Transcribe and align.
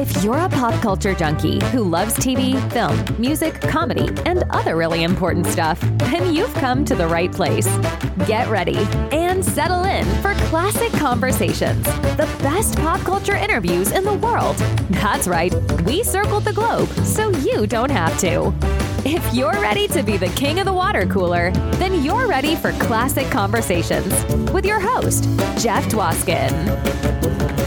If 0.00 0.24
you're 0.24 0.38
a 0.38 0.48
pop 0.48 0.72
culture 0.80 1.14
junkie 1.14 1.62
who 1.66 1.82
loves 1.82 2.14
TV, 2.14 2.58
film, 2.72 3.20
music, 3.20 3.60
comedy, 3.60 4.08
and 4.24 4.44
other 4.48 4.74
really 4.74 5.02
important 5.02 5.46
stuff, 5.46 5.78
then 5.98 6.34
you've 6.34 6.54
come 6.54 6.86
to 6.86 6.94
the 6.94 7.06
right 7.06 7.30
place. 7.30 7.66
Get 8.26 8.48
ready 8.48 8.78
and 9.12 9.44
settle 9.44 9.84
in 9.84 10.06
for 10.22 10.32
Classic 10.48 10.90
Conversations, 10.92 11.84
the 12.16 12.26
best 12.40 12.76
pop 12.76 13.02
culture 13.02 13.36
interviews 13.36 13.92
in 13.92 14.04
the 14.04 14.14
world. 14.14 14.56
That's 14.88 15.28
right, 15.28 15.52
we 15.82 16.02
circled 16.02 16.46
the 16.46 16.54
globe 16.54 16.88
so 17.04 17.28
you 17.28 17.66
don't 17.66 17.90
have 17.90 18.18
to. 18.20 18.54
If 19.04 19.34
you're 19.34 19.52
ready 19.52 19.86
to 19.88 20.02
be 20.02 20.16
the 20.16 20.28
king 20.28 20.60
of 20.60 20.64
the 20.64 20.72
water 20.72 21.04
cooler, 21.04 21.50
then 21.74 22.02
you're 22.02 22.26
ready 22.26 22.56
for 22.56 22.72
Classic 22.72 23.30
Conversations 23.30 24.14
with 24.50 24.64
your 24.64 24.80
host, 24.80 25.24
Jeff 25.58 25.84
Dwoskin. 25.88 27.59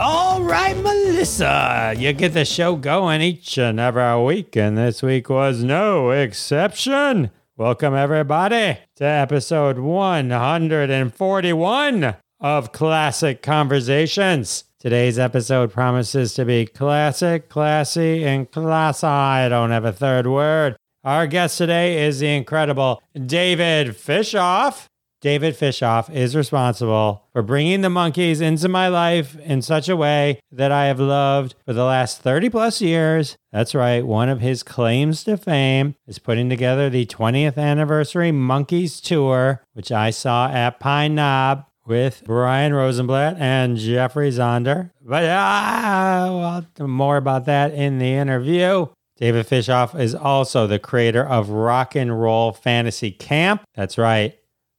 All 0.00 0.40
right, 0.42 0.76
Melissa, 0.76 1.92
you 1.98 2.12
get 2.12 2.32
the 2.32 2.44
show 2.44 2.76
going 2.76 3.20
each 3.20 3.58
and 3.58 3.80
every 3.80 4.22
week, 4.22 4.54
and 4.54 4.78
this 4.78 5.02
week 5.02 5.28
was 5.28 5.64
no 5.64 6.10
exception. 6.10 7.32
Welcome, 7.56 7.94
everybody, 7.94 8.78
to 8.94 9.04
episode 9.04 9.80
141 9.80 12.14
of 12.38 12.70
Classic 12.70 13.42
Conversations. 13.42 14.62
Today's 14.78 15.18
episode 15.18 15.72
promises 15.72 16.32
to 16.34 16.44
be 16.44 16.66
classic, 16.66 17.48
classy, 17.48 18.24
and 18.24 18.48
classy. 18.52 19.04
I 19.04 19.48
don't 19.48 19.72
have 19.72 19.84
a 19.84 19.92
third 19.92 20.28
word. 20.28 20.76
Our 21.02 21.26
guest 21.26 21.58
today 21.58 22.06
is 22.06 22.20
the 22.20 22.36
incredible 22.36 23.02
David 23.14 23.88
Fishoff. 23.88 24.86
David 25.20 25.56
Fishoff 25.56 26.14
is 26.14 26.36
responsible 26.36 27.24
for 27.32 27.42
bringing 27.42 27.80
the 27.80 27.88
Monkees 27.88 28.40
into 28.40 28.68
my 28.68 28.86
life 28.86 29.36
in 29.40 29.62
such 29.62 29.88
a 29.88 29.96
way 29.96 30.38
that 30.52 30.70
I 30.70 30.86
have 30.86 31.00
loved 31.00 31.56
for 31.66 31.72
the 31.72 31.84
last 31.84 32.22
30 32.22 32.50
plus 32.50 32.80
years. 32.80 33.36
That's 33.50 33.74
right, 33.74 34.06
one 34.06 34.28
of 34.28 34.40
his 34.40 34.62
claims 34.62 35.24
to 35.24 35.36
fame 35.36 35.96
is 36.06 36.20
putting 36.20 36.48
together 36.48 36.88
the 36.88 37.06
20th 37.06 37.58
anniversary 37.58 38.30
Monkees 38.30 39.02
tour, 39.02 39.62
which 39.72 39.90
I 39.90 40.10
saw 40.10 40.48
at 40.48 40.78
Pine 40.78 41.16
Knob 41.16 41.64
with 41.84 42.22
Brian 42.24 42.72
Rosenblatt 42.72 43.38
and 43.38 43.76
Jeffrey 43.76 44.30
Zonder. 44.30 44.90
But 45.00 45.24
ah, 45.24 46.62
well, 46.78 46.88
more 46.88 47.16
about 47.16 47.46
that 47.46 47.72
in 47.72 47.98
the 47.98 48.12
interview. 48.12 48.86
David 49.16 49.48
Fishoff 49.48 49.98
is 49.98 50.14
also 50.14 50.68
the 50.68 50.78
creator 50.78 51.26
of 51.26 51.50
Rock 51.50 51.96
and 51.96 52.20
Roll 52.20 52.52
Fantasy 52.52 53.10
Camp. 53.10 53.62
That's 53.74 53.98
right, 53.98 54.38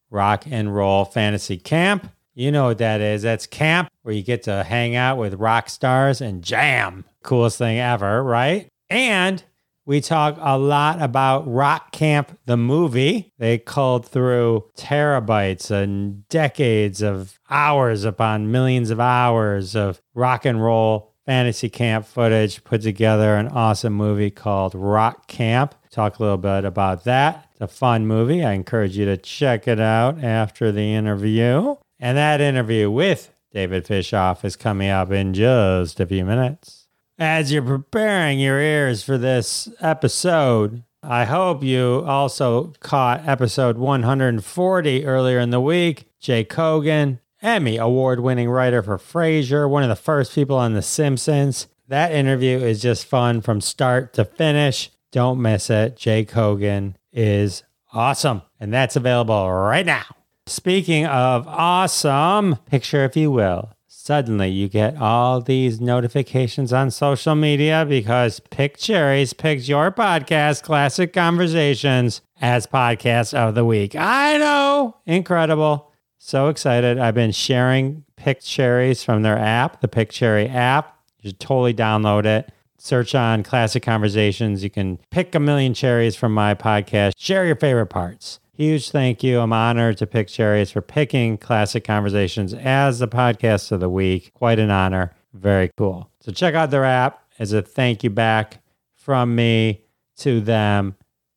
Rock 0.09 0.45
and 0.49 0.73
Roll 0.75 1.05
Fantasy 1.05 1.57
Camp. 1.57 2.11
You 2.33 2.51
know 2.51 2.65
what 2.65 2.77
that 2.77 3.01
is. 3.01 3.21
That's 3.21 3.45
camp 3.45 3.89
where 4.03 4.15
you 4.15 4.23
get 4.23 4.43
to 4.43 4.63
hang 4.63 4.95
out 4.95 5.17
with 5.17 5.33
rock 5.35 5.69
stars 5.69 6.21
and 6.21 6.43
jam. 6.43 7.05
Coolest 7.23 7.57
thing 7.57 7.79
ever, 7.79 8.23
right? 8.23 8.69
And 8.89 9.43
we 9.85 10.01
talk 10.01 10.37
a 10.39 10.57
lot 10.57 11.01
about 11.01 11.51
Rock 11.51 11.91
Camp, 11.91 12.37
the 12.45 12.55
movie. 12.55 13.33
They 13.39 13.57
culled 13.57 14.05
through 14.05 14.65
terabytes 14.77 15.71
and 15.71 16.27
decades 16.29 17.01
of 17.01 17.39
hours 17.49 18.03
upon 18.05 18.51
millions 18.51 18.91
of 18.91 18.99
hours 18.99 19.75
of 19.75 19.99
rock 20.13 20.45
and 20.45 20.63
roll 20.63 21.15
fantasy 21.25 21.69
camp 21.69 22.05
footage, 22.05 22.63
put 22.63 22.81
together 22.81 23.35
an 23.35 23.47
awesome 23.47 23.93
movie 23.93 24.31
called 24.31 24.73
Rock 24.75 25.27
Camp. 25.27 25.75
Talk 25.91 26.19
a 26.19 26.23
little 26.23 26.37
bit 26.37 26.65
about 26.65 27.03
that. 27.03 27.48
It's 27.59 27.73
a 27.73 27.75
fun 27.75 28.07
movie. 28.07 28.41
I 28.41 28.53
encourage 28.53 28.97
you 28.97 29.03
to 29.03 29.17
check 29.17 29.67
it 29.67 29.81
out 29.81 30.23
after 30.23 30.71
the 30.71 30.93
interview. 30.93 31.75
And 31.99 32.17
that 32.17 32.39
interview 32.39 32.89
with 32.89 33.33
David 33.51 33.85
Fishoff 33.85 34.45
is 34.45 34.55
coming 34.55 34.89
up 34.89 35.11
in 35.11 35.33
just 35.33 35.99
a 35.99 36.05
few 36.05 36.23
minutes. 36.23 36.87
As 37.17 37.51
you're 37.51 37.61
preparing 37.61 38.39
your 38.39 38.61
ears 38.61 39.03
for 39.03 39.17
this 39.17 39.67
episode, 39.81 40.83
I 41.03 41.25
hope 41.25 41.61
you 41.61 42.05
also 42.07 42.71
caught 42.79 43.27
episode 43.27 43.77
140 43.77 45.05
earlier 45.05 45.39
in 45.39 45.49
the 45.49 45.59
week. 45.59 46.05
Jay 46.17 46.45
Kogan, 46.45 47.19
Emmy 47.41 47.75
award 47.75 48.21
winning 48.21 48.49
writer 48.49 48.81
for 48.81 48.97
Frasier, 48.97 49.69
one 49.69 49.83
of 49.83 49.89
the 49.89 49.97
first 49.97 50.33
people 50.33 50.55
on 50.55 50.75
The 50.75 50.81
Simpsons. 50.81 51.67
That 51.89 52.13
interview 52.13 52.59
is 52.59 52.81
just 52.81 53.05
fun 53.05 53.41
from 53.41 53.59
start 53.59 54.13
to 54.13 54.23
finish. 54.23 54.91
Don't 55.11 55.41
miss 55.41 55.69
it. 55.69 55.97
Jay 55.97 56.23
Kogan 56.23 56.93
is 57.11 57.63
awesome. 57.93 58.41
And 58.59 58.73
that's 58.73 58.95
available 58.95 59.51
right 59.51 59.85
now. 59.85 60.05
Speaking 60.45 61.05
of 61.05 61.47
awesome, 61.47 62.55
picture 62.65 63.05
if 63.05 63.15
you 63.15 63.31
will. 63.31 63.71
Suddenly 63.87 64.49
you 64.49 64.67
get 64.67 64.97
all 64.97 65.41
these 65.41 65.79
notifications 65.79 66.73
on 66.73 66.89
social 66.89 67.35
media 67.35 67.85
because 67.87 68.39
Pick 68.39 68.77
Cherries 68.77 69.33
picked 69.33 69.67
your 69.67 69.91
podcast, 69.91 70.63
Classic 70.63 71.13
Conversations, 71.13 72.21
as 72.41 72.65
podcast 72.65 73.35
of 73.35 73.53
the 73.53 73.65
week. 73.65 73.95
I 73.95 74.37
know. 74.37 74.97
Incredible. 75.05 75.91
So 76.17 76.47
excited. 76.47 76.97
I've 76.97 77.13
been 77.13 77.31
sharing 77.31 78.03
Pick 78.15 78.41
Cherries 78.41 79.03
from 79.03 79.21
their 79.21 79.37
app, 79.37 79.81
the 79.81 79.87
Pick 79.87 80.09
Cherry 80.09 80.47
app. 80.47 80.97
You 81.19 81.29
should 81.29 81.39
totally 81.39 81.73
download 81.73 82.25
it 82.25 82.51
search 82.79 83.13
on 83.15 83.43
classic 83.43 83.83
conversations. 83.83 84.63
You 84.63 84.69
can 84.69 84.99
pick 85.11 85.35
a 85.35 85.39
million 85.39 85.73
cherries 85.73 86.15
from 86.15 86.33
my 86.33 86.55
podcast. 86.55 87.11
Share 87.17 87.45
your 87.45 87.55
favorite 87.55 87.87
parts. 87.87 88.39
Huge 88.53 88.91
thank 88.91 89.23
you. 89.23 89.39
I'm 89.39 89.53
honored 89.53 89.97
to 89.97 90.07
pick 90.07 90.27
cherries 90.27 90.71
for 90.71 90.81
picking 90.81 91.37
classic 91.37 91.83
conversations 91.85 92.53
as 92.53 92.99
the 92.99 93.07
podcast 93.07 93.71
of 93.71 93.79
the 93.79 93.89
week. 93.89 94.33
Quite 94.33 94.59
an 94.59 94.69
honor. 94.69 95.15
Very 95.33 95.71
cool. 95.77 96.09
So 96.19 96.31
check 96.31 96.55
out 96.55 96.69
their 96.69 96.83
app 96.83 97.23
as 97.37 97.53
a 97.53 97.61
thank 97.61 98.03
you 98.03 98.09
back 98.09 98.61
from 98.95 99.35
me 99.35 99.85
to 100.17 100.41
them 100.41 100.95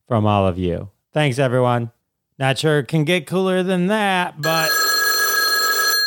from 0.08 0.26
all 0.26 0.46
of 0.46 0.58
you. 0.58 0.90
Thanks, 1.12 1.38
everyone. 1.38 1.92
Not 2.38 2.58
sure 2.58 2.80
it 2.80 2.88
can 2.88 3.04
get 3.04 3.26
cooler 3.26 3.62
than 3.62 3.86
that, 3.86 4.40
but. 4.40 4.70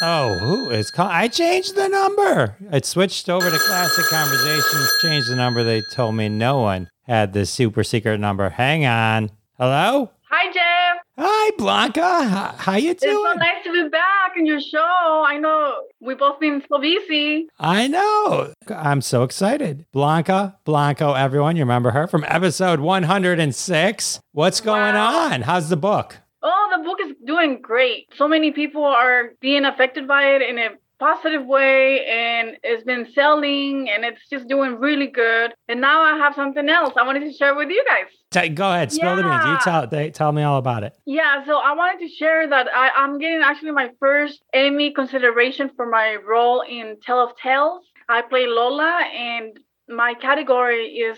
Oh, 0.02 0.38
who 0.40 0.70
is 0.72 0.92
call? 0.92 1.08
I 1.08 1.28
changed 1.28 1.76
the 1.76 1.88
number. 1.88 2.58
I 2.72 2.82
switched 2.82 3.30
over 3.30 3.50
to 3.50 3.58
Classic 3.58 4.06
Conversations, 4.06 4.92
changed 5.02 5.30
the 5.30 5.36
number. 5.36 5.64
They 5.64 5.82
told 5.94 6.16
me 6.16 6.28
no 6.28 6.60
one 6.60 6.90
had 7.04 7.34
this 7.34 7.50
super 7.50 7.84
secret 7.84 8.20
number. 8.20 8.50
Hang 8.50 8.86
on. 8.86 9.32
Hello? 9.58 10.12
Hi, 10.30 10.52
Jeff. 10.52 11.02
Hi, 11.18 11.52
Blanca. 11.58 12.02
How, 12.26 12.54
how 12.58 12.76
you 12.76 12.92
It's 12.92 13.04
so 13.04 13.34
nice 13.38 13.64
to 13.64 13.72
be 13.72 13.88
back 13.88 14.34
in 14.36 14.46
your 14.46 14.60
show. 14.60 15.24
I 15.26 15.38
know 15.38 15.78
we've 16.02 16.18
both 16.20 16.42
been 16.42 16.62
so 16.70 16.78
busy. 16.80 17.48
I 17.58 17.88
know. 17.88 18.54
I'm 18.68 19.02
so 19.02 19.24
excited. 19.24 19.86
Blanca, 19.94 20.58
Blanco, 20.66 21.14
everyone. 21.14 21.56
You 21.56 21.62
remember 21.64 21.92
her 21.92 22.06
from 22.08 22.26
episode 22.28 22.82
106? 22.82 24.20
What's 24.34 24.60
going 24.60 24.96
Wow. 24.96 25.30
on? 25.32 25.42
How's 25.44 25.70
the 25.70 25.78
book? 25.78 26.18
Oh, 26.44 26.74
the 26.78 26.84
book 26.84 26.98
is 27.04 27.15
doing 27.26 27.62
great. 27.62 28.08
So 28.16 28.28
many 28.28 28.52
people 28.52 28.84
are 28.84 29.34
being 29.42 29.66
affected 29.66 30.08
by 30.08 30.36
it 30.36 30.42
in 30.42 30.58
a 30.58 30.70
positive 31.00 31.46
way, 31.46 32.06
and 32.06 32.58
it's 32.64 32.84
been 32.84 33.06
selling, 33.14 33.90
and 33.90 34.06
it's 34.06 34.22
just 34.30 34.48
doing 34.48 34.80
really 34.80 35.08
good. 35.08 35.54
And 35.68 35.82
now 35.82 36.02
I 36.02 36.18
have 36.18 36.36
something 36.36 36.70
else 36.70 36.94
I 36.98 37.04
wanted 37.04 37.22
to 37.22 37.34
share 37.34 37.56
with 37.56 37.70
you 37.70 37.84
guys. 37.86 38.56
Go 38.56 38.72
ahead, 38.72 38.92
spill 38.92 39.16
the 39.16 39.24
beans. 39.24 39.46
You 39.46 39.58
tell, 39.62 39.88
they, 39.88 40.12
tell 40.12 40.32
me 40.32 40.44
all 40.44 40.58
about 40.58 40.84
it. 40.84 40.94
Yeah, 41.06 41.46
so 41.46 41.58
I 41.58 41.74
wanted 41.74 42.06
to 42.06 42.14
share 42.14 42.48
that 42.50 42.68
I, 42.74 42.90
I'm 42.96 43.18
getting 43.18 43.42
actually 43.42 43.72
my 43.72 43.90
first 44.00 44.44
Emmy 44.54 44.92
consideration 44.92 45.70
for 45.76 45.86
my 45.86 46.18
role 46.26 46.62
in 46.62 46.98
Tale 47.06 47.24
of 47.24 47.32
Tales. 47.42 47.84
I 48.08 48.22
play 48.22 48.48
Lola, 48.48 49.02
and 49.14 49.58
my 49.90 50.14
category 50.14 50.86
is 50.86 51.18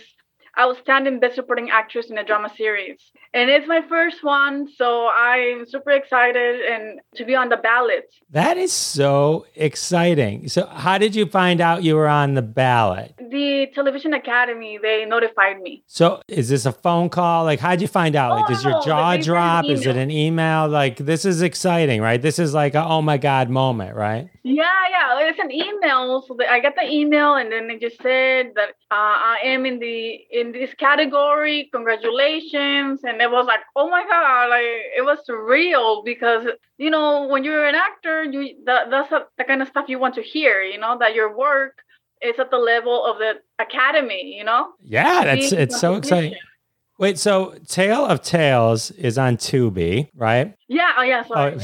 Outstanding 0.60 1.20
Best 1.20 1.36
Supporting 1.36 1.70
Actress 1.70 2.10
in 2.10 2.18
a 2.18 2.24
Drama 2.24 2.52
Series. 2.56 3.12
And 3.34 3.50
it's 3.50 3.68
my 3.68 3.82
first 3.88 4.24
one, 4.24 4.68
so 4.76 5.08
I'm 5.10 5.66
super 5.68 5.92
excited 5.92 6.62
and 6.62 7.00
to 7.16 7.26
be 7.26 7.36
on 7.36 7.50
the 7.50 7.58
ballot. 7.58 8.10
That 8.32 8.58
is 8.58 8.72
so 8.72 9.46
exciting. 9.56 10.48
So, 10.50 10.66
how 10.68 10.98
did 10.98 11.16
you 11.16 11.26
find 11.26 11.62
out 11.62 11.84
you 11.84 11.96
were 11.96 12.08
on 12.08 12.34
the 12.34 12.42
ballot? 12.42 13.14
The 13.18 13.68
Television 13.76 14.14
Academy, 14.14 14.80
they 14.82 15.06
notified 15.06 15.62
me. 15.62 15.84
So, 15.88 16.22
is 16.28 16.50
this 16.50 16.66
a 16.66 16.72
phone 16.72 17.10
call? 17.10 17.44
Like, 17.44 17.60
how'd 17.60 17.82
you 17.82 17.88
find 17.88 18.16
out? 18.16 18.32
Like, 18.32 18.46
Oh, 18.46 18.54
does 18.54 18.64
your 18.64 18.82
jaw 18.82 19.12
they 19.16 19.22
drop? 19.22 19.66
Is 19.66 19.86
it 19.86 19.98
an 19.98 20.10
email? 20.12 20.68
Like, 20.68 20.98
this 20.98 21.26
is 21.26 21.42
exciting, 21.42 22.02
right? 22.02 22.22
This 22.22 22.40
is 22.40 22.54
like 22.54 22.76
a 22.76 22.84
oh 22.84 23.02
my 23.02 23.18
God 23.18 23.50
moment, 23.50 23.96
right? 23.96 24.30
Yeah, 24.44 24.64
yeah, 24.90 25.28
it's 25.30 25.40
an 25.40 25.52
email. 25.52 26.24
So 26.26 26.38
I 26.50 26.60
got 26.62 26.76
the 26.76 26.90
email, 26.90 27.36
and 27.36 27.52
then 27.52 27.70
it 27.70 27.82
just 27.82 28.02
said 28.02 28.54
that 28.56 28.70
uh, 28.90 29.18
I 29.36 29.40
am 29.44 29.66
in 29.66 29.80
the 29.80 30.20
in 30.32 30.54
this 30.54 30.74
category. 30.76 31.70
Congratulations! 31.74 33.02
And 33.04 33.17
it 33.22 33.32
was 33.32 33.46
like, 33.46 33.62
oh 33.76 33.90
my 33.90 34.04
god, 34.04 34.50
like 34.50 34.64
it 34.96 35.04
was 35.04 35.20
surreal 35.28 36.04
because 36.04 36.48
you 36.78 36.90
know 36.90 37.28
when 37.28 37.44
you're 37.44 37.68
an 37.68 37.76
actor, 37.76 38.24
you 38.24 38.56
that, 38.66 38.90
that's 38.90 39.12
a, 39.12 39.26
the 39.38 39.44
kind 39.44 39.62
of 39.62 39.68
stuff 39.68 39.86
you 39.88 40.00
want 40.00 40.16
to 40.16 40.22
hear. 40.22 40.62
You 40.62 40.80
know 40.80 40.98
that 41.00 41.14
your 41.14 41.36
work 41.36 41.84
is 42.22 42.40
at 42.40 42.50
the 42.50 42.58
level 42.58 43.06
of 43.06 43.18
the 43.18 43.34
academy. 43.60 44.36
You 44.38 44.44
know. 44.44 44.74
Yeah, 44.82 45.24
that's 45.24 45.52
it's 45.52 45.80
so 45.80 45.96
exciting. 45.96 46.36
Wait, 47.00 47.20
so 47.20 47.54
Tale 47.68 48.06
of 48.06 48.24
Tales 48.24 48.90
is 48.92 49.20
on 49.20 49.38
Tubi, 49.38 50.10
right? 50.16 50.56
Yeah, 50.68 50.94
oh 50.98 51.04
yeah, 51.04 51.24
sorry. 51.28 51.56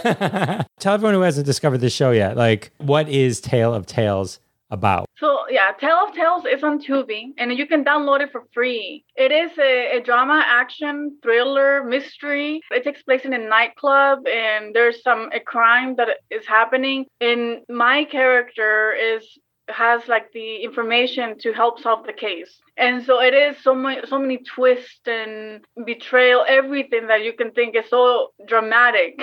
Oh. 0.00 0.64
Tell 0.80 0.94
everyone 0.94 1.14
who 1.14 1.20
hasn't 1.20 1.46
discovered 1.46 1.78
the 1.78 1.88
show 1.88 2.10
yet, 2.10 2.36
like, 2.36 2.72
what 2.78 3.08
is 3.08 3.40
Tale 3.40 3.72
of 3.72 3.86
Tales 3.86 4.40
about? 4.72 5.06
So 5.18 5.40
yeah, 5.48 5.70
Tale 5.78 6.06
of 6.08 6.14
Tales 6.14 6.44
is 6.50 6.64
on 6.64 6.80
Tubi, 6.80 7.34
and 7.38 7.52
you 7.52 7.66
can 7.66 7.84
download 7.84 8.20
it 8.20 8.32
for 8.32 8.42
free. 8.52 9.04
It 9.14 9.30
is 9.30 9.56
a, 9.58 9.98
a 9.98 10.00
drama, 10.00 10.42
action, 10.44 11.18
thriller, 11.22 11.84
mystery. 11.84 12.60
It 12.72 12.82
takes 12.82 13.02
place 13.02 13.24
in 13.24 13.34
a 13.34 13.38
nightclub, 13.38 14.26
and 14.26 14.74
there's 14.74 15.02
some 15.02 15.30
a 15.32 15.40
crime 15.40 15.94
that 15.96 16.08
is 16.30 16.46
happening. 16.46 17.06
And 17.20 17.60
my 17.68 18.04
character 18.04 18.92
is 18.92 19.24
has 19.68 20.08
like 20.08 20.32
the 20.32 20.56
information 20.56 21.38
to 21.38 21.52
help 21.52 21.78
solve 21.78 22.04
the 22.06 22.12
case. 22.12 22.60
And 22.76 23.04
so 23.04 23.22
it 23.22 23.34
is 23.34 23.62
so 23.62 23.74
many 23.74 24.00
so 24.06 24.18
many 24.18 24.38
twists 24.38 25.06
and 25.06 25.64
betrayal, 25.84 26.44
everything 26.48 27.06
that 27.08 27.22
you 27.22 27.32
can 27.34 27.52
think 27.52 27.76
is 27.76 27.88
so 27.88 28.32
dramatic. 28.46 29.20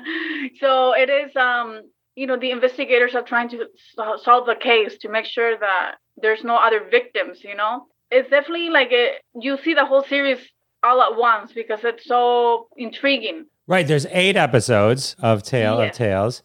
so 0.60 0.94
it 0.94 1.10
is 1.10 1.34
um 1.36 1.82
you 2.20 2.26
know 2.26 2.38
the 2.38 2.50
investigators 2.50 3.14
are 3.14 3.22
trying 3.32 3.48
to 3.48 3.58
solve 4.26 4.44
the 4.46 4.54
case 4.54 4.98
to 4.98 5.08
make 5.08 5.24
sure 5.24 5.58
that 5.58 5.94
there's 6.22 6.44
no 6.44 6.56
other 6.56 6.80
victims 6.98 7.38
you 7.42 7.56
know? 7.56 7.86
It's 8.12 8.28
definitely 8.28 8.70
like 8.70 8.90
a, 8.92 9.04
you 9.40 9.56
see 9.64 9.72
the 9.72 9.86
whole 9.86 10.02
series 10.02 10.40
all 10.82 11.00
at 11.00 11.16
once 11.16 11.52
because 11.52 11.80
it's 11.84 12.04
so 12.04 12.66
intriguing. 12.76 13.46
Right 13.66 13.86
there's 13.86 14.06
eight 14.10 14.36
episodes 14.36 15.16
of 15.20 15.42
tale 15.42 15.78
yes. 15.78 15.90
of 15.90 15.96
tales 15.96 16.42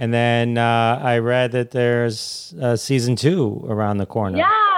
and 0.00 0.14
then 0.14 0.56
uh, 0.56 1.00
i 1.12 1.18
read 1.18 1.52
that 1.52 1.72
there's 1.72 2.54
uh, 2.62 2.76
season 2.76 3.14
two 3.16 3.66
around 3.68 3.98
the 3.98 4.06
corner. 4.06 4.38
Yeah 4.38 4.68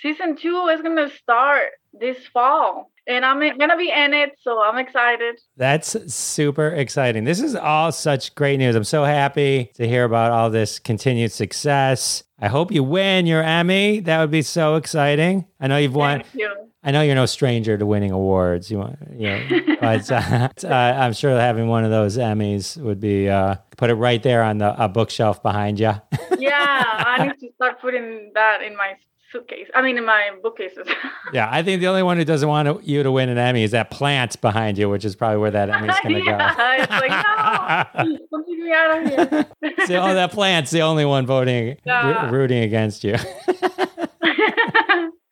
season 0.00 0.36
two 0.36 0.68
is 0.72 0.80
going 0.82 0.96
to 0.96 1.10
start 1.16 1.70
this 1.92 2.18
fall 2.32 2.90
and 3.06 3.24
I'm 3.24 3.40
gonna 3.58 3.76
be 3.76 3.90
in 3.90 4.14
it, 4.14 4.36
so 4.42 4.60
I'm 4.60 4.78
excited. 4.78 5.38
That's 5.56 6.12
super 6.12 6.68
exciting. 6.68 7.24
This 7.24 7.40
is 7.40 7.54
all 7.54 7.92
such 7.92 8.34
great 8.34 8.58
news. 8.58 8.74
I'm 8.74 8.84
so 8.84 9.04
happy 9.04 9.70
to 9.74 9.86
hear 9.86 10.04
about 10.04 10.32
all 10.32 10.50
this 10.50 10.78
continued 10.78 11.32
success. 11.32 12.24
I 12.38 12.48
hope 12.48 12.70
you 12.72 12.82
win 12.82 13.26
your 13.26 13.42
Emmy. 13.42 14.00
That 14.00 14.20
would 14.20 14.30
be 14.30 14.42
so 14.42 14.76
exciting. 14.76 15.46
I 15.60 15.68
know 15.68 15.78
you've 15.78 15.94
won. 15.94 16.22
You. 16.34 16.50
I 16.82 16.92
know 16.92 17.02
you're 17.02 17.16
no 17.16 17.26
stranger 17.26 17.76
to 17.76 17.84
winning 17.84 18.12
awards. 18.12 18.70
You 18.70 18.78
want, 18.78 18.98
you 19.12 19.28
know, 19.28 19.76
but 19.80 20.10
uh, 20.10 20.48
uh, 20.64 20.68
I'm 20.72 21.12
sure 21.14 21.38
having 21.38 21.66
one 21.66 21.84
of 21.84 21.90
those 21.90 22.16
Emmys 22.16 22.76
would 22.76 23.00
be 23.00 23.28
uh, 23.28 23.56
put 23.76 23.90
it 23.90 23.94
right 23.94 24.22
there 24.22 24.42
on 24.42 24.58
the 24.58 24.90
bookshelf 24.92 25.42
behind 25.42 25.80
you. 25.80 25.94
yeah, 26.38 26.84
I 27.06 27.26
need 27.26 27.40
to 27.40 27.52
start 27.56 27.80
putting 27.80 28.30
that 28.34 28.62
in 28.62 28.76
my 28.76 28.94
suitcase. 29.36 29.68
I 29.74 29.82
mean, 29.82 29.98
in 29.98 30.04
my 30.04 30.30
bookcases. 30.42 30.88
yeah, 31.32 31.48
I 31.50 31.62
think 31.62 31.80
the 31.80 31.88
only 31.88 32.02
one 32.02 32.16
who 32.16 32.24
doesn't 32.24 32.48
want 32.48 32.84
you 32.84 33.02
to 33.02 33.12
win 33.12 33.28
an 33.28 33.38
Emmy 33.38 33.62
is 33.62 33.72
that 33.72 33.90
plant 33.90 34.40
behind 34.40 34.78
you, 34.78 34.88
which 34.88 35.04
is 35.04 35.14
probably 35.16 35.38
where 35.38 35.50
that 35.50 35.70
Emmy's 35.70 35.94
going 36.02 36.14
to 36.16 36.24
yeah, 36.24 36.54
go. 36.56 36.82
it's 36.82 36.90
like, 36.90 38.06
no, 38.06 38.42
take 38.46 38.58
me 38.58 38.72
out 38.72 39.02
of 39.02 39.08
here. 39.08 39.86
so, 39.86 39.96
oh, 40.02 40.14
that 40.14 40.32
plant's 40.32 40.70
the 40.70 40.82
only 40.82 41.04
one 41.04 41.26
voting, 41.26 41.76
yeah. 41.84 42.30
rooting 42.30 42.62
against 42.62 43.04
you. 43.04 43.16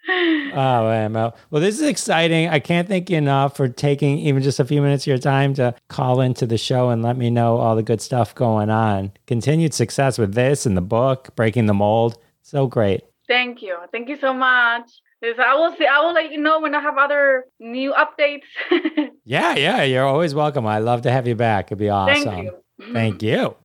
oh 0.08 0.88
man, 0.88 1.12
Well, 1.12 1.32
this 1.50 1.76
is 1.80 1.82
exciting. 1.82 2.48
I 2.48 2.58
can't 2.58 2.88
thank 2.88 3.10
you 3.10 3.16
enough 3.16 3.56
for 3.56 3.68
taking 3.68 4.18
even 4.18 4.42
just 4.42 4.60
a 4.60 4.64
few 4.64 4.82
minutes 4.82 5.04
of 5.04 5.08
your 5.08 5.18
time 5.18 5.54
to 5.54 5.74
call 5.88 6.20
into 6.20 6.46
the 6.46 6.58
show 6.58 6.90
and 6.90 7.02
let 7.02 7.16
me 7.16 7.30
know 7.30 7.56
all 7.56 7.76
the 7.76 7.82
good 7.82 8.00
stuff 8.00 8.34
going 8.34 8.70
on. 8.70 9.12
Continued 9.26 9.74
success 9.74 10.18
with 10.18 10.34
this 10.34 10.66
and 10.66 10.76
the 10.76 10.82
book, 10.82 11.34
breaking 11.36 11.66
the 11.66 11.74
mold. 11.74 12.18
So 12.42 12.66
great. 12.66 13.02
Thank 13.28 13.62
you. 13.62 13.76
Thank 13.92 14.08
you 14.08 14.16
so 14.16 14.34
much. 14.34 14.90
I 15.22 15.54
will 15.54 15.74
see. 15.76 15.86
I 15.86 16.00
will 16.00 16.12
let 16.12 16.30
you 16.30 16.40
know 16.40 16.60
when 16.60 16.74
I 16.74 16.80
have 16.80 16.98
other 16.98 17.44
new 17.58 17.94
updates. 17.94 18.42
yeah, 19.24 19.54
yeah, 19.54 19.82
you're 19.82 20.04
always 20.04 20.34
welcome. 20.34 20.66
I 20.66 20.78
love 20.78 21.02
to 21.02 21.10
have 21.10 21.26
you 21.26 21.34
back. 21.34 21.68
It'd 21.68 21.78
be 21.78 21.88
awesome. 21.88 22.24
Thank 22.24 22.44
you. 22.44 22.92
Thank 22.92 23.22
you. 23.30 23.56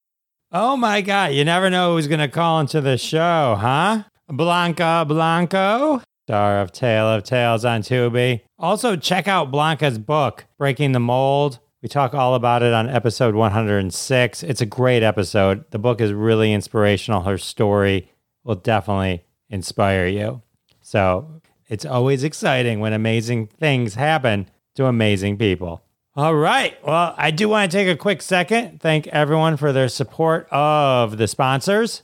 Oh 0.51 0.77
my 0.77 1.01
God, 1.01 1.33
you 1.33 1.43
never 1.45 1.69
know 1.69 1.95
who's 1.95 2.07
gonna 2.07 2.27
call 2.27 2.59
into 2.59 2.81
the 2.81 2.97
show, 2.97 3.55
huh? 3.59 4.03
Blanca 4.29 5.05
Blanco, 5.07 6.01
star 6.25 6.61
of 6.61 6.71
Tale 6.71 7.07
of 7.07 7.23
Tales 7.23 7.65
on 7.65 7.81
Tubi. 7.81 8.41
Also, 8.57 8.95
check 8.95 9.27
out 9.27 9.51
Blanca's 9.51 9.99
book, 9.99 10.45
Breaking 10.57 10.93
the 10.93 10.99
Mold. 10.99 11.59
We 11.81 11.89
talk 11.89 12.13
all 12.13 12.35
about 12.35 12.63
it 12.63 12.73
on 12.73 12.89
episode 12.89 13.35
106. 13.35 14.43
It's 14.43 14.61
a 14.61 14.65
great 14.65 15.03
episode. 15.03 15.65
The 15.71 15.79
book 15.79 16.01
is 16.01 16.13
really 16.13 16.51
inspirational. 16.51 17.21
Her 17.21 17.37
story 17.37 18.11
will 18.43 18.55
definitely 18.55 19.23
inspire 19.49 20.07
you. 20.07 20.41
So 20.81 21.41
it's 21.67 21.85
always 21.85 22.23
exciting 22.23 22.79
when 22.79 22.93
amazing 22.93 23.47
things 23.47 23.95
happen 23.95 24.49
to 24.75 24.85
amazing 24.85 25.37
people. 25.37 25.83
All 26.15 26.35
right. 26.35 26.75
Well, 26.85 27.13
I 27.17 27.31
do 27.31 27.47
want 27.47 27.71
to 27.71 27.77
take 27.77 27.87
a 27.87 27.95
quick 27.95 28.21
second. 28.21 28.81
Thank 28.81 29.07
everyone 29.07 29.57
for 29.57 29.71
their 29.71 29.87
support 29.87 30.47
of 30.51 31.17
the 31.17 31.27
sponsors. 31.27 32.03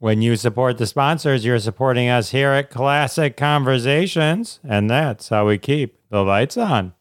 When 0.00 0.20
you 0.20 0.36
support 0.36 0.76
the 0.76 0.86
sponsors, 0.86 1.46
you're 1.46 1.58
supporting 1.58 2.08
us 2.08 2.30
here 2.30 2.50
at 2.50 2.68
Classic 2.68 3.36
Conversations, 3.36 4.60
and 4.62 4.90
that's 4.90 5.30
how 5.30 5.46
we 5.46 5.56
keep 5.56 5.98
the 6.10 6.22
lights 6.22 6.58
on. 6.58 6.92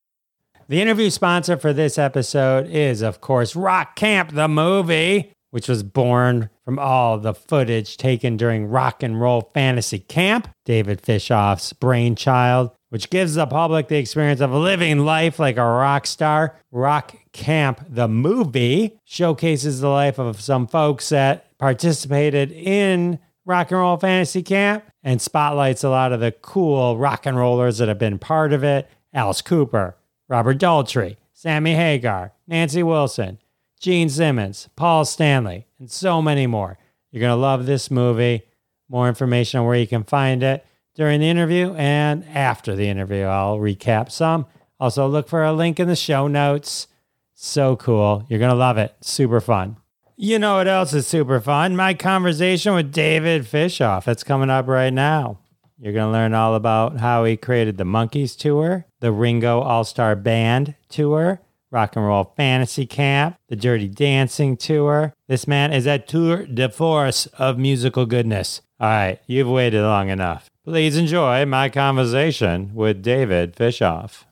The 0.69 0.81
interview 0.81 1.09
sponsor 1.09 1.57
for 1.57 1.73
this 1.73 1.97
episode 1.97 2.67
is, 2.69 3.01
of 3.01 3.19
course, 3.19 3.57
Rock 3.57 3.97
Camp, 3.97 4.31
the 4.31 4.47
movie 4.47 5.33
which 5.53 5.69
was 5.69 5.83
born 5.83 6.49
from 6.65 6.79
all 6.79 7.19
the 7.19 7.31
footage 7.31 7.95
taken 7.95 8.35
during 8.37 8.65
Rock 8.65 9.03
and 9.03 9.21
Roll 9.21 9.51
Fantasy 9.53 9.99
Camp, 9.99 10.47
David 10.65 10.99
Fishoff's 10.99 11.73
brainchild, 11.73 12.71
which 12.89 13.11
gives 13.11 13.35
the 13.35 13.45
public 13.45 13.87
the 13.87 13.99
experience 13.99 14.41
of 14.41 14.51
living 14.51 15.05
life 15.05 15.37
like 15.37 15.57
a 15.57 15.63
rock 15.63 16.07
star. 16.07 16.59
Rock 16.71 17.15
Camp, 17.33 17.85
the 17.87 18.07
movie, 18.07 18.99
showcases 19.05 19.79
the 19.79 19.89
life 19.89 20.17
of 20.17 20.41
some 20.41 20.65
folks 20.65 21.09
that 21.09 21.55
participated 21.59 22.51
in 22.51 23.19
Rock 23.45 23.69
and 23.69 23.79
Roll 23.79 23.97
Fantasy 23.97 24.41
Camp 24.41 24.83
and 25.03 25.21
spotlights 25.21 25.83
a 25.83 25.89
lot 25.89 26.13
of 26.13 26.19
the 26.19 26.31
cool 26.31 26.97
rock 26.97 27.27
and 27.27 27.37
rollers 27.37 27.77
that 27.77 27.89
have 27.89 27.99
been 27.99 28.17
part 28.17 28.53
of 28.53 28.63
it 28.63 28.89
Alice 29.13 29.43
Cooper, 29.43 29.97
Robert 30.27 30.57
Daltrey, 30.57 31.17
Sammy 31.31 31.75
Hagar, 31.75 32.33
Nancy 32.47 32.81
Wilson, 32.81 33.37
Gene 33.83 34.07
Simmons, 34.07 34.69
Paul 34.77 35.03
Stanley, 35.03 35.67
and 35.77 35.91
so 35.91 36.21
many 36.21 36.47
more. 36.47 36.77
You're 37.11 37.19
going 37.19 37.35
to 37.35 37.35
love 37.35 37.65
this 37.65 37.91
movie. 37.91 38.43
More 38.87 39.09
information 39.09 39.59
on 39.59 39.65
where 39.65 39.75
you 39.75 39.85
can 39.85 40.05
find 40.05 40.41
it 40.41 40.65
during 40.95 41.19
the 41.19 41.27
interview 41.27 41.73
and 41.73 42.23
after 42.29 42.77
the 42.77 42.87
interview. 42.87 43.23
I'll 43.23 43.57
recap 43.57 44.09
some. 44.09 44.45
Also, 44.79 45.05
look 45.05 45.27
for 45.27 45.43
a 45.43 45.51
link 45.51 45.81
in 45.81 45.89
the 45.89 45.97
show 45.97 46.29
notes. 46.29 46.87
So 47.33 47.75
cool. 47.75 48.25
You're 48.29 48.39
going 48.39 48.51
to 48.51 48.55
love 48.55 48.77
it. 48.77 48.95
Super 49.01 49.41
fun. 49.41 49.75
You 50.15 50.39
know 50.39 50.55
what 50.55 50.69
else 50.69 50.93
is 50.93 51.05
super 51.05 51.41
fun? 51.41 51.75
My 51.75 51.93
conversation 51.93 52.75
with 52.75 52.93
David 52.93 53.43
Fishoff. 53.43 54.05
That's 54.05 54.23
coming 54.23 54.49
up 54.49 54.65
right 54.69 54.93
now. 54.93 55.39
You're 55.77 55.91
going 55.91 56.07
to 56.07 56.13
learn 56.13 56.33
all 56.33 56.55
about 56.55 57.01
how 57.01 57.25
he 57.25 57.35
created 57.35 57.75
the 57.77 57.83
Monkees 57.83 58.37
tour, 58.37 58.85
the 59.01 59.11
Ringo 59.11 59.59
All 59.59 59.83
Star 59.83 60.15
Band 60.15 60.75
tour, 60.87 61.41
Rock 61.73 61.95
and 61.95 62.05
Roll 62.05 62.31
Fantasy 62.37 62.85
Camp, 62.85 63.35
the 63.49 63.55
Dirty 63.55 63.87
Dancing 63.87 64.55
Tour. 64.55 65.11
This 65.27 65.47
man 65.47 65.73
is 65.73 65.87
a 65.87 65.97
tour 65.97 66.45
de 66.45 66.69
force 66.69 67.25
of 67.39 67.57
musical 67.57 68.05
goodness. 68.05 68.61
All 68.79 68.89
right, 68.89 69.19
you've 69.25 69.49
waited 69.49 69.81
long 69.81 70.09
enough. 70.09 70.51
Please 70.63 70.95
enjoy 70.95 71.45
my 71.45 71.69
conversation 71.69 72.75
with 72.75 73.01
David 73.01 73.55
Fishoff. 73.55 74.25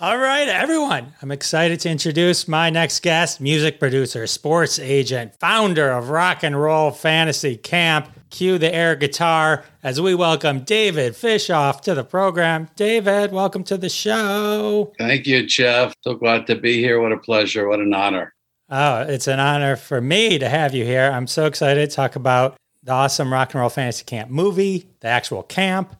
All 0.00 0.16
right, 0.16 0.48
everyone. 0.48 1.12
I'm 1.20 1.32
excited 1.32 1.80
to 1.80 1.90
introduce 1.90 2.48
my 2.48 2.70
next 2.70 3.00
guest, 3.02 3.40
music 3.40 3.78
producer, 3.78 4.26
sports 4.26 4.78
agent, 4.78 5.34
founder 5.40 5.90
of 5.90 6.08
Rock 6.08 6.42
and 6.42 6.58
Roll 6.58 6.92
Fantasy 6.92 7.56
Camp, 7.56 8.08
Cue 8.30 8.58
the 8.58 8.74
air 8.74 8.94
guitar 8.94 9.64
as 9.82 10.00
we 10.00 10.14
welcome 10.14 10.60
David 10.60 11.14
Fishoff 11.14 11.80
to 11.82 11.94
the 11.94 12.04
program. 12.04 12.68
David, 12.76 13.32
welcome 13.32 13.64
to 13.64 13.76
the 13.76 13.88
show. 13.88 14.92
Thank 14.98 15.26
you, 15.26 15.46
Jeff. 15.46 15.94
So 16.02 16.14
glad 16.14 16.46
to 16.48 16.54
be 16.54 16.78
here. 16.78 17.00
What 17.00 17.12
a 17.12 17.18
pleasure. 17.18 17.68
What 17.68 17.80
an 17.80 17.94
honor. 17.94 18.34
Oh, 18.70 19.00
it's 19.00 19.28
an 19.28 19.40
honor 19.40 19.76
for 19.76 20.00
me 20.00 20.38
to 20.38 20.48
have 20.48 20.74
you 20.74 20.84
here. 20.84 21.10
I'm 21.10 21.26
so 21.26 21.46
excited 21.46 21.88
to 21.88 21.96
talk 21.96 22.16
about 22.16 22.56
the 22.82 22.92
awesome 22.92 23.32
Rock 23.32 23.54
and 23.54 23.60
Roll 23.60 23.70
Fantasy 23.70 24.04
Camp 24.04 24.30
movie, 24.30 24.88
the 25.00 25.08
actual 25.08 25.42
camp, 25.42 25.96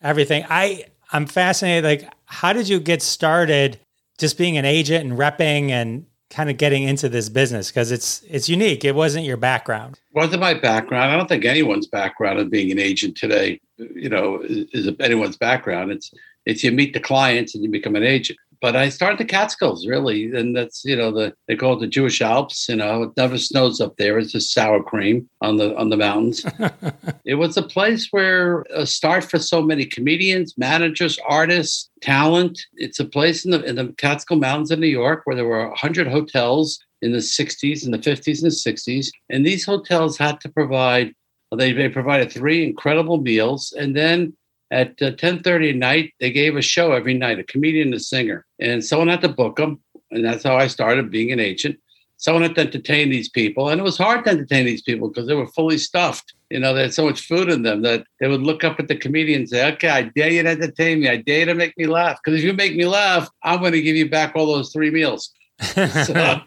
everything. 0.00 0.44
I 0.48 0.84
I'm 1.12 1.26
fascinated. 1.26 1.84
Like, 1.84 2.12
how 2.26 2.52
did 2.52 2.68
you 2.68 2.80
get 2.80 3.02
started 3.02 3.78
just 4.18 4.38
being 4.38 4.56
an 4.56 4.64
agent 4.64 5.08
and 5.08 5.18
repping 5.18 5.70
and 5.70 6.06
kind 6.34 6.50
of 6.50 6.56
getting 6.56 6.82
into 6.82 7.08
this 7.08 7.28
business 7.28 7.68
because 7.70 7.92
it's 7.92 8.22
it's 8.28 8.48
unique. 8.48 8.84
It 8.84 8.94
wasn't 8.94 9.24
your 9.24 9.36
background. 9.36 10.00
Wasn't 10.12 10.40
my 10.40 10.54
background. 10.54 11.12
I 11.12 11.16
don't 11.16 11.28
think 11.28 11.44
anyone's 11.44 11.86
background 11.86 12.40
of 12.40 12.50
being 12.50 12.72
an 12.72 12.78
agent 12.78 13.16
today, 13.16 13.60
you 13.78 14.08
know, 14.08 14.40
is, 14.42 14.66
is 14.72 14.94
anyone's 15.00 15.36
background. 15.36 15.92
It's 15.92 16.12
it's 16.44 16.64
you 16.64 16.72
meet 16.72 16.92
the 16.92 17.00
clients 17.00 17.54
and 17.54 17.62
you 17.62 17.70
become 17.70 17.94
an 17.96 18.02
agent. 18.02 18.38
But 18.64 18.76
I 18.76 18.88
started 18.88 19.18
the 19.18 19.26
Catskills 19.26 19.86
really, 19.86 20.34
and 20.34 20.56
that's 20.56 20.86
you 20.86 20.96
know 20.96 21.10
the 21.10 21.34
they 21.48 21.54
call 21.54 21.74
it 21.74 21.80
the 21.80 21.86
Jewish 21.86 22.22
Alps. 22.22 22.66
You 22.66 22.76
know, 22.76 23.02
it 23.02 23.10
never 23.14 23.36
snows 23.36 23.78
up 23.78 23.94
there; 23.98 24.18
it's 24.18 24.32
just 24.32 24.54
sour 24.54 24.82
cream 24.82 25.28
on 25.42 25.58
the 25.58 25.76
on 25.76 25.90
the 25.90 25.98
mountains. 25.98 26.46
it 27.26 27.34
was 27.34 27.58
a 27.58 27.62
place 27.62 28.08
where 28.10 28.64
a 28.74 28.86
start 28.86 29.24
for 29.24 29.38
so 29.38 29.60
many 29.60 29.84
comedians, 29.84 30.56
managers, 30.56 31.18
artists, 31.28 31.90
talent. 32.00 32.58
It's 32.76 32.98
a 32.98 33.04
place 33.04 33.44
in 33.44 33.50
the 33.50 33.62
in 33.64 33.76
the 33.76 33.92
Catskill 33.98 34.38
Mountains 34.38 34.70
in 34.70 34.80
New 34.80 34.86
York 34.86 35.20
where 35.24 35.36
there 35.36 35.44
were 35.44 35.70
hundred 35.74 36.08
hotels 36.08 36.78
in 37.02 37.12
the 37.12 37.18
60s 37.18 37.84
and 37.84 37.92
the 37.92 37.98
50s 37.98 38.42
and 38.42 38.50
the 38.50 38.72
60s, 38.72 39.10
and 39.28 39.44
these 39.44 39.66
hotels 39.66 40.16
had 40.16 40.40
to 40.40 40.48
provide. 40.48 41.12
They, 41.54 41.72
they 41.72 41.90
provided 41.90 42.32
three 42.32 42.64
incredible 42.64 43.18
meals, 43.18 43.74
and 43.78 43.94
then 43.94 44.32
at 44.70 44.96
10:30 44.98 45.46
uh, 45.46 45.70
at 45.70 45.76
night, 45.76 46.12
they 46.20 46.30
gave 46.30 46.56
a 46.56 46.62
show 46.62 46.92
every 46.92 47.14
night, 47.14 47.38
a 47.38 47.44
comedian, 47.44 47.94
a 47.94 48.00
singer, 48.00 48.46
and 48.58 48.84
someone 48.84 49.08
had 49.08 49.20
to 49.22 49.28
book 49.28 49.56
them, 49.56 49.80
and 50.10 50.24
that's 50.24 50.44
how 50.44 50.56
I 50.56 50.66
started 50.66 51.10
being 51.10 51.32
an 51.32 51.40
agent. 51.40 51.78
Someone 52.16 52.42
had 52.42 52.54
to 52.54 52.62
entertain 52.62 53.10
these 53.10 53.28
people, 53.28 53.68
and 53.68 53.80
it 53.80 53.84
was 53.84 53.98
hard 53.98 54.24
to 54.24 54.30
entertain 54.30 54.64
these 54.64 54.82
people 54.82 55.08
because 55.08 55.26
they 55.26 55.34
were 55.34 55.48
fully 55.48 55.78
stuffed. 55.78 56.32
You 56.48 56.60
know, 56.60 56.72
they 56.72 56.82
had 56.82 56.94
so 56.94 57.06
much 57.06 57.26
food 57.26 57.50
in 57.50 57.62
them 57.62 57.82
that 57.82 58.04
they 58.20 58.28
would 58.28 58.42
look 58.42 58.64
up 58.64 58.78
at 58.78 58.88
the 58.88 58.96
comedian 58.96 59.42
and 59.42 59.48
say, 59.48 59.72
"Okay, 59.72 59.88
I 59.88 60.02
dare 60.02 60.30
you 60.30 60.42
to 60.42 60.48
entertain 60.48 61.00
me. 61.00 61.08
I 61.08 61.16
dare 61.16 61.40
you 61.40 61.46
to 61.46 61.54
make 61.54 61.76
me 61.76 61.86
laugh. 61.86 62.18
Because 62.22 62.38
if 62.38 62.44
you 62.44 62.52
make 62.52 62.76
me 62.76 62.86
laugh, 62.86 63.28
I'm 63.42 63.60
going 63.60 63.72
to 63.72 63.82
give 63.82 63.96
you 63.96 64.08
back 64.08 64.34
all 64.34 64.46
those 64.46 64.72
three 64.72 64.90
meals." 64.90 65.32
So, 65.60 65.74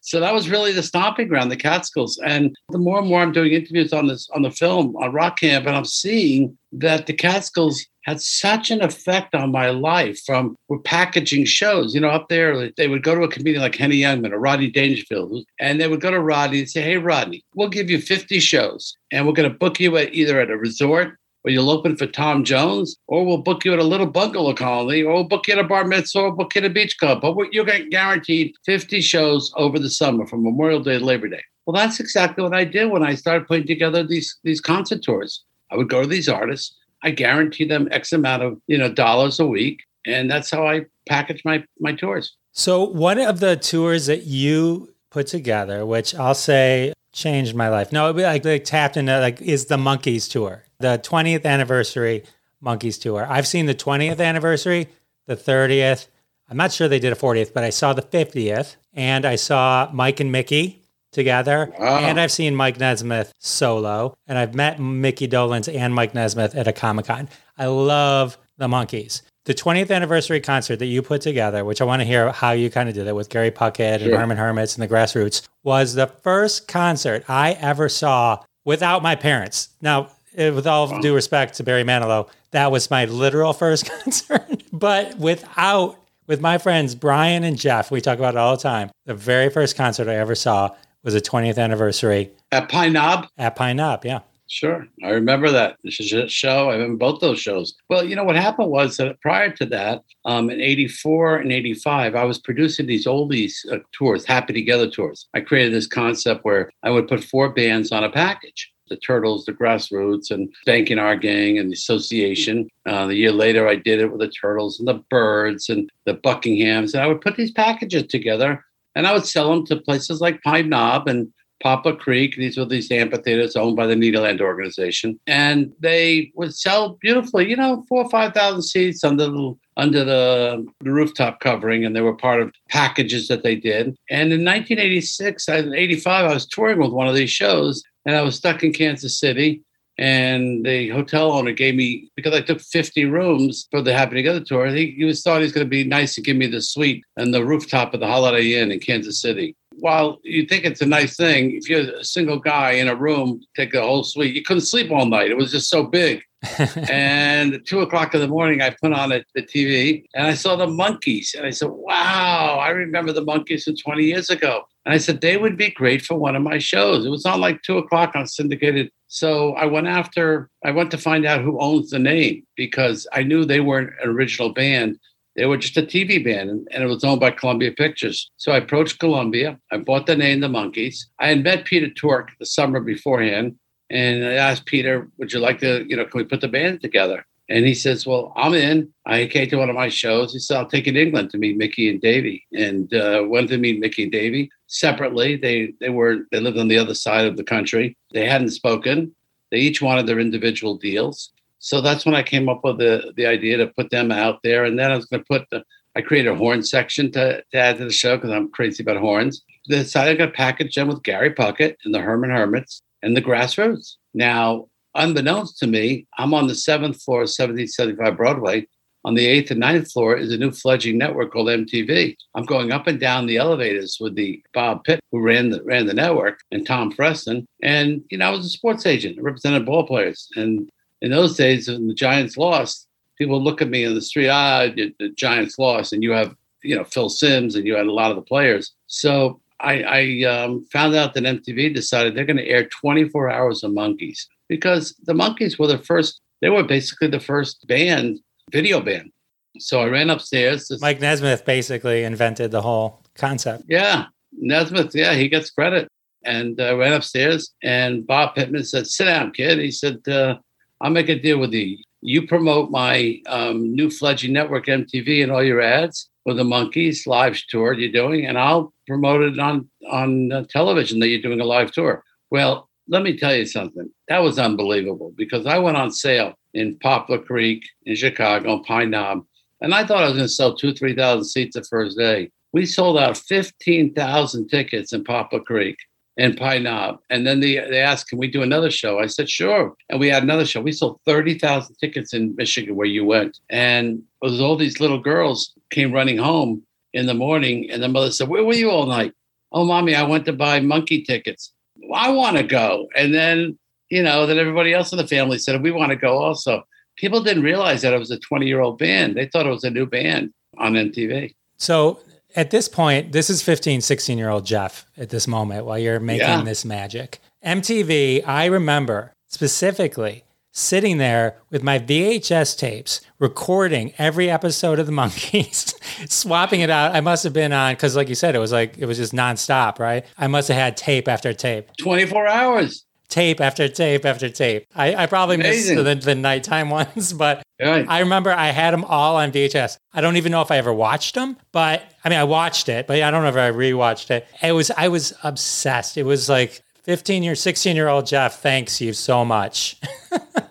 so, 0.00 0.20
that 0.20 0.32
was 0.32 0.48
really 0.48 0.72
the 0.72 0.82
stomping 0.82 1.28
ground, 1.28 1.50
the 1.50 1.56
Catskills. 1.56 2.18
And 2.24 2.54
the 2.70 2.78
more 2.78 2.98
and 2.98 3.08
more 3.08 3.20
I'm 3.20 3.32
doing 3.32 3.52
interviews 3.52 3.92
on 3.92 4.06
this 4.06 4.28
on 4.34 4.42
the 4.42 4.50
film 4.50 4.96
on 4.96 5.12
Rock 5.12 5.40
Camp, 5.40 5.66
and 5.66 5.76
I'm 5.76 5.84
seeing 5.84 6.56
that 6.72 7.06
the 7.06 7.12
Catskills 7.12 7.84
had 8.04 8.20
such 8.20 8.70
an 8.70 8.82
effect 8.82 9.34
on 9.34 9.50
my 9.50 9.70
life 9.70 10.20
from 10.24 10.56
we're 10.68 10.78
packaging 10.78 11.44
shows. 11.44 11.94
You 11.94 12.00
know, 12.00 12.08
up 12.08 12.28
there, 12.28 12.70
they 12.76 12.88
would 12.88 13.02
go 13.02 13.14
to 13.14 13.22
a 13.22 13.28
comedian 13.28 13.62
like 13.62 13.76
Henny 13.76 13.96
Youngman 13.96 14.32
or 14.32 14.38
Rodney 14.38 14.70
Dangerfield, 14.70 15.44
and 15.60 15.80
they 15.80 15.88
would 15.88 16.00
go 16.00 16.10
to 16.10 16.20
Rodney 16.20 16.60
and 16.60 16.70
say, 16.70 16.82
Hey, 16.82 16.96
Rodney, 16.96 17.42
we'll 17.54 17.68
give 17.68 17.90
you 17.90 18.00
50 18.00 18.40
shows, 18.40 18.96
and 19.10 19.26
we're 19.26 19.32
going 19.32 19.50
to 19.50 19.58
book 19.58 19.80
you 19.80 19.96
at 19.96 20.14
either 20.14 20.40
at 20.40 20.50
a 20.50 20.56
resort 20.56 21.18
or 21.44 21.50
you'll 21.50 21.70
open 21.70 21.96
for 21.96 22.06
Tom 22.06 22.42
Jones, 22.42 22.96
or 23.06 23.24
we'll 23.24 23.38
book 23.38 23.64
you 23.64 23.72
at 23.72 23.78
a 23.78 23.84
little 23.84 24.06
bungalow 24.06 24.54
colony, 24.54 25.02
or 25.02 25.14
we'll 25.14 25.24
book 25.24 25.46
you 25.46 25.52
at 25.54 25.58
a 25.58 25.64
bar 25.64 25.84
mitzvah, 25.84 26.20
or 26.20 26.32
book 26.32 26.54
you 26.54 26.62
at 26.62 26.70
a 26.70 26.70
beach 26.70 26.98
club. 26.98 27.20
But 27.20 27.52
you're 27.52 27.64
guaranteed 27.64 28.54
50 28.64 29.00
shows 29.02 29.52
over 29.56 29.78
the 29.78 29.90
summer 29.90 30.26
from 30.26 30.42
Memorial 30.42 30.82
Day 30.82 30.98
to 30.98 31.04
Labor 31.04 31.28
Day. 31.28 31.42
Well, 31.66 31.74
that's 31.74 32.00
exactly 32.00 32.42
what 32.42 32.54
I 32.54 32.64
did 32.64 32.90
when 32.90 33.02
I 33.02 33.14
started 33.14 33.46
putting 33.46 33.66
together 33.66 34.02
these 34.02 34.38
these 34.42 34.60
concert 34.60 35.02
tours. 35.02 35.44
I 35.70 35.76
would 35.76 35.88
go 35.88 36.02
to 36.02 36.08
these 36.08 36.28
artists. 36.28 36.76
I 37.02 37.10
guarantee 37.10 37.66
them 37.66 37.88
X 37.90 38.12
amount 38.12 38.42
of 38.42 38.58
you 38.66 38.78
know 38.78 38.92
dollars 38.92 39.40
a 39.40 39.46
week, 39.46 39.82
and 40.06 40.30
that's 40.30 40.50
how 40.50 40.66
I 40.66 40.86
package 41.08 41.42
my 41.44 41.64
my 41.78 41.94
tours. 41.94 42.36
So 42.52 42.84
one 42.84 43.18
of 43.18 43.40
the 43.40 43.56
tours 43.56 44.06
that 44.06 44.24
you 44.24 44.94
put 45.10 45.26
together, 45.26 45.84
which 45.86 46.14
I'll 46.14 46.34
say 46.34 46.92
changed 47.12 47.54
my 47.54 47.68
life. 47.68 47.92
No, 47.92 48.10
it 48.10 48.16
like, 48.16 48.44
like 48.44 48.64
tapped 48.64 48.96
into 48.96 49.18
like 49.20 49.40
is 49.40 49.66
the 49.66 49.76
Monkees 49.76 50.30
tour 50.30 50.63
the 50.78 50.98
20th 50.98 51.44
anniversary 51.44 52.24
Monkees 52.62 53.00
tour. 53.00 53.26
I've 53.28 53.46
seen 53.46 53.66
the 53.66 53.74
20th 53.74 54.20
anniversary, 54.20 54.88
the 55.26 55.36
30th. 55.36 56.08
I'm 56.48 56.56
not 56.56 56.72
sure 56.72 56.88
they 56.88 56.98
did 56.98 57.12
a 57.12 57.16
40th, 57.16 57.52
but 57.52 57.64
I 57.64 57.70
saw 57.70 57.92
the 57.92 58.02
50th 58.02 58.76
and 58.92 59.24
I 59.24 59.36
saw 59.36 59.90
Mike 59.92 60.20
and 60.20 60.32
Mickey 60.32 60.82
together. 61.12 61.72
Wow. 61.78 61.98
And 61.98 62.20
I've 62.20 62.32
seen 62.32 62.54
Mike 62.54 62.78
Nesmith 62.78 63.32
solo. 63.38 64.14
And 64.26 64.36
I've 64.36 64.54
met 64.54 64.80
Mickey 64.80 65.28
Dolenz 65.28 65.72
and 65.72 65.94
Mike 65.94 66.14
Nesmith 66.14 66.54
at 66.54 66.66
a 66.66 66.72
Comic 66.72 67.06
Con. 67.06 67.28
I 67.56 67.66
love 67.66 68.36
the 68.58 68.68
Monkees. 68.68 69.22
The 69.44 69.54
20th 69.54 69.94
anniversary 69.94 70.40
concert 70.40 70.78
that 70.78 70.86
you 70.86 71.02
put 71.02 71.20
together, 71.20 71.64
which 71.64 71.82
I 71.82 71.84
want 71.84 72.00
to 72.00 72.06
hear 72.06 72.32
how 72.32 72.52
you 72.52 72.70
kind 72.70 72.88
of 72.88 72.94
did 72.94 73.06
it 73.06 73.14
with 73.14 73.28
Gary 73.28 73.50
Puckett 73.50 73.98
sure. 73.98 74.08
and 74.08 74.18
Herman 74.18 74.38
Hermits 74.38 74.74
and 74.74 74.82
the 74.82 74.92
Grassroots, 74.92 75.46
was 75.62 75.94
the 75.94 76.06
first 76.06 76.66
concert 76.66 77.24
I 77.28 77.52
ever 77.52 77.88
saw 77.88 78.42
without 78.64 79.02
my 79.02 79.14
parents. 79.14 79.68
Now, 79.82 80.08
with 80.36 80.66
all 80.66 80.90
wow. 80.90 81.00
due 81.00 81.14
respect 81.14 81.54
to 81.54 81.62
Barry 81.62 81.84
Manilow, 81.84 82.28
that 82.50 82.70
was 82.70 82.90
my 82.90 83.04
literal 83.04 83.52
first 83.52 83.90
concert. 84.02 84.62
but 84.72 85.16
without, 85.18 85.98
with 86.26 86.40
my 86.40 86.58
friends 86.58 86.94
Brian 86.94 87.44
and 87.44 87.58
Jeff, 87.58 87.90
we 87.90 88.00
talk 88.00 88.18
about 88.18 88.34
it 88.34 88.38
all 88.38 88.56
the 88.56 88.62
time. 88.62 88.90
The 89.06 89.14
very 89.14 89.50
first 89.50 89.76
concert 89.76 90.08
I 90.08 90.16
ever 90.16 90.34
saw 90.34 90.74
was 91.02 91.14
the 91.14 91.20
20th 91.20 91.58
anniversary 91.58 92.30
at 92.50 92.68
Pine 92.68 92.92
Knob. 92.92 93.28
At 93.36 93.56
Pine 93.56 93.76
Knob, 93.76 94.04
yeah. 94.04 94.20
Sure. 94.46 94.86
I 95.02 95.08
remember 95.08 95.50
that 95.50 95.78
show. 95.88 96.70
I 96.70 96.74
remember 96.74 96.96
both 96.96 97.20
those 97.20 97.40
shows. 97.40 97.74
Well, 97.88 98.04
you 98.04 98.14
know, 98.14 98.24
what 98.24 98.36
happened 98.36 98.70
was 98.70 98.98
that 98.98 99.18
prior 99.20 99.50
to 99.50 99.66
that, 99.66 100.02
um, 100.26 100.50
in 100.50 100.60
84 100.60 101.38
and 101.38 101.50
85, 101.50 102.14
I 102.14 102.24
was 102.24 102.38
producing 102.38 102.86
these 102.86 103.06
oldies 103.06 103.54
uh, 103.72 103.78
tours, 103.92 104.24
Happy 104.24 104.52
Together 104.52 104.88
tours. 104.88 105.28
I 105.34 105.40
created 105.40 105.72
this 105.72 105.86
concept 105.86 106.44
where 106.44 106.70
I 106.82 106.90
would 106.90 107.08
put 107.08 107.24
four 107.24 107.48
bands 107.48 107.90
on 107.90 108.04
a 108.04 108.10
package 108.10 108.70
the 108.88 108.96
Turtles, 108.96 109.44
the 109.44 109.52
Grassroots, 109.52 110.30
and 110.30 110.52
Spanky 110.66 110.90
and 110.90 111.00
Our 111.00 111.16
Gang 111.16 111.58
and 111.58 111.70
the 111.70 111.74
Association. 111.74 112.68
Uh, 112.86 113.06
the 113.06 113.16
year 113.16 113.32
later, 113.32 113.68
I 113.68 113.76
did 113.76 114.00
it 114.00 114.10
with 114.10 114.20
the 114.20 114.28
Turtles 114.28 114.78
and 114.78 114.88
the 114.88 115.02
Byrds 115.10 115.68
and 115.68 115.90
the 116.04 116.14
Buckinghams. 116.14 116.94
And 116.94 117.02
I 117.02 117.06
would 117.06 117.20
put 117.20 117.36
these 117.36 117.52
packages 117.52 118.06
together 118.06 118.64
and 118.94 119.06
I 119.06 119.12
would 119.12 119.26
sell 119.26 119.50
them 119.50 119.66
to 119.66 119.76
places 119.76 120.20
like 120.20 120.42
Pine 120.42 120.68
Knob 120.68 121.08
and 121.08 121.32
Poplar 121.62 121.96
Creek. 121.96 122.36
These 122.36 122.58
were 122.58 122.64
these 122.64 122.90
amphitheaters 122.90 123.56
owned 123.56 123.76
by 123.76 123.86
the 123.86 123.94
Nederlander 123.94 124.42
organization. 124.42 125.18
And 125.26 125.72
they 125.80 126.30
would 126.34 126.54
sell 126.54 126.98
beautifully, 127.00 127.48
you 127.48 127.56
know, 127.56 127.84
four 127.88 128.04
or 128.04 128.10
5,000 128.10 128.62
seats 128.62 129.02
under 129.02 129.26
the 129.26 129.54
under 129.76 130.04
the, 130.04 130.64
the, 130.82 130.92
rooftop 130.92 131.40
covering, 131.40 131.84
and 131.84 131.96
they 131.96 132.00
were 132.00 132.14
part 132.14 132.40
of 132.40 132.54
packages 132.68 133.26
that 133.26 133.42
they 133.42 133.56
did. 133.56 133.96
And 134.08 134.32
in 134.32 134.44
1986, 134.44 135.48
85, 135.48 136.06
I 136.30 136.32
was 136.32 136.46
touring 136.46 136.78
with 136.78 136.92
one 136.92 137.08
of 137.08 137.16
these 137.16 137.32
shows, 137.32 137.82
and 138.04 138.16
I 138.16 138.22
was 138.22 138.36
stuck 138.36 138.62
in 138.62 138.72
Kansas 138.72 139.18
City. 139.18 139.62
And 139.96 140.66
the 140.66 140.88
hotel 140.88 141.30
owner 141.30 141.52
gave 141.52 141.76
me 141.76 142.10
because 142.16 142.34
I 142.34 142.40
took 142.40 142.60
50 142.60 143.04
rooms 143.04 143.68
for 143.70 143.80
the 143.80 143.94
Happy 143.94 144.16
Together 144.16 144.40
tour. 144.40 144.66
He, 144.66 144.90
he 144.90 145.04
was 145.04 145.22
thought 145.22 145.36
he 145.36 145.44
was 145.44 145.52
going 145.52 145.66
to 145.66 145.70
be 145.70 145.84
nice 145.84 146.16
to 146.16 146.20
give 146.20 146.36
me 146.36 146.48
the 146.48 146.60
suite 146.60 147.04
and 147.16 147.32
the 147.32 147.44
rooftop 147.44 147.94
of 147.94 148.00
the 148.00 148.08
Holiday 148.08 148.54
Inn 148.54 148.72
in 148.72 148.80
Kansas 148.80 149.20
City. 149.20 149.54
While 149.76 150.18
you 150.24 150.46
think 150.46 150.64
it's 150.64 150.80
a 150.80 150.86
nice 150.86 151.16
thing, 151.16 151.52
if 151.52 151.68
you're 151.68 151.94
a 151.94 152.04
single 152.04 152.40
guy 152.40 152.72
in 152.72 152.88
a 152.88 152.96
room, 152.96 153.40
take 153.54 153.72
a 153.74 153.82
whole 153.82 154.02
suite, 154.02 154.34
you 154.34 154.42
couldn't 154.42 154.62
sleep 154.62 154.90
all 154.90 155.06
night. 155.06 155.30
It 155.30 155.36
was 155.36 155.52
just 155.52 155.70
so 155.70 155.84
big. 155.84 156.22
and 156.90 157.54
at 157.54 157.66
two 157.66 157.80
o'clock 157.80 158.14
in 158.14 158.20
the 158.20 158.28
morning, 158.28 158.60
I 158.60 158.70
put 158.70 158.92
on 158.92 159.10
the 159.10 159.42
TV 159.42 160.04
and 160.14 160.26
I 160.26 160.34
saw 160.34 160.56
the 160.56 160.66
Monkees. 160.66 161.34
And 161.34 161.46
I 161.46 161.50
said, 161.50 161.70
wow, 161.70 162.58
I 162.60 162.70
remember 162.70 163.12
the 163.12 163.24
Monkees 163.24 163.64
from 163.64 163.76
20 163.76 164.04
years 164.04 164.30
ago. 164.30 164.64
And 164.84 164.92
I 164.94 164.98
said, 164.98 165.20
they 165.20 165.36
would 165.36 165.56
be 165.56 165.70
great 165.70 166.02
for 166.02 166.16
one 166.16 166.36
of 166.36 166.42
my 166.42 166.58
shows. 166.58 167.06
It 167.06 167.10
was 167.10 167.24
on 167.24 167.40
like 167.40 167.62
two 167.62 167.78
o'clock 167.78 168.14
on 168.14 168.26
syndicated. 168.26 168.90
So 169.06 169.54
I 169.54 169.64
went 169.64 169.86
after, 169.86 170.50
I 170.64 170.72
went 170.72 170.90
to 170.90 170.98
find 170.98 171.24
out 171.24 171.40
who 171.40 171.60
owns 171.60 171.90
the 171.90 171.98
name 171.98 172.44
because 172.56 173.06
I 173.12 173.22
knew 173.22 173.44
they 173.44 173.60
weren't 173.60 173.92
an 174.02 174.10
original 174.10 174.52
band. 174.52 174.98
They 175.36 175.46
were 175.46 175.56
just 175.56 175.76
a 175.76 175.82
TV 175.82 176.22
band 176.22 176.50
and, 176.50 176.68
and 176.70 176.84
it 176.84 176.86
was 176.86 177.02
owned 177.02 177.20
by 177.20 177.30
Columbia 177.30 177.72
Pictures. 177.72 178.30
So 178.36 178.52
I 178.52 178.58
approached 178.58 179.00
Columbia. 179.00 179.58
I 179.72 179.78
bought 179.78 180.06
the 180.06 180.16
name 180.16 180.40
The 180.40 180.48
Monkees. 180.48 181.06
I 181.18 181.28
had 181.28 181.42
met 181.42 181.64
Peter 181.64 181.90
Tork 181.90 182.30
the 182.38 182.46
summer 182.46 182.80
beforehand. 182.80 183.56
And 183.90 184.24
I 184.24 184.34
asked 184.34 184.66
Peter, 184.66 185.08
would 185.18 185.32
you 185.32 185.40
like 185.40 185.60
to, 185.60 185.84
you 185.88 185.96
know, 185.96 186.04
can 186.04 186.18
we 186.18 186.24
put 186.24 186.40
the 186.40 186.48
band 186.48 186.80
together? 186.80 187.24
And 187.48 187.66
he 187.66 187.74
says, 187.74 188.06
Well, 188.06 188.32
I'm 188.36 188.54
in. 188.54 188.92
I 189.04 189.26
came 189.26 189.48
to 189.50 189.56
one 189.56 189.68
of 189.68 189.76
my 189.76 189.88
shows. 189.88 190.32
He 190.32 190.38
said, 190.38 190.56
I'll 190.56 190.66
take 190.66 190.84
to 190.84 190.98
England 190.98 191.30
to 191.30 191.38
meet 191.38 191.58
Mickey 191.58 191.90
and 191.90 192.00
Davey. 192.00 192.46
And 192.52 192.92
uh, 192.94 193.24
went 193.26 193.50
to 193.50 193.58
meet 193.58 193.80
Mickey 193.80 194.04
and 194.04 194.12
Davey 194.12 194.50
separately. 194.66 195.36
They 195.36 195.74
they 195.80 195.90
were 195.90 196.20
they 196.32 196.40
lived 196.40 196.58
on 196.58 196.68
the 196.68 196.78
other 196.78 196.94
side 196.94 197.26
of 197.26 197.36
the 197.36 197.44
country. 197.44 197.96
They 198.12 198.26
hadn't 198.26 198.50
spoken. 198.50 199.14
They 199.50 199.58
each 199.58 199.82
wanted 199.82 200.06
their 200.06 200.20
individual 200.20 200.76
deals. 200.76 201.32
So 201.58 201.80
that's 201.80 202.06
when 202.06 202.14
I 202.14 202.22
came 202.22 202.48
up 202.48 202.64
with 202.64 202.78
the 202.78 203.12
the 203.16 203.26
idea 203.26 203.58
to 203.58 203.66
put 203.66 203.90
them 203.90 204.10
out 204.10 204.40
there. 204.42 204.64
And 204.64 204.78
then 204.78 204.90
I 204.90 204.96
was 204.96 205.04
gonna 205.04 205.24
put 205.24 205.48
the 205.50 205.62
I 205.96 206.00
created 206.00 206.32
a 206.32 206.36
horn 206.36 206.62
section 206.62 207.12
to, 207.12 207.42
to 207.52 207.56
add 207.56 207.78
to 207.78 207.84
the 207.84 207.92
show 207.92 208.16
because 208.16 208.30
I'm 208.30 208.50
crazy 208.50 208.82
about 208.82 208.96
horns. 208.96 209.42
Decided 209.68 210.18
to 210.18 210.28
package 210.28 210.74
them 210.74 210.88
with 210.88 211.04
Gary 211.04 211.32
Puckett 211.32 211.76
and 211.84 211.94
the 211.94 212.00
Herman 212.00 212.30
Hermits 212.30 212.82
and 213.04 213.16
the 213.16 213.22
Grassroots. 213.22 213.96
Now 214.14 214.68
unbeknownst 214.94 215.58
to 215.58 215.66
me, 215.66 216.06
I'm 216.18 216.34
on 216.34 216.46
the 216.46 216.54
seventh 216.54 217.02
floor 217.02 217.18
of 217.18 217.28
1775 217.28 218.16
Broadway. 218.16 218.66
On 219.06 219.14
the 219.14 219.26
eighth 219.26 219.50
and 219.50 219.60
ninth 219.60 219.92
floor 219.92 220.16
is 220.16 220.32
a 220.32 220.38
new 220.38 220.50
fledgling 220.50 220.96
network 220.96 221.32
called 221.32 221.48
MTV. 221.48 222.16
I'm 222.34 222.46
going 222.46 222.72
up 222.72 222.86
and 222.86 222.98
down 222.98 223.26
the 223.26 223.36
elevators 223.36 223.98
with 224.00 224.14
the 224.14 224.42
Bob 224.54 224.84
Pitt, 224.84 225.00
who 225.12 225.20
ran 225.20 225.50
the 225.50 225.62
ran 225.62 225.84
the 225.84 225.92
network, 225.92 226.40
and 226.50 226.66
Tom 226.66 226.90
Freston. 226.90 227.46
And 227.62 228.02
you 228.10 228.16
know, 228.16 228.28
I 228.28 228.30
was 228.30 228.46
a 228.46 228.48
sports 228.48 228.86
agent, 228.86 229.18
I 229.18 229.22
represented 229.22 229.66
ball 229.66 229.86
players. 229.86 230.30
And 230.36 230.70
in 231.02 231.10
those 231.10 231.36
days, 231.36 231.68
when 231.68 231.86
the 231.86 231.94
Giants 231.94 232.38
lost, 232.38 232.88
people 233.18 233.42
look 233.42 233.60
at 233.60 233.68
me 233.68 233.84
in 233.84 233.94
the 233.94 234.00
street, 234.00 234.30
ah, 234.30 234.68
the 234.74 235.12
Giants 235.14 235.58
lost, 235.58 235.92
and 235.92 236.02
you 236.02 236.12
have 236.12 236.34
you 236.62 236.74
know 236.74 236.84
Phil 236.84 237.10
Simms, 237.10 237.56
and 237.56 237.66
you 237.66 237.74
had 237.74 237.86
a 237.86 237.92
lot 237.92 238.10
of 238.10 238.16
the 238.16 238.22
players. 238.22 238.72
So 238.86 239.38
I, 239.60 239.82
I 239.82 240.22
um, 240.24 240.64
found 240.72 240.94
out 240.94 241.14
that 241.14 241.24
MTV 241.24 241.74
decided 241.74 242.14
they're 242.14 242.24
going 242.24 242.36
to 242.36 242.46
air 242.48 242.66
24 242.66 243.30
hours 243.30 243.62
of 243.62 243.72
Monkees 243.72 244.26
because 244.48 244.94
the 245.04 245.12
Monkees 245.12 245.58
were 245.58 245.66
the 245.66 245.78
first, 245.78 246.20
they 246.40 246.50
were 246.50 246.62
basically 246.62 247.08
the 247.08 247.20
first 247.20 247.66
band, 247.66 248.20
video 248.50 248.80
band. 248.80 249.10
So 249.58 249.80
I 249.80 249.86
ran 249.86 250.10
upstairs. 250.10 250.66
To, 250.68 250.78
Mike 250.80 251.00
Nesmith 251.00 251.44
basically 251.44 252.04
invented 252.04 252.50
the 252.50 252.62
whole 252.62 253.02
concept. 253.14 253.64
yeah, 253.68 254.06
Nesmith. 254.32 254.94
Yeah, 254.94 255.14
he 255.14 255.28
gets 255.28 255.50
credit. 255.50 255.88
And 256.24 256.60
I 256.60 256.72
ran 256.72 256.94
upstairs, 256.94 257.52
and 257.62 258.06
Bob 258.06 258.34
Pittman 258.34 258.64
said, 258.64 258.86
"Sit 258.86 259.04
down, 259.04 259.30
kid." 259.32 259.58
He 259.58 259.70
said, 259.70 260.00
uh, 260.08 260.36
"I'll 260.80 260.90
make 260.90 261.10
a 261.10 261.18
deal 261.18 261.38
with 261.38 261.52
you. 261.52 261.76
You 262.00 262.26
promote 262.26 262.70
my 262.70 263.20
um, 263.26 263.74
new 263.74 263.90
fledgling 263.90 264.32
network, 264.32 264.64
MTV, 264.66 265.22
and 265.22 265.30
all 265.30 265.42
your 265.42 265.60
ads 265.60 266.08
with 266.24 266.36
the 266.36 266.44
Monkees 266.44 267.06
live 267.06 267.40
tour 267.48 267.72
you're 267.72 267.92
doing, 267.92 268.26
and 268.26 268.38
I'll 268.38 268.72
promote 268.86 269.22
it 269.22 269.38
on 269.38 269.68
on 269.90 270.32
uh, 270.32 270.44
television 270.48 270.98
that 271.00 271.08
you're 271.08 271.22
doing 271.22 271.40
a 271.40 271.44
live 271.44 271.72
tour." 271.72 272.02
Well, 272.30 272.68
let 272.88 273.02
me 273.02 273.16
tell 273.16 273.34
you 273.34 273.46
something. 273.46 273.90
That 274.08 274.22
was 274.22 274.38
unbelievable 274.38 275.12
because 275.16 275.46
I 275.46 275.58
went 275.58 275.76
on 275.76 275.90
sale 275.90 276.34
in 276.52 276.78
Poplar 276.78 277.18
Creek 277.18 277.64
in 277.86 277.96
Chicago, 277.96 278.62
Pine 278.62 278.90
Knob, 278.90 279.24
and 279.60 279.74
I 279.74 279.86
thought 279.86 280.02
I 280.04 280.08
was 280.08 280.16
going 280.16 280.26
to 280.26 280.28
sell 280.28 280.56
two, 280.56 280.74
three 280.74 280.94
thousand 280.94 281.24
seats 281.26 281.56
the 281.56 281.64
first 281.64 281.96
day. 281.98 282.30
We 282.52 282.66
sold 282.66 282.98
out 282.98 283.16
fifteen 283.16 283.92
thousand 283.94 284.48
tickets 284.48 284.92
in 284.92 285.04
Poplar 285.04 285.40
Creek 285.40 285.76
and 286.16 286.36
Pine 286.36 286.62
Knob. 286.62 287.00
And 287.10 287.26
then 287.26 287.40
they, 287.40 287.54
they 287.54 287.80
asked, 287.80 288.08
can 288.08 288.18
we 288.18 288.28
do 288.28 288.42
another 288.42 288.70
show? 288.70 289.00
I 289.00 289.06
said, 289.06 289.28
sure. 289.28 289.74
And 289.88 289.98
we 289.98 290.08
had 290.08 290.22
another 290.22 290.44
show. 290.44 290.60
We 290.60 290.72
sold 290.72 291.00
30,000 291.06 291.74
tickets 291.76 292.14
in 292.14 292.34
Michigan 292.36 292.76
where 292.76 292.86
you 292.86 293.04
went. 293.04 293.40
And 293.50 294.02
was 294.30 294.40
all 294.40 294.56
these 294.56 294.80
little 294.80 294.98
girls 295.00 295.52
came 295.70 295.92
running 295.92 296.18
home 296.18 296.62
in 296.92 297.06
the 297.06 297.14
morning. 297.14 297.70
And 297.70 297.82
the 297.82 297.88
mother 297.88 298.10
said, 298.10 298.28
where 298.28 298.44
were 298.44 298.54
you 298.54 298.70
all 298.70 298.86
night? 298.86 299.12
Oh, 299.52 299.64
mommy, 299.64 299.94
I 299.94 300.02
went 300.02 300.24
to 300.26 300.32
buy 300.32 300.60
monkey 300.60 301.02
tickets. 301.02 301.52
I 301.94 302.10
want 302.10 302.36
to 302.36 302.42
go. 302.42 302.88
And 302.96 303.12
then, 303.14 303.58
you 303.90 304.02
know, 304.02 304.26
then 304.26 304.38
everybody 304.38 304.72
else 304.72 304.92
in 304.92 304.98
the 304.98 305.06
family 305.06 305.38
said, 305.38 305.62
we 305.62 305.70
want 305.70 305.90
to 305.90 305.96
go 305.96 306.18
also. 306.18 306.62
People 306.96 307.22
didn't 307.22 307.42
realize 307.42 307.82
that 307.82 307.92
it 307.92 307.98
was 307.98 308.10
a 308.10 308.18
20 308.18 308.46
year 308.46 308.60
old 308.60 308.78
band. 308.78 309.16
They 309.16 309.26
thought 309.26 309.46
it 309.46 309.50
was 309.50 309.64
a 309.64 309.70
new 309.70 309.86
band 309.86 310.32
on 310.58 310.72
MTV. 310.74 311.34
So 311.58 312.00
at 312.36 312.50
this 312.50 312.68
point, 312.68 313.12
this 313.12 313.28
is 313.30 313.42
15, 313.42 313.80
16 313.80 314.16
year 314.18 314.30
old 314.30 314.46
Jeff 314.46 314.86
at 314.96 315.10
this 315.10 315.28
moment 315.28 315.66
while 315.66 315.78
you're 315.78 316.00
making 316.00 316.26
Yeah. 316.26 316.42
this 316.42 316.64
magic. 316.64 317.20
MTV, 317.44 318.26
I 318.26 318.46
remember 318.46 319.12
specifically 319.28 320.23
sitting 320.54 320.98
there 320.98 321.36
with 321.50 321.62
my 321.62 321.78
VHS 321.80 322.56
tapes, 322.56 323.00
recording 323.18 323.92
every 323.98 324.30
episode 324.30 324.78
of 324.78 324.86
the 324.86 324.92
Monkees, 324.92 325.74
swapping 326.10 326.60
it 326.60 326.70
out. 326.70 326.94
I 326.94 327.00
must 327.00 327.24
have 327.24 327.32
been 327.32 327.52
on, 327.52 327.74
because 327.74 327.96
like 327.96 328.08
you 328.08 328.14
said, 328.14 328.34
it 328.34 328.38
was 328.38 328.52
like, 328.52 328.78
it 328.78 328.86
was 328.86 328.96
just 328.96 329.12
nonstop, 329.12 329.78
right? 329.78 330.06
I 330.16 330.28
must 330.28 330.48
have 330.48 330.56
had 330.56 330.76
tape 330.76 331.08
after 331.08 331.32
tape, 331.34 331.76
24 331.78 332.26
hours. 332.28 332.84
tape 333.08 333.40
after 333.40 333.68
tape 333.68 334.04
after 334.04 334.30
tape. 334.30 334.66
I, 334.74 334.94
I 334.94 335.06
probably 335.06 335.34
Amazing. 335.36 335.84
missed 335.84 336.04
the, 336.06 336.06
the 336.06 336.14
nighttime 336.14 336.70
ones, 336.70 337.12
but 337.12 337.42
Right. 337.60 337.86
I 337.88 338.00
remember 338.00 338.32
I 338.32 338.48
had 338.48 338.72
them 338.74 338.84
all 338.84 339.14
on 339.14 339.30
VHS. 339.30 339.78
I 339.92 340.00
don't 340.00 340.16
even 340.16 340.32
know 340.32 340.42
if 340.42 340.50
I 340.50 340.56
ever 340.58 340.72
watched 340.74 341.14
them, 341.14 341.36
but 341.52 341.84
I 342.04 342.08
mean, 342.08 342.18
I 342.18 342.24
watched 342.24 342.68
it, 342.68 342.88
but 342.88 343.00
I 343.00 343.10
don't 343.12 343.22
know 343.22 343.28
if 343.28 343.36
I 343.36 343.52
rewatched 343.56 344.10
it. 344.10 344.26
It 344.42 344.50
was, 344.50 344.72
I 344.76 344.88
was 344.88 345.12
obsessed. 345.22 345.96
It 345.96 346.02
was 346.02 346.28
like 346.28 346.63
15 346.84 347.22
year, 347.22 347.34
16 347.34 347.76
year 347.76 347.88
old 347.88 348.06
Jeff, 348.06 348.40
thanks 348.40 348.80
you 348.80 348.92
so 348.92 349.24
much. 349.24 349.76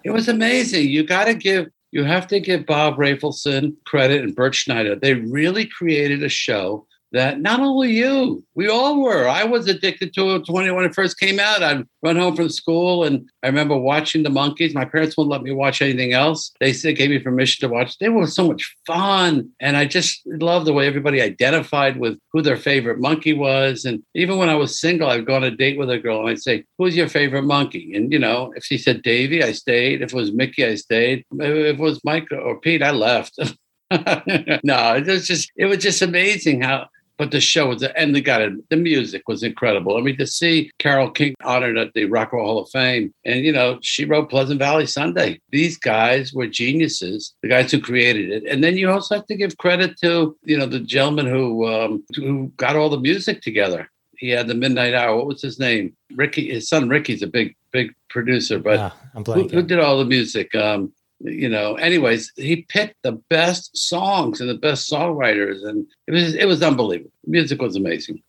It 0.03 0.09
was 0.11 0.27
amazing. 0.27 0.89
You 0.89 1.05
got 1.05 1.25
to 1.25 1.33
give, 1.33 1.67
you 1.91 2.03
have 2.03 2.27
to 2.27 2.39
give 2.39 2.65
Bob 2.65 2.97
Rafelson 2.97 3.75
credit 3.85 4.21
and 4.21 4.35
Bert 4.35 4.53
Schneider. 4.53 4.95
They 4.95 5.13
really 5.13 5.65
created 5.65 6.23
a 6.23 6.29
show 6.29 6.85
that 7.13 7.39
not 7.39 7.59
only 7.59 7.91
you, 7.91 8.43
we 8.55 8.67
all 8.67 8.99
were. 9.01 9.27
I 9.27 9.43
was 9.43 9.67
addicted 9.67 10.13
to 10.15 10.35
it 10.35 10.45
20 10.47 10.71
when 10.71 10.83
it 10.83 10.95
first 10.95 11.19
came 11.19 11.39
out. 11.39 11.61
I'd 11.61 11.85
run 12.01 12.17
home 12.17 12.35
from 12.35 12.49
school 12.49 13.03
and 13.03 13.29
I 13.43 13.47
remember 13.47 13.77
watching 13.77 14.23
the 14.23 14.29
Monkees. 14.29 14.73
My 14.73 14.83
parents 14.83 15.15
wouldn't 15.15 15.31
let 15.31 15.43
me 15.43 15.51
watch 15.51 15.81
anything 15.81 16.13
else. 16.13 16.51
They 16.59 16.73
said 16.73 16.97
gave 16.97 17.11
me 17.11 17.19
permission 17.19 17.67
to 17.67 17.73
watch. 17.73 17.99
They 17.99 18.09
were 18.09 18.25
so 18.25 18.47
much 18.47 18.75
fun. 18.87 19.49
And 19.59 19.77
I 19.77 19.85
just 19.85 20.21
loved 20.25 20.65
the 20.65 20.73
way 20.73 20.87
everybody 20.87 21.21
identified 21.21 21.97
with 21.97 22.17
who 22.31 22.41
their 22.41 22.57
favorite 22.57 22.99
monkey 22.99 23.33
was. 23.33 23.85
And 23.85 24.01
even 24.15 24.39
when 24.39 24.49
I 24.49 24.55
was 24.55 24.79
single, 24.79 25.09
I'd 25.09 25.27
go 25.27 25.35
on 25.35 25.43
a 25.43 25.51
date 25.51 25.77
with 25.77 25.91
a 25.91 25.99
girl 25.99 26.21
and 26.21 26.29
I'd 26.29 26.41
say, 26.41 26.65
Who's 26.79 26.95
your 26.95 27.09
favorite 27.09 27.43
monkey? 27.43 27.93
And 27.93 28.11
you 28.11 28.19
know, 28.19 28.51
if 28.55 28.65
she 28.65 28.79
said 28.79 29.03
Davy, 29.03 29.43
I 29.43 29.51
stayed. 29.51 30.01
If 30.01 30.13
it 30.13 30.15
was 30.15 30.33
Mickey, 30.33 30.65
I 30.65 30.75
stayed. 30.75 31.25
If 31.31 31.75
it 31.75 31.77
was 31.77 32.03
Mike 32.03 32.27
or 32.31 32.59
Pete, 32.59 32.81
I 32.81 32.89
left. 32.91 33.37
no, 34.63 34.95
it 34.95 35.05
was 35.05 35.27
just 35.27 35.51
it 35.55 35.65
was 35.65 35.77
just 35.77 36.01
amazing 36.01 36.61
how 36.61 36.87
but 37.17 37.31
the 37.31 37.39
show 37.41 37.67
was 37.69 37.81
the 37.81 37.95
and 37.97 38.15
the 38.15 38.21
got 38.21 38.41
it. 38.41 38.53
the 38.69 38.75
music 38.75 39.23
was 39.27 39.43
incredible. 39.43 39.97
I 39.97 40.01
mean, 40.01 40.17
to 40.17 40.27
see 40.27 40.71
Carole 40.79 41.11
King 41.11 41.35
honored 41.43 41.77
at 41.77 41.93
the 41.93 42.05
Rock 42.05 42.31
and 42.31 42.39
Roll 42.39 42.47
Hall 42.47 42.63
of 42.63 42.69
Fame, 42.69 43.13
and 43.25 43.41
you 43.45 43.51
know, 43.51 43.77
she 43.81 44.05
wrote 44.05 44.29
Pleasant 44.29 44.59
Valley 44.59 44.85
Sunday. 44.87 45.39
These 45.51 45.77
guys 45.77 46.33
were 46.33 46.47
geniuses, 46.47 47.33
the 47.41 47.49
guys 47.49 47.71
who 47.71 47.79
created 47.79 48.31
it. 48.31 48.43
And 48.45 48.63
then 48.63 48.77
you 48.77 48.89
also 48.89 49.15
have 49.15 49.27
to 49.27 49.35
give 49.35 49.57
credit 49.57 49.97
to 50.01 50.35
you 50.43 50.57
know 50.57 50.65
the 50.65 50.79
gentleman 50.79 51.27
who 51.27 51.67
um, 51.67 52.03
who 52.15 52.51
got 52.57 52.75
all 52.75 52.89
the 52.89 52.99
music 52.99 53.41
together. 53.41 53.89
He 54.17 54.29
had 54.29 54.47
the 54.47 54.55
Midnight 54.55 54.93
Hour. 54.93 55.17
What 55.17 55.27
was 55.27 55.41
his 55.41 55.59
name? 55.59 55.95
Ricky. 56.15 56.49
His 56.49 56.69
son 56.69 56.89
Ricky's 56.89 57.21
a 57.23 57.27
big 57.27 57.55
big 57.71 57.93
producer, 58.09 58.59
but 58.59 58.79
Ah, 58.79 58.95
I'm 59.15 59.25
who, 59.25 59.47
who 59.47 59.63
did 59.63 59.79
all 59.79 59.97
the 59.97 60.05
music? 60.05 60.53
Um, 60.55 60.93
you 61.23 61.49
know, 61.49 61.75
anyways, 61.75 62.31
he 62.35 62.63
picked 62.63 63.01
the 63.03 63.13
best 63.29 63.75
songs 63.75 64.41
and 64.41 64.49
the 64.49 64.55
best 64.55 64.91
songwriters, 64.91 65.65
and 65.67 65.85
it 66.07 66.11
was 66.11 66.35
it 66.35 66.45
was 66.45 66.61
unbelievable. 66.61 67.11
The 67.23 67.31
music 67.31 67.61
was 67.61 67.75
amazing. 67.75 68.21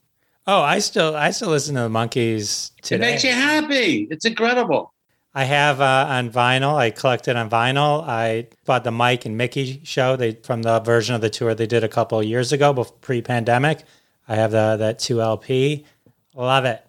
Oh, 0.47 0.61
I 0.61 0.79
still, 0.79 1.17
I 1.17 1.31
still 1.31 1.49
listen 1.49 1.75
to 1.77 1.83
the 1.83 1.89
Monkees 1.89 2.73
It 2.91 3.01
makes 3.01 3.25
you 3.25 3.31
happy. 3.31 4.07
It's 4.11 4.27
incredible. 4.27 4.93
I 5.35 5.45
have 5.45 5.81
uh, 5.81 6.07
on 6.09 6.31
vinyl. 6.31 6.77
I 6.77 6.91
collected 6.91 7.35
on 7.37 7.49
vinyl. 7.51 8.07
I 8.07 8.49
bought 8.67 8.85
the 8.85 8.91
Mike 8.91 9.25
and 9.25 9.37
Mickey 9.37 9.81
show. 9.85 10.17
They 10.17 10.33
from 10.33 10.63
the 10.63 10.81
version 10.81 11.15
of 11.15 11.23
the 11.23 11.31
tour 11.31 11.55
they 11.55 11.67
did 11.67 11.83
a 11.83 11.89
couple 11.89 12.21
of 12.21 12.27
years 12.27 12.53
ago, 12.53 12.73
pre-pandemic. 13.01 13.85
I 14.29 14.37
have 14.37 14.53
the 14.53 14.77
that 14.79 14.99
two 14.99 15.21
LP. 15.21 15.87
Love 16.35 16.65
it, 16.67 16.85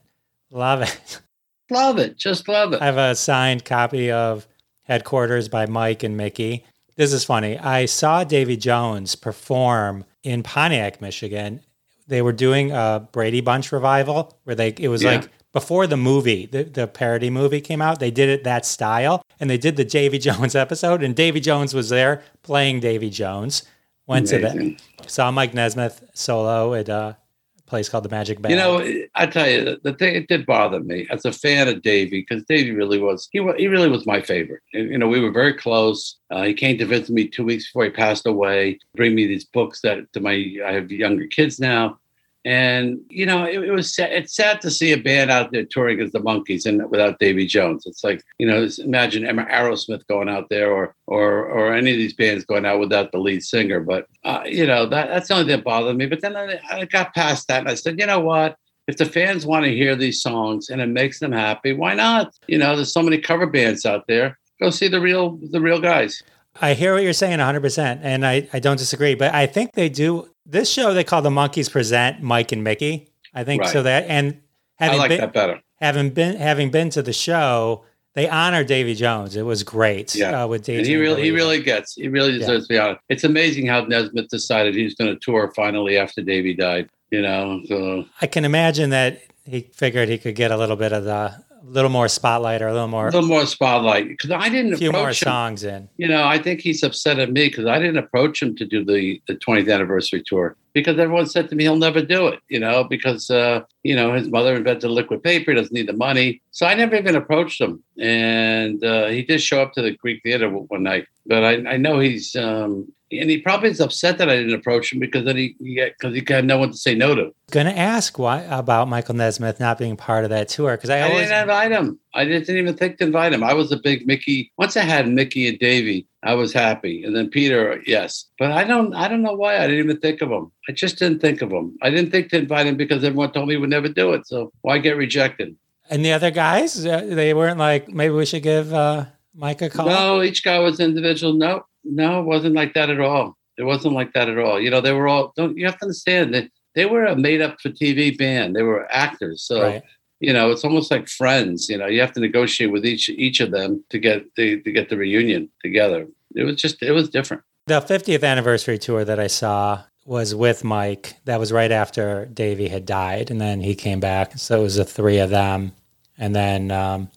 love 0.52 0.82
it. 0.82 1.22
Love 1.72 1.98
it. 1.98 2.16
Just 2.16 2.48
love 2.48 2.74
it. 2.74 2.82
I 2.84 2.86
have 2.86 2.98
a 3.00 3.16
signed 3.16 3.66
copy 3.66 4.12
of 4.12 4.46
Headquarters 4.86 5.48
by 5.50 5.66
Mike 5.66 6.02
and 6.04 6.16
Mickey. 6.18 6.64
This 6.96 7.12
is 7.14 7.24
funny. 7.26 7.58
I 7.60 7.86
saw 7.86 8.24
Davy 8.24 8.56
Jones 8.58 9.16
perform 9.16 10.06
in 10.24 10.42
Pontiac, 10.44 11.02
Michigan. 11.02 11.62
They 12.08 12.22
were 12.22 12.32
doing 12.32 12.72
a 12.72 13.08
Brady 13.12 13.42
Bunch 13.42 13.72
revival 13.72 14.38
where 14.44 14.56
they 14.56 14.70
it 14.80 14.88
was 14.88 15.04
Yeah. 15.04 15.12
like 15.18 15.30
before 15.52 15.88
the 15.88 15.98
movie, 15.98 16.46
the, 16.46 16.64
the 16.64 16.88
parody 16.88 17.30
movie 17.30 17.62
came 17.62 17.82
out, 17.82 18.00
they 18.00 18.12
did 18.12 18.30
it 18.30 18.44
that 18.44 18.66
style 18.66 19.24
and 19.40 19.50
they 19.50 19.58
did 19.58 19.76
the 19.76 19.86
Davy 19.86 20.20
Jones 20.20 20.56
episode 20.66 21.02
and 21.04 21.16
Davy 21.16 21.40
Jones 21.40 21.74
was 21.74 21.90
there 21.90 22.24
playing 22.44 22.80
Davy 22.82 23.10
Jones. 23.10 23.64
Went 24.08 24.28
to 24.28 24.38
Amazing. 24.38 24.78
that. 25.00 25.10
Saw 25.10 25.32
Mike 25.32 25.54
Nesmith 25.56 26.04
solo 26.14 26.76
at 26.76 26.90
a 26.90 27.18
place 27.66 27.90
called 27.90 28.04
the 28.06 28.10
Magic 28.10 28.42
Band. 28.42 28.52
You 28.52 28.58
know, 28.58 29.08
I 29.16 29.26
tell 29.26 29.50
you, 29.50 29.78
the- 29.84 29.94
thing 29.94 30.16
it 30.16 30.28
did 30.28 30.46
bother 30.46 30.80
me 30.82 31.08
as 31.10 31.26
a 31.26 31.32
fan 31.32 31.68
of 31.68 31.82
Davey 31.82 32.22
because 32.22 32.44
Davey 32.44 32.72
really 32.72 33.00
was 33.00 33.28
he 33.32 33.40
wa- 33.40 33.56
he 33.58 33.68
really 33.68 33.90
was 33.90 34.06
my 34.06 34.22
favorite. 34.22 34.62
And, 34.74 34.90
You 34.92 34.98
know, 34.98 35.08
we 35.08 35.20
were 35.20 35.32
very 35.32 35.54
close. 35.54 36.18
Uh, 36.30 36.44
he 36.44 36.54
came 36.54 36.78
to 36.78 36.86
visit 36.86 37.10
me 37.10 37.28
two 37.28 37.44
weeks 37.46 37.66
before 37.68 37.86
he 37.86 37.90
passed 37.92 38.26
away. 38.28 38.80
Bring 38.96 39.16
me 39.16 39.26
these 39.26 39.46
books 39.46 39.82
that 39.82 40.12
to 40.14 40.20
my 40.20 40.36
I 40.66 40.74
have 40.74 40.92
younger 40.92 41.28
kids 41.28 41.60
now, 41.60 41.98
and 42.46 43.00
you 43.10 43.26
know, 43.26 43.44
it, 43.44 43.64
it 43.64 43.72
was 43.72 43.96
sad, 43.96 44.12
it's 44.12 44.36
sad 44.36 44.62
to 44.62 44.70
see 44.70 44.92
a 44.92 44.98
band 44.98 45.32
out 45.32 45.52
there 45.52 45.66
touring 45.66 46.00
as 46.00 46.12
the 46.12 46.20
Monkees 46.20 46.68
and 46.68 46.88
without 46.92 47.18
Davy 47.18 47.48
Jones. 47.48 47.84
It's 47.88 48.04
like 48.04 48.22
you 48.38 48.48
know, 48.48 48.68
imagine 48.84 49.26
Emma 49.26 49.46
Aerosmith 49.46 50.06
going 50.08 50.30
out 50.30 50.48
there 50.50 50.72
or 50.72 50.94
or 51.08 51.46
or 51.46 51.74
any 51.74 51.92
of 51.92 51.98
these 51.98 52.14
bands 52.14 52.46
going 52.46 52.66
out 52.66 52.80
without 52.80 53.12
the 53.12 53.18
lead 53.18 53.44
singer. 53.44 53.80
But 53.80 54.08
uh, 54.24 54.44
you 54.46 54.68
know, 54.68 54.86
that 54.86 55.08
that's 55.08 55.28
the 55.28 55.34
only 55.34 55.48
thing 55.48 55.58
that 55.58 55.66
bothered 55.66 55.98
me. 55.98 56.06
But 56.06 56.22
then 56.22 56.38
I, 56.38 56.60
I 56.70 56.86
got 56.86 57.16
past 57.16 57.48
that 57.48 57.62
and 57.62 57.70
I 57.70 57.74
said, 57.74 58.00
you 58.00 58.06
know 58.06 58.20
what? 58.20 58.58
If 58.88 58.98
the 58.98 59.06
fans 59.06 59.48
want 59.48 59.66
to 59.66 59.72
hear 59.72 59.96
these 59.96 60.22
songs 60.22 60.70
and 60.70 60.80
it 60.80 60.90
makes 60.90 61.20
them 61.20 61.32
happy, 61.32 61.74
why 61.74 61.96
not? 61.96 62.32
You 62.48 62.60
know, 62.60 62.76
there's 62.76 62.94
so 62.94 63.02
many 63.02 63.18
cover 63.18 63.48
bands 63.48 63.88
out 63.88 64.06
there. 64.08 64.38
Go 64.62 64.70
see 64.70 64.88
the 64.88 65.02
real 65.02 65.40
the 65.50 65.60
real 65.60 65.82
guys. 65.82 66.22
I 66.62 66.74
hear 66.74 66.94
what 66.94 67.04
you're 67.04 67.12
saying 67.12 67.40
100%, 67.40 68.00
and 68.02 68.26
I, 68.26 68.48
I 68.54 68.60
don't 68.60 68.78
disagree. 68.78 69.14
But 69.16 69.34
I 69.34 69.46
think 69.46 69.74
they 69.74 69.90
do 69.90 70.30
this 70.46 70.70
show 70.70 70.94
they 70.94 71.04
call 71.04 71.22
the 71.22 71.30
Monkees 71.30 71.70
Present 71.72 72.22
Mike 72.22 72.52
and 72.52 72.64
Mickey. 72.64 73.10
I 73.34 73.44
think 73.44 73.64
Right. 73.64 73.72
so 73.72 73.84
that 73.84 74.06
and 74.08 74.40
I 74.80 74.86
having 74.86 75.00
like 75.00 75.10
been, 75.10 75.20
that 75.22 75.34
better. 75.34 75.62
having 75.82 76.10
been 76.12 76.36
having 76.38 76.70
been 76.72 76.90
to 76.92 77.02
the 77.02 77.14
show, 77.14 77.84
they 78.14 78.30
honor 78.30 78.64
Davy 78.64 78.96
Jones. 78.96 79.36
It 79.36 79.42
was 79.44 79.64
great. 79.64 80.16
Yeah. 80.16 80.44
uh, 80.44 80.48
with 80.48 80.64
Davy. 80.64 80.80
And 80.80 80.88
he 80.88 80.96
really 80.96 81.24
he 81.24 81.32
really 81.32 81.62
gets 81.62 81.96
he 81.96 82.08
really 82.08 82.34
Yeah. 82.34 82.40
deserves 82.40 82.68
to 82.68 82.74
be 82.74 82.78
honest. 82.80 83.02
It's 83.10 83.24
amazing 83.24 83.68
how 83.68 83.82
Nesmith 83.86 84.30
decided 84.30 84.76
he 84.76 84.84
was 84.84 84.94
going 84.96 85.14
to 85.14 85.20
tour 85.20 85.52
finally 85.56 85.98
after 85.98 86.22
Davy 86.22 86.54
died. 86.54 86.90
You 87.12 87.22
know, 87.22 87.62
so 87.68 88.06
I 88.22 88.28
can 88.28 88.46
imagine 88.46 88.90
that 88.90 89.22
he 89.46 89.62
figured 89.74 90.10
he 90.10 90.18
could 90.18 90.36
get 90.36 90.52
a 90.52 90.58
little 90.58 90.76
bit 90.76 90.92
of 90.92 91.04
the 91.06 91.34
little 91.70 91.90
more 91.90 92.08
spotlight 92.08 92.62
or 92.62 92.68
a 92.68 92.74
little 92.74 92.88
more 92.88 93.08
a 93.08 93.12
little 93.12 93.28
more 93.28 93.46
spotlight 93.46 94.08
because 94.08 94.32
I 94.32 94.50
didn't 94.50 94.74
a 94.74 94.78
few 94.78 94.92
more 94.92 95.10
him. 95.10 95.14
songs 95.14 95.64
in. 95.64 95.90
You 95.98 96.08
know, 96.08 96.24
I 96.24 96.38
think 96.38 96.62
he's 96.62 96.84
upset 96.84 97.20
at 97.20 97.32
me 97.32 97.48
because 97.48 97.66
I 97.66 97.80
didn't 97.80 97.98
approach 97.98 98.42
him 98.42 98.56
to 98.58 98.66
do 98.66 98.84
the, 98.84 99.22
the 99.28 99.36
20th 99.36 99.74
anniversary 99.74 100.24
tour 100.26 100.56
because 100.74 101.00
everyone 101.00 101.26
said 101.26 101.50
to 101.50 101.56
me 101.56 101.64
he'll 101.64 101.78
never 101.78 102.02
do 102.02 102.28
it, 102.28 102.40
you 102.50 102.60
know, 102.60 102.84
because, 102.84 103.30
uh, 103.30 103.62
you 103.84 103.96
know, 103.96 104.14
his 104.14 104.28
mother 104.28 104.56
invented 104.56 104.92
liquid 104.92 105.24
paper, 105.24 105.52
he 105.52 105.56
doesn't 105.56 105.74
need 105.74 105.88
the 105.88 105.94
money. 105.94 106.42
So 106.52 106.66
I 106.66 106.76
never 106.76 106.96
even 106.96 107.16
approached 107.16 107.62
him. 107.62 107.82
And 107.98 108.84
uh, 108.84 109.08
he 109.08 109.24
did 109.24 109.42
show 109.42 109.62
up 109.62 109.74
to 109.74 109.82
the 109.82 109.92
Greek 109.92 110.22
Theater 110.22 110.50
one 110.50 110.84
night, 110.84 111.08
but 111.26 111.44
I, 111.44 111.54
I 111.66 111.78
know 111.78 112.00
he's, 112.00 112.36
um, 112.36 112.92
and 113.20 113.30
he 113.30 113.40
probably 113.40 113.70
is 113.70 113.80
upset 113.80 114.18
that 114.18 114.30
I 114.30 114.36
didn't 114.36 114.54
approach 114.54 114.92
him 114.92 115.00
because 115.00 115.26
then 115.26 115.38
he 115.38 115.56
because 115.60 116.14
he, 116.14 116.24
he 116.26 116.34
had 116.34 116.46
no 116.46 116.58
one 116.58 116.72
to 116.72 116.78
say 116.78 116.96
no 116.96 117.16
to. 117.16 117.34
Going 117.52 117.68
to 117.68 117.78
ask 117.78 118.18
why 118.18 118.42
about 118.44 118.88
Michael 118.88 119.16
Nesmith 119.16 119.60
not 119.60 119.78
being 119.78 119.96
part 119.96 120.24
of 120.24 120.30
that 120.32 120.50
tour 120.50 120.76
because 120.76 120.90
I, 120.90 121.00
I 121.00 121.02
always 121.04 121.28
didn't 121.28 121.42
invite 121.42 121.72
him. 121.72 122.00
I 122.14 122.26
didn't 122.26 122.56
even 122.56 122.76
think 122.76 122.98
to 122.98 123.06
invite 123.06 123.34
him. 123.34 123.44
I 123.44 123.54
was 123.54 123.72
a 123.72 123.78
big 123.78 124.08
Mickey. 124.08 124.52
Once 124.58 124.78
I 124.78 124.84
had 124.84 125.08
Mickey 125.08 125.48
and 125.48 125.60
Davey, 125.60 126.08
I 126.24 126.34
was 126.34 126.54
happy, 126.54 127.04
and 127.04 127.16
then 127.16 127.30
Peter, 127.30 127.82
yes. 127.86 128.26
But 128.40 128.52
I 128.52 128.64
don't, 128.64 128.94
I 128.96 129.08
don't 129.08 129.22
know 129.22 129.36
why 129.36 129.58
I 129.58 129.68
didn't 129.68 129.84
even 129.84 130.00
think 130.00 130.22
of 130.22 130.32
him. 130.32 130.52
I 130.70 130.72
just 130.72 130.98
didn't 130.98 131.20
think 131.20 131.42
of 131.42 131.52
him. 131.52 131.78
I 131.82 131.90
didn't 131.90 132.12
think 132.12 132.30
to 132.30 132.38
invite 132.38 132.68
him 132.68 132.78
because 132.78 133.04
everyone 133.04 133.32
told 133.32 133.48
me 133.48 133.56
we 133.56 133.62
would 133.62 133.70
never 133.70 133.90
do 133.90 134.14
it. 134.14 134.26
So 134.28 134.52
why 134.62 134.78
get 134.78 134.98
rejected? 134.98 135.56
and 135.90 136.04
the 136.04 136.14
other 136.14 136.32
guys 136.32 136.86
uh, 136.86 137.06
they 137.06 137.34
weren't 137.34 137.60
like 137.60 137.90
maybe 137.90 138.14
we 138.14 138.26
should 138.26 138.44
give 138.44 138.74
uh, 138.74 139.06
Mike 139.34 139.62
a 139.62 139.70
call. 139.70 139.88
No, 139.88 140.24
each 140.24 140.44
guy 140.44 140.60
was 140.60 140.80
individual. 140.80 141.34
No, 141.34 141.66
no, 141.86 142.20
it 142.20 142.26
wasn't 142.26 142.56
like 142.56 142.74
that 142.74 142.90
at 142.90 143.00
all. 143.00 143.38
It 143.58 143.64
wasn't 143.64 143.94
like 143.94 144.14
that 144.14 144.28
at 144.30 144.38
all. 144.38 144.60
You 144.60 144.70
know, 144.70 144.82
they 144.82 144.92
were 144.94 145.08
all. 145.08 145.32
Don't 145.38 145.58
you 145.58 145.66
have 145.66 145.78
to 145.80 145.86
understand 145.86 146.34
that 146.34 146.50
they 146.76 146.86
were 146.86 147.06
a 147.06 147.16
made 147.16 147.42
up 147.42 147.60
for 147.62 147.70
TV 147.70 148.18
band. 148.18 148.56
They 148.56 148.64
were 148.64 148.92
actors, 148.92 149.44
so 149.44 149.62
Right. 149.62 149.84
you 150.20 150.34
know 150.34 150.52
it's 150.52 150.64
almost 150.66 150.92
like 150.92 151.08
friends. 151.08 151.70
You 151.70 151.78
know, 151.78 151.88
you 151.88 152.02
have 152.02 152.12
to 152.14 152.20
negotiate 152.20 152.72
with 152.72 152.86
each 152.86 153.08
each 153.10 153.40
of 153.40 153.52
them 153.52 153.84
to 153.92 154.00
get 154.00 154.24
the 154.36 154.62
to 154.62 154.72
get 154.72 154.90
the 154.90 154.98
reunion 154.98 155.50
together. 155.64 156.08
It 156.36 156.44
was 156.44 156.58
just 156.58 156.82
it 156.84 156.92
was 156.92 157.10
different. 157.10 157.44
The 157.68 157.82
50th 157.82 158.24
anniversary 158.24 158.78
tour 158.78 159.04
that 159.06 159.20
I 159.20 159.28
saw 159.28 159.84
was 160.06 160.36
with 160.36 160.64
Mike. 160.64 161.16
That 161.26 161.40
was 161.40 161.52
right 161.52 161.72
after 161.72 162.26
Davey 162.26 162.68
had 162.68 162.86
died, 162.86 163.32
and 163.32 163.40
then 163.42 163.62
he 163.62 163.74
came 163.74 164.00
back. 164.00 164.38
So 164.38 164.60
it 164.60 164.64
was 164.64 164.76
the 164.76 164.86
three 164.86 165.18
of 165.20 165.30
them, 165.30 165.72
and 166.18 166.36
then 166.36 166.72
um, 166.72 167.10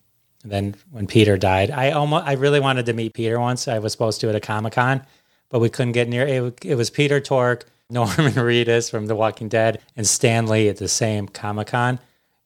and 0.50 0.72
then 0.72 0.80
when 0.90 1.06
Peter 1.06 1.36
died, 1.36 1.70
I 1.70 1.90
almost 1.90 2.26
I 2.26 2.32
really 2.32 2.60
wanted 2.60 2.86
to 2.86 2.94
meet 2.94 3.12
Peter 3.12 3.38
once. 3.38 3.68
I 3.68 3.78
was 3.78 3.92
supposed 3.92 4.20
to 4.22 4.28
at 4.30 4.34
a 4.34 4.40
Comic 4.40 4.72
Con, 4.72 5.02
but 5.50 5.60
we 5.60 5.68
couldn't 5.68 5.92
get 5.92 6.08
near. 6.08 6.26
It, 6.26 6.64
it 6.64 6.74
was 6.74 6.88
Peter 6.88 7.20
Tork, 7.20 7.66
Norman 7.90 8.32
Reedus 8.32 8.90
from 8.90 9.06
The 9.06 9.14
Walking 9.14 9.48
Dead, 9.48 9.80
and 9.96 10.06
Stan 10.06 10.46
Lee 10.46 10.68
at 10.68 10.78
the 10.78 10.88
same 10.88 11.28
Comic 11.28 11.68
Con. 11.68 11.98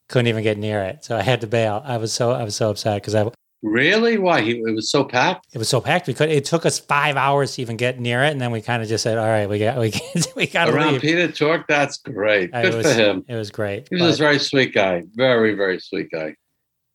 Couldn't 0.08 0.26
even 0.26 0.42
get 0.42 0.58
near 0.58 0.82
it, 0.82 1.04
so 1.04 1.16
I 1.16 1.22
had 1.22 1.40
to 1.42 1.46
bail. 1.46 1.82
I 1.84 1.96
was 1.96 2.12
so 2.12 2.32
I 2.32 2.42
was 2.42 2.56
so 2.56 2.70
upset 2.70 3.00
because 3.02 3.14
I 3.14 3.30
Really? 3.62 4.18
Why? 4.18 4.40
He, 4.40 4.58
it 4.58 4.74
was 4.74 4.90
so 4.90 5.04
packed. 5.04 5.46
it 5.52 5.58
was 5.58 5.68
so 5.68 5.80
packed. 5.80 6.08
We 6.08 6.14
could. 6.14 6.30
It 6.30 6.44
took 6.44 6.66
us 6.66 6.80
five 6.80 7.16
hours 7.16 7.54
to 7.54 7.62
even 7.62 7.76
get 7.76 8.00
near 8.00 8.24
it, 8.24 8.32
and 8.32 8.40
then 8.40 8.50
we 8.50 8.60
kind 8.60 8.82
of 8.82 8.88
just 8.88 9.04
said, 9.04 9.18
"All 9.18 9.26
right, 9.26 9.48
we 9.48 9.60
got 9.60 9.78
we 9.78 9.92
we 10.36 10.48
got 10.48 10.64
to 10.64 10.74
Around 10.74 10.94
leave." 10.94 11.02
Peter 11.02 11.30
Tork, 11.30 11.68
that's 11.68 11.98
great. 11.98 12.50
Good 12.50 12.74
was, 12.74 12.86
for 12.86 13.00
him. 13.00 13.24
It 13.28 13.36
was 13.36 13.52
great. 13.52 13.86
He 13.88 14.02
was 14.02 14.18
But, 14.18 14.24
a 14.24 14.26
very 14.26 14.38
sweet 14.40 14.74
guy. 14.74 15.04
Very, 15.14 15.54
very 15.54 15.78
sweet 15.78 16.10
guy. 16.10 16.34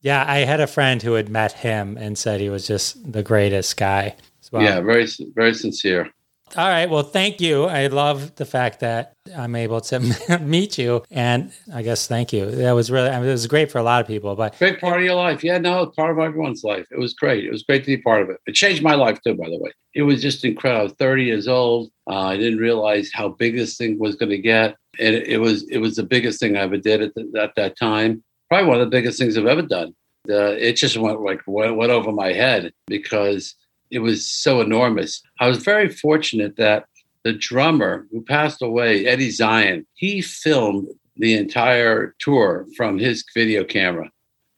Yeah, 0.00 0.24
I 0.26 0.38
had 0.38 0.60
a 0.60 0.66
friend 0.66 1.02
who 1.02 1.14
had 1.14 1.28
met 1.28 1.52
him 1.52 1.96
and 1.96 2.16
said 2.16 2.40
he 2.40 2.50
was 2.50 2.66
just 2.66 3.12
the 3.12 3.22
greatest 3.22 3.76
guy. 3.76 4.16
as 4.42 4.52
well. 4.52 4.62
Yeah, 4.62 4.80
very, 4.80 5.06
very 5.34 5.54
sincere. 5.54 6.12
All 6.56 6.68
right. 6.68 6.88
Well, 6.88 7.02
thank 7.02 7.40
you. 7.40 7.64
I 7.64 7.88
love 7.88 8.34
the 8.36 8.46
fact 8.46 8.80
that 8.80 9.14
I'm 9.36 9.54
able 9.54 9.82
to 9.82 10.38
meet 10.40 10.78
you, 10.78 11.02
and 11.10 11.52
I 11.72 11.82
guess 11.82 12.06
thank 12.06 12.32
you. 12.32 12.50
That 12.50 12.72
was 12.72 12.90
really. 12.90 13.10
I 13.10 13.18
mean, 13.18 13.28
it 13.28 13.32
was 13.32 13.46
great 13.46 13.70
for 13.70 13.78
a 13.78 13.82
lot 13.82 14.00
of 14.00 14.06
people, 14.06 14.34
but 14.34 14.58
Big 14.58 14.80
part 14.80 14.98
of 14.98 15.04
your 15.04 15.14
life. 15.14 15.44
Yeah, 15.44 15.58
no, 15.58 15.86
part 15.94 16.10
of 16.10 16.18
everyone's 16.18 16.64
life. 16.64 16.86
It 16.90 16.98
was 16.98 17.12
great. 17.12 17.44
It 17.44 17.50
was 17.50 17.64
great 17.64 17.84
to 17.84 17.86
be 17.86 17.98
part 17.98 18.22
of 18.22 18.30
it. 18.30 18.38
It 18.46 18.54
changed 18.54 18.82
my 18.82 18.94
life 18.94 19.20
too, 19.22 19.34
by 19.34 19.50
the 19.50 19.58
way. 19.58 19.70
It 19.94 20.02
was 20.02 20.22
just 20.22 20.44
incredible. 20.44 20.80
I 20.80 20.84
was 20.84 20.92
30 20.94 21.24
years 21.24 21.48
old. 21.48 21.90
Uh, 22.08 22.20
I 22.20 22.36
didn't 22.36 22.58
realize 22.58 23.10
how 23.12 23.28
big 23.28 23.56
this 23.56 23.76
thing 23.76 23.98
was 23.98 24.14
going 24.14 24.30
to 24.30 24.38
get. 24.38 24.76
And 24.98 25.14
it, 25.14 25.28
it 25.28 25.38
was 25.38 25.68
it 25.68 25.78
was 25.78 25.96
the 25.96 26.02
biggest 26.02 26.40
thing 26.40 26.56
I 26.56 26.60
ever 26.60 26.78
did 26.78 27.02
at, 27.02 27.14
the, 27.14 27.30
at 27.40 27.54
that 27.56 27.78
time. 27.78 28.22
Probably 28.48 28.68
one 28.68 28.80
of 28.80 28.86
the 28.86 28.96
biggest 28.96 29.18
things 29.18 29.36
I've 29.36 29.46
ever 29.46 29.62
done. 29.62 29.94
Uh, 30.28 30.52
it 30.58 30.74
just 30.74 30.96
went 30.96 31.20
like 31.22 31.40
went, 31.46 31.76
went 31.76 31.92
over 31.92 32.12
my 32.12 32.32
head 32.32 32.72
because 32.86 33.54
it 33.90 34.00
was 34.00 34.30
so 34.30 34.60
enormous. 34.60 35.22
I 35.40 35.48
was 35.48 35.58
very 35.58 35.88
fortunate 35.88 36.56
that 36.56 36.86
the 37.24 37.32
drummer 37.32 38.06
who 38.10 38.22
passed 38.22 38.62
away, 38.62 39.06
Eddie 39.06 39.30
Zion, 39.30 39.86
he 39.94 40.20
filmed 40.20 40.88
the 41.16 41.34
entire 41.34 42.14
tour 42.18 42.66
from 42.76 42.98
his 42.98 43.24
video 43.34 43.64
camera 43.64 44.10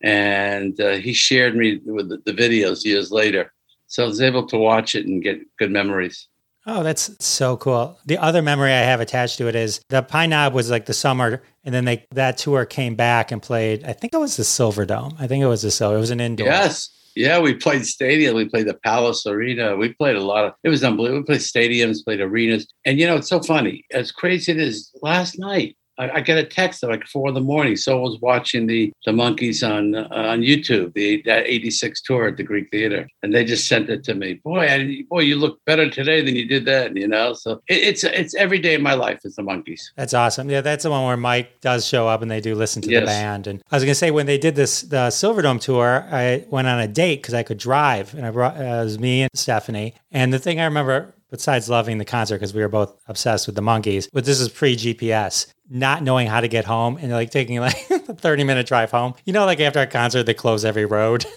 and 0.02 0.80
uh, 0.80 0.92
he 0.92 1.12
shared 1.12 1.56
me 1.56 1.80
with 1.84 2.08
the, 2.08 2.18
the 2.24 2.32
videos 2.32 2.84
years 2.84 3.10
later. 3.10 3.52
So 3.86 4.04
I 4.04 4.06
was 4.06 4.20
able 4.20 4.46
to 4.46 4.56
watch 4.56 4.94
it 4.94 5.06
and 5.06 5.22
get 5.22 5.40
good 5.58 5.70
memories. 5.70 6.28
Oh, 6.66 6.82
that's 6.82 7.10
so 7.24 7.56
cool. 7.56 7.98
The 8.06 8.18
other 8.18 8.42
memory 8.42 8.72
I 8.72 8.80
have 8.80 9.00
attached 9.00 9.38
to 9.38 9.48
it 9.48 9.56
is 9.56 9.80
the 9.88 10.02
Pine 10.02 10.30
Knob 10.30 10.52
was 10.52 10.70
like 10.70 10.86
the 10.86 10.94
summer, 10.94 11.42
and 11.64 11.74
then 11.74 11.84
they 11.84 12.06
that 12.12 12.38
tour 12.38 12.64
came 12.64 12.94
back 12.94 13.32
and 13.32 13.42
played. 13.42 13.84
I 13.84 13.92
think 13.92 14.14
it 14.14 14.18
was 14.18 14.36
the 14.36 14.44
Silver 14.44 14.86
Dome. 14.86 15.14
I 15.18 15.26
think 15.26 15.42
it 15.42 15.46
was 15.46 15.62
the 15.62 15.70
Silver. 15.70 15.96
It 15.96 16.00
was 16.00 16.10
an 16.10 16.20
indoor. 16.20 16.46
Yes. 16.46 16.96
Yeah, 17.16 17.40
we 17.40 17.54
played 17.54 17.84
stadium. 17.84 18.36
We 18.36 18.48
played 18.48 18.68
the 18.68 18.78
Palace 18.84 19.26
Arena. 19.26 19.76
We 19.76 19.92
played 19.94 20.16
a 20.16 20.22
lot 20.22 20.44
of. 20.44 20.52
It 20.62 20.68
was 20.68 20.84
unbelievable. 20.84 21.20
We 21.20 21.26
played 21.26 21.40
stadiums, 21.40 22.04
played 22.04 22.20
arenas, 22.20 22.72
and 22.84 23.00
you 23.00 23.06
know 23.06 23.16
it's 23.16 23.28
so 23.28 23.40
funny. 23.40 23.84
As 23.90 24.12
crazy 24.12 24.52
as 24.60 24.92
last 25.02 25.38
night 25.38 25.76
I, 26.00 26.16
I 26.16 26.20
get 26.20 26.38
a 26.38 26.44
text 26.44 26.82
at 26.82 26.88
like 26.88 27.06
four 27.06 27.28
in 27.28 27.34
the 27.34 27.40
morning. 27.40 27.76
So 27.76 27.98
I 27.98 28.00
was 28.00 28.18
watching 28.20 28.66
the 28.66 28.92
the 29.04 29.12
Monkees 29.12 29.62
on 29.62 29.94
uh, 29.94 30.08
on 30.10 30.40
YouTube, 30.40 30.94
the 30.94 31.22
that 31.26 31.46
'86 31.46 32.00
tour 32.02 32.28
at 32.28 32.36
the 32.38 32.42
Greek 32.42 32.70
Theater, 32.70 33.06
and 33.22 33.34
they 33.34 33.44
just 33.44 33.68
sent 33.68 33.90
it 33.90 34.02
to 34.04 34.14
me. 34.14 34.34
Boy, 34.34 34.66
I, 34.66 35.02
boy, 35.10 35.20
you 35.20 35.36
look 35.36 35.62
better 35.66 35.90
today 35.90 36.22
than 36.22 36.34
you 36.34 36.46
did 36.46 36.64
then. 36.64 36.96
You 36.96 37.06
know, 37.06 37.34
so 37.34 37.62
it, 37.68 37.82
it's 37.82 38.04
it's 38.04 38.34
every 38.34 38.58
day 38.58 38.74
of 38.74 38.82
my 38.82 38.94
life 38.94 39.20
is 39.24 39.36
the 39.36 39.42
Monkees. 39.42 39.82
That's 39.96 40.14
awesome. 40.14 40.48
Yeah, 40.48 40.62
that's 40.62 40.84
the 40.84 40.90
one 40.90 41.04
where 41.04 41.16
Mike 41.18 41.60
does 41.60 41.86
show 41.86 42.08
up 42.08 42.22
and 42.22 42.30
they 42.30 42.40
do 42.40 42.54
listen 42.54 42.80
to 42.82 42.88
the 42.88 43.04
band. 43.04 43.46
And 43.46 43.62
I 43.70 43.76
was 43.76 43.84
gonna 43.84 43.94
say 43.94 44.10
when 44.10 44.26
they 44.26 44.38
did 44.38 44.56
this 44.56 44.82
the 44.82 45.08
Silverdome 45.08 45.60
tour, 45.60 46.06
I 46.10 46.46
went 46.48 46.66
on 46.66 46.80
a 46.80 46.88
date 46.88 47.16
because 47.16 47.34
I 47.34 47.42
could 47.42 47.58
drive, 47.58 48.14
and 48.14 48.24
I 48.24 48.30
brought 48.30 48.56
uh, 48.56 48.80
it 48.80 48.84
was 48.84 48.98
me 48.98 49.22
and 49.22 49.30
Stephanie. 49.34 49.94
And 50.10 50.32
the 50.32 50.38
thing 50.38 50.60
I 50.60 50.64
remember, 50.64 51.14
besides 51.30 51.68
loving 51.68 51.98
the 51.98 52.04
concert 52.04 52.36
because 52.36 52.54
we 52.54 52.62
were 52.62 52.68
both 52.68 52.96
obsessed 53.06 53.46
with 53.46 53.54
the 53.54 53.62
Monkees, 53.62 54.08
but 54.12 54.24
this 54.24 54.40
is 54.40 54.48
pre 54.48 54.76
GPS. 54.76 55.52
Not 55.72 56.02
knowing 56.02 56.26
how 56.26 56.40
to 56.40 56.48
get 56.48 56.64
home 56.64 56.96
and 56.96 57.12
like 57.12 57.30
taking 57.30 57.60
like 57.60 57.76
a 57.90 57.98
30 58.14 58.44
minute 58.44 58.66
drive 58.66 58.90
home. 58.90 59.14
You 59.24 59.32
know, 59.32 59.46
like 59.46 59.60
after 59.60 59.78
a 59.80 59.86
concert, 59.86 60.24
they 60.24 60.34
close 60.34 60.64
every 60.64 60.84
road. 60.84 61.24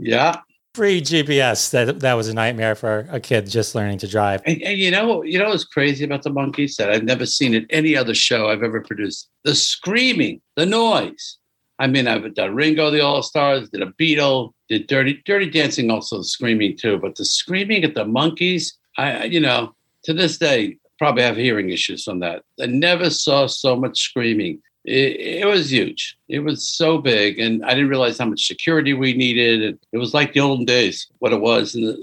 Yeah, 0.00 0.36
Free 0.74 1.00
GPS, 1.00 1.70
that 1.72 1.98
that 2.00 2.14
was 2.14 2.28
a 2.28 2.34
nightmare 2.34 2.76
for 2.76 3.08
a 3.10 3.18
kid 3.18 3.50
just 3.50 3.74
learning 3.74 3.98
to 3.98 4.06
drive. 4.06 4.42
And, 4.46 4.62
and 4.62 4.78
you 4.78 4.92
know, 4.92 5.24
you 5.24 5.40
know 5.40 5.48
what's 5.48 5.64
crazy 5.64 6.04
about 6.04 6.22
the 6.22 6.30
Monkees 6.30 6.76
that 6.76 6.88
I've 6.88 7.02
never 7.02 7.26
seen 7.26 7.52
at 7.54 7.64
any 7.70 7.96
other 7.96 8.14
show 8.14 8.48
I've 8.48 8.62
ever 8.62 8.80
produced? 8.80 9.28
The 9.42 9.56
screaming, 9.56 10.40
the 10.54 10.66
noise. 10.66 11.38
I 11.80 11.88
mean, 11.88 12.06
I've 12.06 12.32
done 12.34 12.54
Ringo, 12.54 12.92
the 12.92 13.00
All 13.00 13.24
Stars, 13.24 13.68
did 13.70 13.82
a 13.82 13.86
Beatle, 14.00 14.52
did 14.68 14.86
Dirty 14.86 15.20
Dirty 15.24 15.50
Dancing, 15.50 15.90
also 15.90 16.18
the 16.18 16.24
screaming 16.24 16.76
too. 16.76 16.96
But 16.98 17.16
the 17.16 17.24
screaming 17.24 17.82
at 17.82 17.94
the 17.96 18.04
Monkees, 18.04 18.74
I, 18.96 19.12
I- 19.12 19.24
you 19.24 19.40
know, 19.40 19.74
to 20.04 20.12
this 20.14 20.38
day, 20.38 20.76
probably 20.98 21.22
have 21.22 21.36
hearing 21.36 21.70
issues 21.70 22.04
from 22.04 22.20
that. 22.20 22.42
I 22.60 22.66
never 22.66 23.10
saw 23.10 23.46
so 23.46 23.76
much 23.76 24.00
screaming. 24.00 24.60
It, 24.84 25.42
it 25.42 25.46
was 25.46 25.70
huge. 25.70 26.16
It 26.28 26.40
was 26.40 26.66
so 26.66 26.98
big, 26.98 27.38
and 27.38 27.64
I 27.64 27.70
didn't 27.70 27.90
realize 27.90 28.18
how 28.18 28.26
much 28.26 28.46
security 28.46 28.94
we 28.94 29.12
needed. 29.12 29.62
And 29.62 29.78
it 29.92 29.98
was 29.98 30.14
like 30.14 30.32
the 30.32 30.40
olden 30.40 30.64
days, 30.64 31.06
what 31.18 31.32
it 31.32 31.40
was 31.40 31.74
in 31.74 31.82
the 31.84 31.94